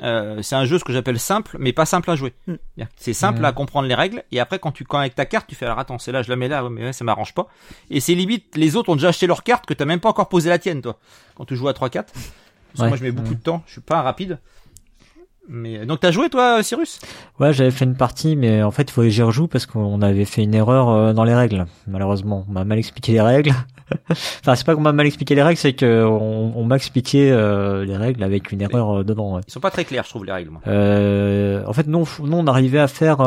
Euh, 0.03 0.41
c'est 0.43 0.57
un 0.57 0.65
jeu 0.65 0.79
ce 0.79 0.85
que 0.85 0.93
j'appelle 0.93 1.19
simple, 1.19 1.57
mais 1.59 1.73
pas 1.73 1.85
simple 1.85 2.11
à 2.11 2.17
jouer. 2.17 2.33
Mm. 2.47 2.55
C'est 2.97 3.13
simple 3.13 3.45
à 3.45 3.53
comprendre 3.53 3.87
les 3.87 3.95
règles, 3.95 4.25
et 4.33 4.41
après 4.41 4.59
quand 4.59 4.73
tu 4.73 4.85
quand 4.85 4.99
avec 4.99 5.15
ta 5.15 5.27
carte, 5.27 5.47
tu 5.47 5.55
fais 5.55 5.67
alors 5.67 5.79
attends, 5.79 5.99
c'est 5.99 6.13
là, 6.13 6.23
je 6.23 6.31
la 6.31 6.37
mets 6.37 6.49
là, 6.49 6.67
mais 6.71 6.87
ouais, 6.87 6.93
ça 6.93 7.05
m'arrange 7.05 7.35
pas. 7.35 7.47
Et 7.91 8.01
c'est 8.01 8.15
limite, 8.15 8.57
les 8.57 8.75
autres 8.75 8.89
ont 8.89 8.97
déjà 8.97 9.09
acheté 9.09 9.27
leur 9.27 9.45
carte 9.45 9.67
que 9.67 9.75
t'as 9.75 9.85
même 9.85 10.01
pas 10.01 10.09
encore 10.09 10.29
posé 10.29 10.49
la 10.49 10.59
tienne, 10.59 10.81
toi. 10.81 10.99
Quand 11.37 11.45
tu 11.45 11.57
joues 11.57 11.69
à 11.69 11.73
3-4. 11.73 12.07
Moi 12.79 12.97
je 12.97 13.03
mets 13.03 13.13
beaucoup 13.13 13.35
de 13.35 13.43
temps, 13.43 13.63
je 13.67 13.73
suis 13.73 13.81
pas 13.81 14.03
rapide. 14.03 14.39
Mais 15.49 15.85
donc 15.87 16.01
t'as 16.01 16.13
joué 16.13 16.31
toi, 16.31 16.63
Cyrus? 16.63 17.01
Ouais, 17.41 17.53
j'avais 17.53 17.73
fait 17.73 17.85
une 17.85 17.97
partie, 17.97 18.37
mais 18.37 18.63
en 18.63 18.71
fait 18.71 18.83
il 18.83 18.91
faut 18.93 19.03
que 19.03 19.09
j'y 19.09 19.23
rejoue 19.23 19.49
parce 19.49 19.67
qu'on 19.67 20.01
avait 20.01 20.25
fait 20.25 20.43
une 20.43 20.55
erreur 20.55 20.89
euh, 20.89 21.13
dans 21.13 21.25
les 21.25 21.35
règles. 21.35 21.67
Malheureusement, 21.89 22.47
on 22.49 22.53
m'a 22.53 22.65
mal 22.65 22.79
expliqué 22.79 23.13
les 23.13 23.21
règles. 23.21 23.53
enfin, 24.11 24.55
c'est 24.55 24.65
pas 24.65 24.77
qu'on 24.77 24.81
m'a 24.83 24.93
mal 24.93 25.07
expliqué 25.07 25.35
les 25.35 25.43
règles, 25.43 25.59
c'est 25.59 25.73
que 25.73 26.05
on, 26.05 26.65
m'a 26.65 26.77
expliqué 26.77 27.33
euh, 27.33 27.85
les 27.85 27.97
règles 27.97 28.23
avec 28.23 28.53
une 28.53 28.63
erreur 28.63 29.01
euh, 29.01 29.05
devant. 29.05 29.41
Ils 29.41 29.53
sont 29.53 29.59
pas 29.59 29.73
très 29.73 29.85
clairs, 29.85 30.05
je 30.05 30.11
trouve 30.11 30.25
les 30.25 30.33
règles. 30.33 30.51
Moi. 30.51 30.61
en 30.65 31.73
fait, 31.73 31.89
non, 31.89 32.05
non, 32.23 32.39
on 32.39 32.47
arrivait 32.47 32.79
à 32.79 32.89
faire. 32.89 33.19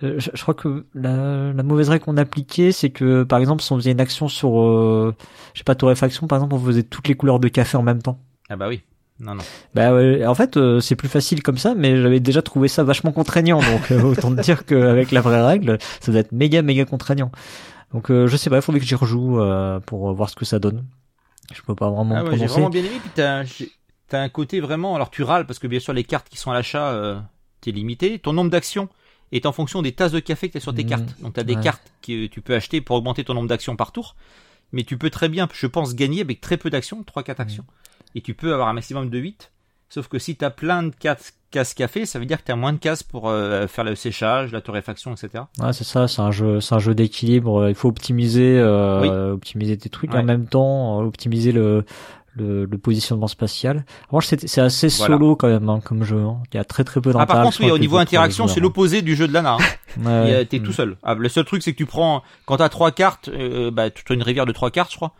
Je, 0.00 0.18
je, 0.18 0.42
crois 0.42 0.54
que 0.54 0.86
la, 0.94 1.52
la 1.52 1.62
mauvaise 1.64 1.88
règle 1.88 2.04
qu'on 2.04 2.16
appliquait, 2.16 2.70
c'est 2.70 2.90
que 2.90 3.24
par 3.24 3.40
exemple, 3.40 3.62
si 3.62 3.72
on 3.72 3.76
faisait 3.76 3.92
une 3.92 4.00
action 4.00 4.28
sur, 4.28 4.52
je 4.52 5.58
sais 5.58 5.64
pas, 5.64 5.74
torréfaction, 5.74 6.28
par 6.28 6.38
exemple, 6.38 6.54
on 6.54 6.60
faisait 6.60 6.84
toutes 6.84 7.08
les 7.08 7.16
couleurs 7.16 7.40
de 7.40 7.48
café 7.48 7.76
en 7.76 7.82
même 7.82 8.02
temps. 8.02 8.20
Ah 8.48 8.56
bah 8.56 8.68
oui. 8.68 8.82
Non, 9.20 9.36
non. 9.36 9.44
Bah 9.74 9.92
en 10.28 10.34
fait, 10.34 10.56
euh, 10.56 10.80
c'est 10.80 10.96
plus 10.96 11.08
facile 11.08 11.42
comme 11.42 11.58
ça, 11.58 11.74
mais 11.74 12.00
j'avais 12.02 12.18
déjà 12.18 12.42
trouvé 12.42 12.66
ça 12.66 12.82
vachement 12.82 13.12
contraignant, 13.12 13.60
donc 13.60 13.92
euh, 13.92 14.02
autant 14.02 14.34
te 14.34 14.40
dire 14.40 14.66
qu'avec 14.66 15.12
la 15.12 15.20
vraie 15.20 15.44
règle, 15.44 15.78
ça 16.00 16.10
doit 16.10 16.20
être 16.20 16.32
méga 16.32 16.62
méga 16.62 16.84
contraignant. 16.84 17.30
Donc 17.92 18.10
euh, 18.10 18.26
je 18.26 18.36
sais 18.36 18.50
pas, 18.50 18.56
il 18.56 18.62
faudrait 18.62 18.80
que 18.80 18.86
j'y 18.86 18.96
rejoue 18.96 19.40
pour 19.86 20.12
voir 20.14 20.30
ce 20.30 20.34
que 20.34 20.44
ça 20.44 20.58
donne. 20.58 20.84
Je 21.52 21.62
peux 21.62 21.74
pas 21.74 21.90
vraiment 21.90 22.16
ah 22.16 22.24
ouais, 22.24 22.38
J'ai 22.38 22.46
vraiment 22.46 22.70
bien 22.70 22.80
aimé, 22.80 22.98
puis 23.00 23.10
t'as 23.14 23.44
as 24.12 24.18
un 24.18 24.28
côté 24.28 24.60
vraiment, 24.60 24.94
alors 24.94 25.10
tu 25.10 25.22
râles 25.22 25.46
parce 25.46 25.58
que 25.58 25.66
bien 25.66 25.80
sûr 25.80 25.92
les 25.92 26.04
cartes 26.04 26.28
qui 26.28 26.36
sont 26.36 26.50
à 26.50 26.54
l'achat, 26.54 27.24
t'es 27.60 27.70
limité. 27.70 28.18
Ton 28.18 28.32
nombre 28.32 28.50
d'actions 28.50 28.88
est 29.30 29.46
en 29.46 29.52
fonction 29.52 29.80
des 29.80 29.92
tasses 29.92 30.12
de 30.12 30.20
café 30.20 30.48
que 30.48 30.54
t'as 30.54 30.60
sur 30.60 30.74
tes 30.74 30.84
mmh. 30.84 30.88
cartes. 30.88 31.20
Donc 31.20 31.34
t'as 31.34 31.44
des 31.44 31.56
cartes 31.56 31.92
que 32.02 32.26
tu 32.26 32.40
peux 32.40 32.54
acheter 32.54 32.80
pour 32.80 32.96
augmenter 32.96 33.22
ton 33.22 33.34
nombre 33.34 33.48
d'actions 33.48 33.76
par 33.76 33.92
tour, 33.92 34.16
mais 34.72 34.82
tu 34.82 34.98
peux 34.98 35.10
très 35.10 35.28
bien, 35.28 35.48
je 35.52 35.66
pense, 35.68 35.94
gagner 35.94 36.20
avec 36.20 36.40
très 36.40 36.56
peu 36.56 36.68
d'actions, 36.68 37.04
3-4 37.16 37.36
actions 37.40 37.64
et 38.14 38.20
tu 38.20 38.34
peux 38.34 38.52
avoir 38.52 38.68
un 38.68 38.72
maximum 38.72 39.10
de 39.10 39.18
8. 39.18 39.52
Sauf 39.88 40.08
que 40.08 40.18
si 40.18 40.36
tu 40.36 40.44
as 40.44 40.50
plein 40.50 40.82
de 40.82 40.92
cases 40.98 41.34
café, 41.74 42.04
ça 42.04 42.18
veut 42.18 42.26
dire 42.26 42.38
que 42.38 42.46
tu 42.46 42.52
as 42.52 42.56
moins 42.56 42.72
de 42.72 42.78
cases 42.78 43.04
pour 43.04 43.28
euh, 43.28 43.68
faire 43.68 43.84
le 43.84 43.94
séchage, 43.94 44.50
la 44.50 44.60
torréfaction, 44.60 45.12
etc. 45.12 45.44
Ouais, 45.60 45.72
c'est 45.72 45.84
ça, 45.84 46.08
c'est 46.08 46.20
un 46.20 46.32
jeu, 46.32 46.60
c'est 46.60 46.74
un 46.74 46.80
jeu 46.80 46.94
d'équilibre. 46.94 47.68
Il 47.68 47.76
faut 47.76 47.88
optimiser, 47.88 48.58
euh, 48.58 49.34
optimiser 49.34 49.76
tes 49.76 49.88
trucs 49.88 50.14
en 50.14 50.24
même 50.24 50.46
temps, 50.46 51.00
euh, 51.00 51.04
optimiser 51.04 51.52
le, 51.52 51.84
le, 52.34 52.64
le 52.64 52.78
positionnement 52.78 53.28
spatial. 53.28 53.84
Moi, 54.10 54.20
c'est, 54.22 54.48
c'est 54.48 54.60
assez 54.60 54.88
solo 54.88 55.36
quand 55.36 55.48
même 55.48 55.68
hein, 55.68 55.80
comme 55.84 56.02
jeu. 56.02 56.18
Hein. 56.18 56.38
Il 56.52 56.56
y 56.56 56.60
a 56.60 56.64
très 56.64 56.82
très 56.82 57.00
peu 57.00 57.12
d'interaction. 57.12 57.34
Ah, 57.34 57.42
par 57.42 57.44
contre, 57.44 57.60
oui, 57.62 57.70
au 57.70 57.78
niveau 57.78 57.98
interaction, 57.98 58.48
c'est 58.48 58.60
l'opposé 58.60 59.02
du 59.02 59.14
jeu 59.14 59.28
de 59.28 59.32
Lana. 59.32 59.58
Hein. 59.60 60.04
ouais, 60.26 60.44
T'es 60.46 60.58
tout 60.58 60.72
seul. 60.72 60.96
Ah, 61.02 61.14
le 61.14 61.28
seul 61.28 61.44
truc, 61.44 61.62
c'est 61.62 61.72
que 61.72 61.78
tu 61.78 61.86
prends, 61.86 62.22
quand 62.46 62.56
t'as 62.56 62.68
trois 62.68 62.90
cartes, 62.90 63.28
euh, 63.28 63.70
bah, 63.70 63.90
tu 63.90 64.02
as 64.08 64.14
une 64.14 64.22
rivière 64.22 64.46
de 64.46 64.52
trois 64.52 64.70
cartes, 64.70 64.90
je 64.90 64.96
crois 64.96 65.12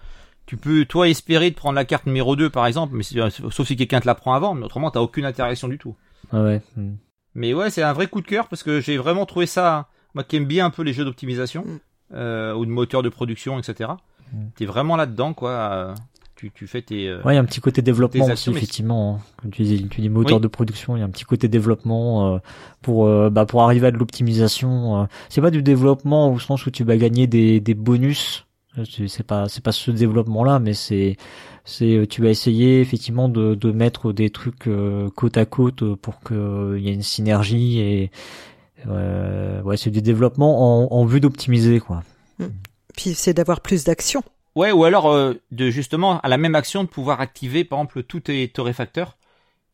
tu 0.47 0.57
peux 0.57 0.85
toi 0.85 1.09
espérer 1.09 1.51
de 1.51 1.57
prendre 1.57 1.75
la 1.75 1.85
carte 1.85 2.07
numéro 2.07 2.37
2 2.37 2.51
par 2.51 2.67
exemple, 2.67 2.95
mais 2.95 3.05
euh, 3.17 3.31
sauf 3.31 3.67
si 3.67 3.77
quelqu'un 3.77 4.01
te 4.01 4.07
la 4.07 4.15
prend 4.15 4.35
avant, 4.35 4.55
mais 4.55 4.65
autrement 4.65 4.91
t'as 4.91 5.01
aucune 5.01 5.25
interaction 5.25 5.69
du 5.69 5.79
tout. 5.79 5.97
Ah 6.33 6.43
ouais. 6.43 6.61
Hmm. 6.77 6.95
Mais 7.35 7.55
ouais, 7.55 7.71
c'est 7.71 7.83
un 7.83 7.93
vrai 7.93 8.07
coup 8.07 8.21
de 8.21 8.27
cœur 8.27 8.49
parce 8.49 8.63
que 8.63 8.81
j'ai 8.81 8.97
vraiment 8.97 9.27
trouvé 9.27 9.47
ça, 9.47 9.89
moi 10.15 10.25
qui 10.25 10.37
aime 10.37 10.47
bien 10.47 10.67
un 10.67 10.71
peu 10.71 10.83
les 10.83 10.93
jeux 10.93 11.05
d'optimisation 11.05 11.65
mm. 11.65 11.79
euh, 12.15 12.55
ou 12.55 12.65
de 12.65 12.71
moteur 12.71 13.03
de 13.03 13.09
production, 13.09 13.59
etc. 13.59 13.91
Mm. 14.33 14.47
T'es 14.55 14.67
vraiment 14.67 14.97
là 14.97 15.07
dedans 15.07 15.35
quoi. 15.35 15.95
tu, 16.37 16.53
tu 16.53 16.67
fais 16.69 16.83
tes. 16.83 17.09
Euh, 17.09 17.23
ouais, 17.23 17.33
il 17.33 17.37
y 17.37 17.39
a 17.39 17.41
un 17.41 17.45
petit 17.45 17.61
côté 17.61 17.83
développement 17.83 18.27
aussi, 18.27 18.51
effectivement. 18.51 19.21
Hein. 19.45 19.49
tu 19.51 19.63
dis, 19.63 19.89
tu 19.89 20.01
dis 20.01 20.09
moteur 20.09 20.39
de 20.39 20.47
production, 20.47 20.97
il 20.97 21.01
y 21.01 21.03
a 21.03 21.07
un 21.07 21.11
petit 21.11 21.25
côté 21.25 21.49
développement 21.49 22.35
euh, 22.35 22.39
pour 22.83 23.07
euh, 23.07 23.31
bah, 23.31 23.47
pour 23.47 23.63
arriver 23.63 23.89
à 23.89 23.91
de 23.91 23.97
l'optimisation. 23.97 25.09
c'est 25.29 25.41
pas 25.41 25.51
du 25.51 25.63
développement 25.63 26.33
au 26.33 26.39
sens 26.39 26.67
où 26.67 26.71
tu 26.71 26.85
vas 26.85 26.97
gagner 26.97 27.27
des, 27.27 27.59
des 27.59 27.75
bonus. 27.75 28.44
C'est 29.09 29.27
pas 29.27 29.49
c'est 29.49 29.63
pas 29.63 29.73
ce 29.73 29.91
développement-là, 29.91 30.59
mais 30.59 30.75
c'est 30.75 31.17
c'est 31.65 32.07
tu 32.11 32.23
vas 32.23 32.31
essayer 32.31 32.81
effectivement 32.81 33.29
de, 33.29 33.55
de 33.55 33.71
mettre 33.71 34.13
des 34.13 34.31
trucs 34.31 34.69
côte 35.15 35.37
à 35.37 35.45
côte 35.47 35.95
pour 35.95 36.21
qu'il 36.21 36.81
y 36.81 36.89
ait 36.89 36.95
une 36.95 37.03
synergie 37.03 37.79
et 37.79 38.11
ouais 38.87 39.77
c'est 39.77 39.91
du 39.91 40.03
développement 40.03 40.85
en, 40.85 40.93
en 40.93 41.05
vue 41.05 41.21
d'optimiser 41.21 41.79
quoi. 41.79 42.03
Hmm. 42.39 42.49
Puis 42.97 43.15
c'est 43.15 43.35
d'avoir 43.35 43.61
plus 43.61 43.85
d'action. 43.85 44.23
Ouais, 44.55 44.71
ou 44.71 44.85
alors 44.85 45.11
euh, 45.11 45.35
de 45.51 45.71
justement 45.71 46.21
à 46.21 46.29
la 46.29 46.37
même 46.37 46.55
action 46.55 46.85
de 46.85 46.89
pouvoir 46.89 47.21
activer 47.21 47.65
par 47.65 47.79
exemple 47.79 48.05
tous 48.05 48.21
tes 48.21 48.47
torréfacteurs, 48.49 49.17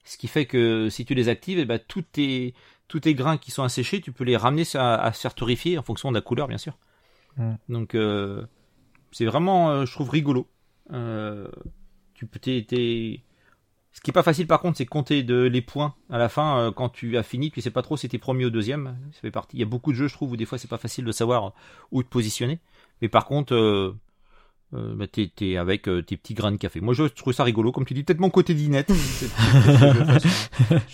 ce 0.04 0.16
qui 0.16 0.26
fait 0.26 0.46
que 0.46 0.88
si 0.88 1.04
tu 1.04 1.14
les 1.14 1.28
actives, 1.28 1.58
et 1.58 1.62
eh 1.62 1.66
ben 1.66 1.78
tous 1.86 2.02
tes 2.02 2.54
tous 2.88 3.00
tes 3.00 3.14
grains 3.14 3.36
qui 3.36 3.50
sont 3.50 3.62
asséchés, 3.62 4.00
tu 4.00 4.10
peux 4.10 4.24
les 4.24 4.36
ramener 4.36 4.64
à, 4.74 4.94
à 4.94 5.12
se 5.12 5.20
faire 5.20 5.34
torréfier 5.34 5.78
en 5.78 5.82
fonction 5.82 6.10
de 6.10 6.16
la 6.16 6.22
couleur 6.22 6.48
bien 6.48 6.58
sûr. 6.58 6.78
Donc 7.68 7.94
euh, 7.94 8.44
c'est 9.12 9.24
vraiment, 9.24 9.70
euh, 9.70 9.86
je 9.86 9.92
trouve 9.92 10.10
rigolo. 10.10 10.46
tu 10.88 12.26
peux 12.26 12.38
t'es, 12.38 12.64
Ce 13.92 14.00
qui 14.00 14.10
est 14.10 14.12
pas 14.12 14.22
facile 14.22 14.46
par 14.46 14.60
contre, 14.60 14.78
c'est 14.78 14.86
compter 14.86 15.22
de 15.22 15.42
les 15.42 15.62
points 15.62 15.94
à 16.10 16.18
la 16.18 16.28
fin 16.28 16.72
quand 16.76 16.88
tu 16.88 17.16
as 17.16 17.22
fini. 17.22 17.50
Tu 17.50 17.60
sais 17.60 17.70
pas 17.70 17.82
trop 17.82 17.96
si 17.96 18.08
t'es 18.08 18.18
premier 18.18 18.46
ou 18.46 18.50
deuxième. 18.50 18.96
Ça 19.12 19.20
fait 19.20 19.30
partie. 19.30 19.56
Il 19.56 19.60
y 19.60 19.64
a 19.64 19.66
beaucoup 19.66 19.92
de 19.92 19.96
jeux, 19.96 20.08
je 20.08 20.14
trouve, 20.14 20.32
où 20.32 20.36
des 20.36 20.46
fois 20.46 20.58
c'est 20.58 20.68
pas 20.68 20.78
facile 20.78 21.04
de 21.04 21.12
savoir 21.12 21.52
où 21.92 22.02
te 22.02 22.08
positionner. 22.08 22.60
Mais 23.02 23.08
par 23.08 23.24
contre, 23.26 23.54
euh, 23.54 23.96
bah, 24.72 25.06
t'es, 25.08 25.56
avec 25.56 25.88
euh, 25.88 26.00
tes 26.00 26.16
petits 26.16 26.34
grains 26.34 26.52
de 26.52 26.56
café. 26.56 26.80
Moi, 26.80 26.94
je 26.94 27.02
trouve 27.04 27.32
ça 27.32 27.42
rigolo, 27.42 27.72
comme 27.72 27.84
tu 27.84 27.92
dis, 27.94 28.04
peut-être 28.04 28.20
mon 28.20 28.30
côté 28.30 28.54
dinette. 28.54 28.92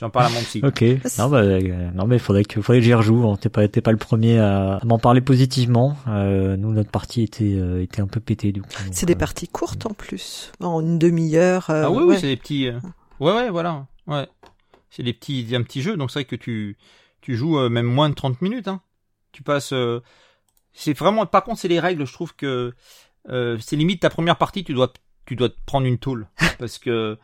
J'en 0.01 0.09
parle 0.09 0.27
à 0.27 0.31
mon 0.31 0.41
psy. 0.41 0.63
Ok. 0.65 0.83
Non, 1.19 1.29
bah, 1.29 1.39
euh, 1.39 1.91
non, 1.95 2.07
mais 2.07 2.19
faudrait 2.19 2.45
que, 2.45 2.63
faudrait 2.63 2.81
que 2.81 2.85
j'y 2.87 2.95
rejoue. 2.95 3.29
Hein. 3.29 3.37
T'es 3.39 3.51
pas, 3.51 3.69
t'es 3.69 3.83
pas 3.83 3.93
le 3.93 3.99
premier 3.99 4.39
à, 4.39 4.81
m'en 4.85 4.99
parler 4.99 5.21
positivement. 5.21 5.97
Euh, 6.09 6.57
nous, 6.57 6.73
notre 6.73 6.91
partie 6.91 7.23
était, 7.23 7.55
euh, 7.55 7.83
était 7.83 8.01
un 8.01 8.07
peu 8.07 8.21
pétée, 8.21 8.53
du 8.53 8.63
coup. 8.63 8.69
C'est 8.93 9.07
des 9.07 9.15
parties 9.15 9.49
courtes 9.49 9.85
en 9.85 9.93
plus, 9.93 10.53
en 10.61 10.81
une 10.81 10.99
demi-heure. 10.99 11.67
ah 11.69 11.91
oui, 11.91 12.03
oui, 12.07 12.17
c'est 12.19 12.29
des 12.29 12.37
petits. 12.37 12.71
Ouais, 13.21 13.33
ouais, 13.33 13.51
voilà. 13.51 13.87
Ouais. 14.07 14.27
C'est 14.89 15.03
des 15.03 15.13
petits, 15.13 15.47
un 15.55 15.63
petit 15.63 15.83
jeu. 15.83 15.99
Donc 15.99 16.11
c'est 16.11 16.21
vrai 16.21 16.25
que 16.25 16.37
tu, 16.37 16.79
tu 17.21 17.37
joues 17.37 17.69
même 17.69 17.87
moins 17.87 18.09
de 18.09 18.15
30 18.15 18.41
minutes. 18.41 18.69
Hein. 18.69 18.81
Tu 19.33 19.43
passes. 19.43 19.75
c'est 20.73 20.97
vraiment. 20.97 21.27
Par 21.27 21.45
contre, 21.45 21.61
c'est 21.61 21.69
les 21.69 21.81
règles. 21.81 22.07
Je 22.07 22.13
trouve 22.15 22.35
que 22.35 22.73
euh, 23.29 23.57
c'est 23.61 23.77
limite 23.77 24.01
ta 24.01 24.11
première 24.11 24.37
partie, 24.37 24.65
tu 24.65 24.75
dois 24.75 24.93
tu 25.27 25.35
dois 25.35 25.49
te 25.49 25.57
prendre 25.67 25.87
une 25.87 25.99
tôle 25.99 26.29
parce 26.59 26.79
que 26.79 27.19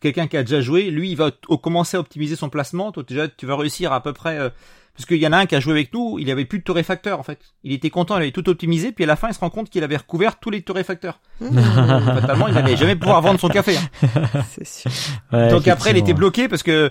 quelqu'un 0.00 0.26
qui 0.26 0.36
a 0.36 0.42
déjà 0.42 0.60
joué, 0.60 0.90
lui, 0.90 1.10
il 1.10 1.16
va 1.16 1.30
commencer 1.62 1.96
à 1.96 2.00
optimiser 2.00 2.36
son 2.36 2.48
placement. 2.48 2.92
Toi, 2.92 3.02
déjà, 3.06 3.28
tu 3.28 3.46
vas 3.46 3.56
réussir 3.56 3.92
à 3.92 4.02
peu 4.02 4.12
près. 4.12 4.38
Euh, 4.38 4.50
parce 4.96 5.06
qu'il 5.06 5.18
y 5.18 5.26
en 5.26 5.32
a 5.32 5.38
un 5.38 5.46
qui 5.46 5.54
a 5.54 5.60
joué 5.60 5.72
avec 5.72 5.94
nous, 5.94 6.18
il 6.18 6.30
avait 6.30 6.44
plus 6.44 6.58
de 6.58 6.64
torréfacteur 6.64 7.18
en 7.18 7.22
fait. 7.22 7.38
Il 7.62 7.72
était 7.72 7.88
content, 7.88 8.16
il 8.16 8.22
avait 8.22 8.32
tout 8.32 8.46
optimisé, 8.50 8.92
puis 8.92 9.04
à 9.04 9.06
la 9.06 9.16
fin, 9.16 9.28
il 9.28 9.34
se 9.34 9.40
rend 9.40 9.48
compte 9.48 9.70
qu'il 9.70 9.82
avait 9.82 9.96
recouvert 9.96 10.38
tous 10.38 10.50
les 10.50 10.60
torréfacteurs. 10.60 11.20
Mmh. 11.40 11.58
Fatalement, 11.58 12.48
il 12.48 12.54
n'allait 12.54 12.76
jamais 12.76 12.96
pouvoir 12.96 13.22
vendre 13.22 13.40
son 13.40 13.48
café. 13.48 13.76
Hein. 13.76 14.42
C'est 14.50 14.66
sûr. 14.66 14.90
Donc 15.32 15.68
après, 15.68 15.92
il 15.92 15.96
était 15.96 16.12
bloqué 16.12 16.48
parce 16.48 16.62
que 16.62 16.90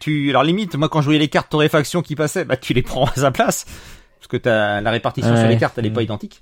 tu, 0.00 0.28
alors 0.28 0.42
limite, 0.42 0.74
moi 0.74 0.90
quand 0.90 1.00
je 1.00 1.06
voyais 1.06 1.20
les 1.20 1.28
cartes 1.28 1.50
torréfaction 1.50 2.02
qui 2.02 2.14
passaient, 2.14 2.44
bah 2.44 2.58
tu 2.58 2.74
les 2.74 2.82
prends 2.82 3.06
à 3.06 3.14
sa 3.14 3.30
place 3.30 3.64
parce 4.18 4.28
que 4.28 4.36
t'as 4.36 4.82
la 4.82 4.90
répartition 4.90 5.34
sur 5.34 5.48
les 5.48 5.56
cartes, 5.56 5.78
elle 5.78 5.86
est 5.86 5.90
pas 5.90 6.00
mmh. 6.00 6.04
identique. 6.04 6.40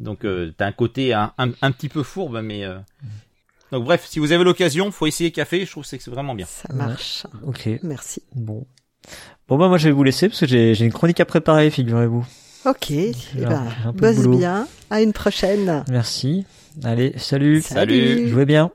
Donc 0.00 0.24
euh, 0.24 0.52
t'as 0.56 0.66
un 0.66 0.72
côté 0.72 1.12
un, 1.12 1.32
un, 1.38 1.72
petit 1.72 1.88
peu 1.88 2.02
fourbe, 2.02 2.40
mais 2.42 2.64
euh... 2.64 2.78
donc 3.70 3.84
bref, 3.84 4.06
si 4.08 4.18
vous 4.18 4.32
avez 4.32 4.44
l'occasion, 4.44 4.90
faut 4.90 5.06
essayer 5.06 5.30
café. 5.30 5.64
Je 5.64 5.70
trouve 5.70 5.84
que 5.84 5.88
c'est 5.88 6.08
vraiment 6.08 6.34
bien. 6.34 6.46
Ça 6.46 6.72
marche. 6.72 7.26
Ok. 7.46 7.68
Merci. 7.82 8.22
Bon. 8.34 8.66
Bon 9.48 9.58
bah 9.58 9.68
moi 9.68 9.78
je 9.78 9.88
vais 9.88 9.92
vous 9.92 10.04
laisser 10.04 10.28
parce 10.28 10.40
que 10.40 10.46
j'ai 10.46 10.74
j'ai 10.74 10.84
une 10.84 10.92
chronique 10.92 11.20
à 11.20 11.24
préparer, 11.24 11.70
figurez-vous. 11.70 12.26
Ok. 12.66 12.90
Eh 12.90 13.14
ben, 13.34 13.64
bosse 13.94 14.26
bien. 14.26 14.68
À 14.90 15.00
une 15.00 15.12
prochaine. 15.12 15.84
Merci. 15.88 16.44
Allez, 16.84 17.14
salut. 17.16 17.62
Salut. 17.62 18.28
Jouez 18.28 18.44
bien. 18.44 18.70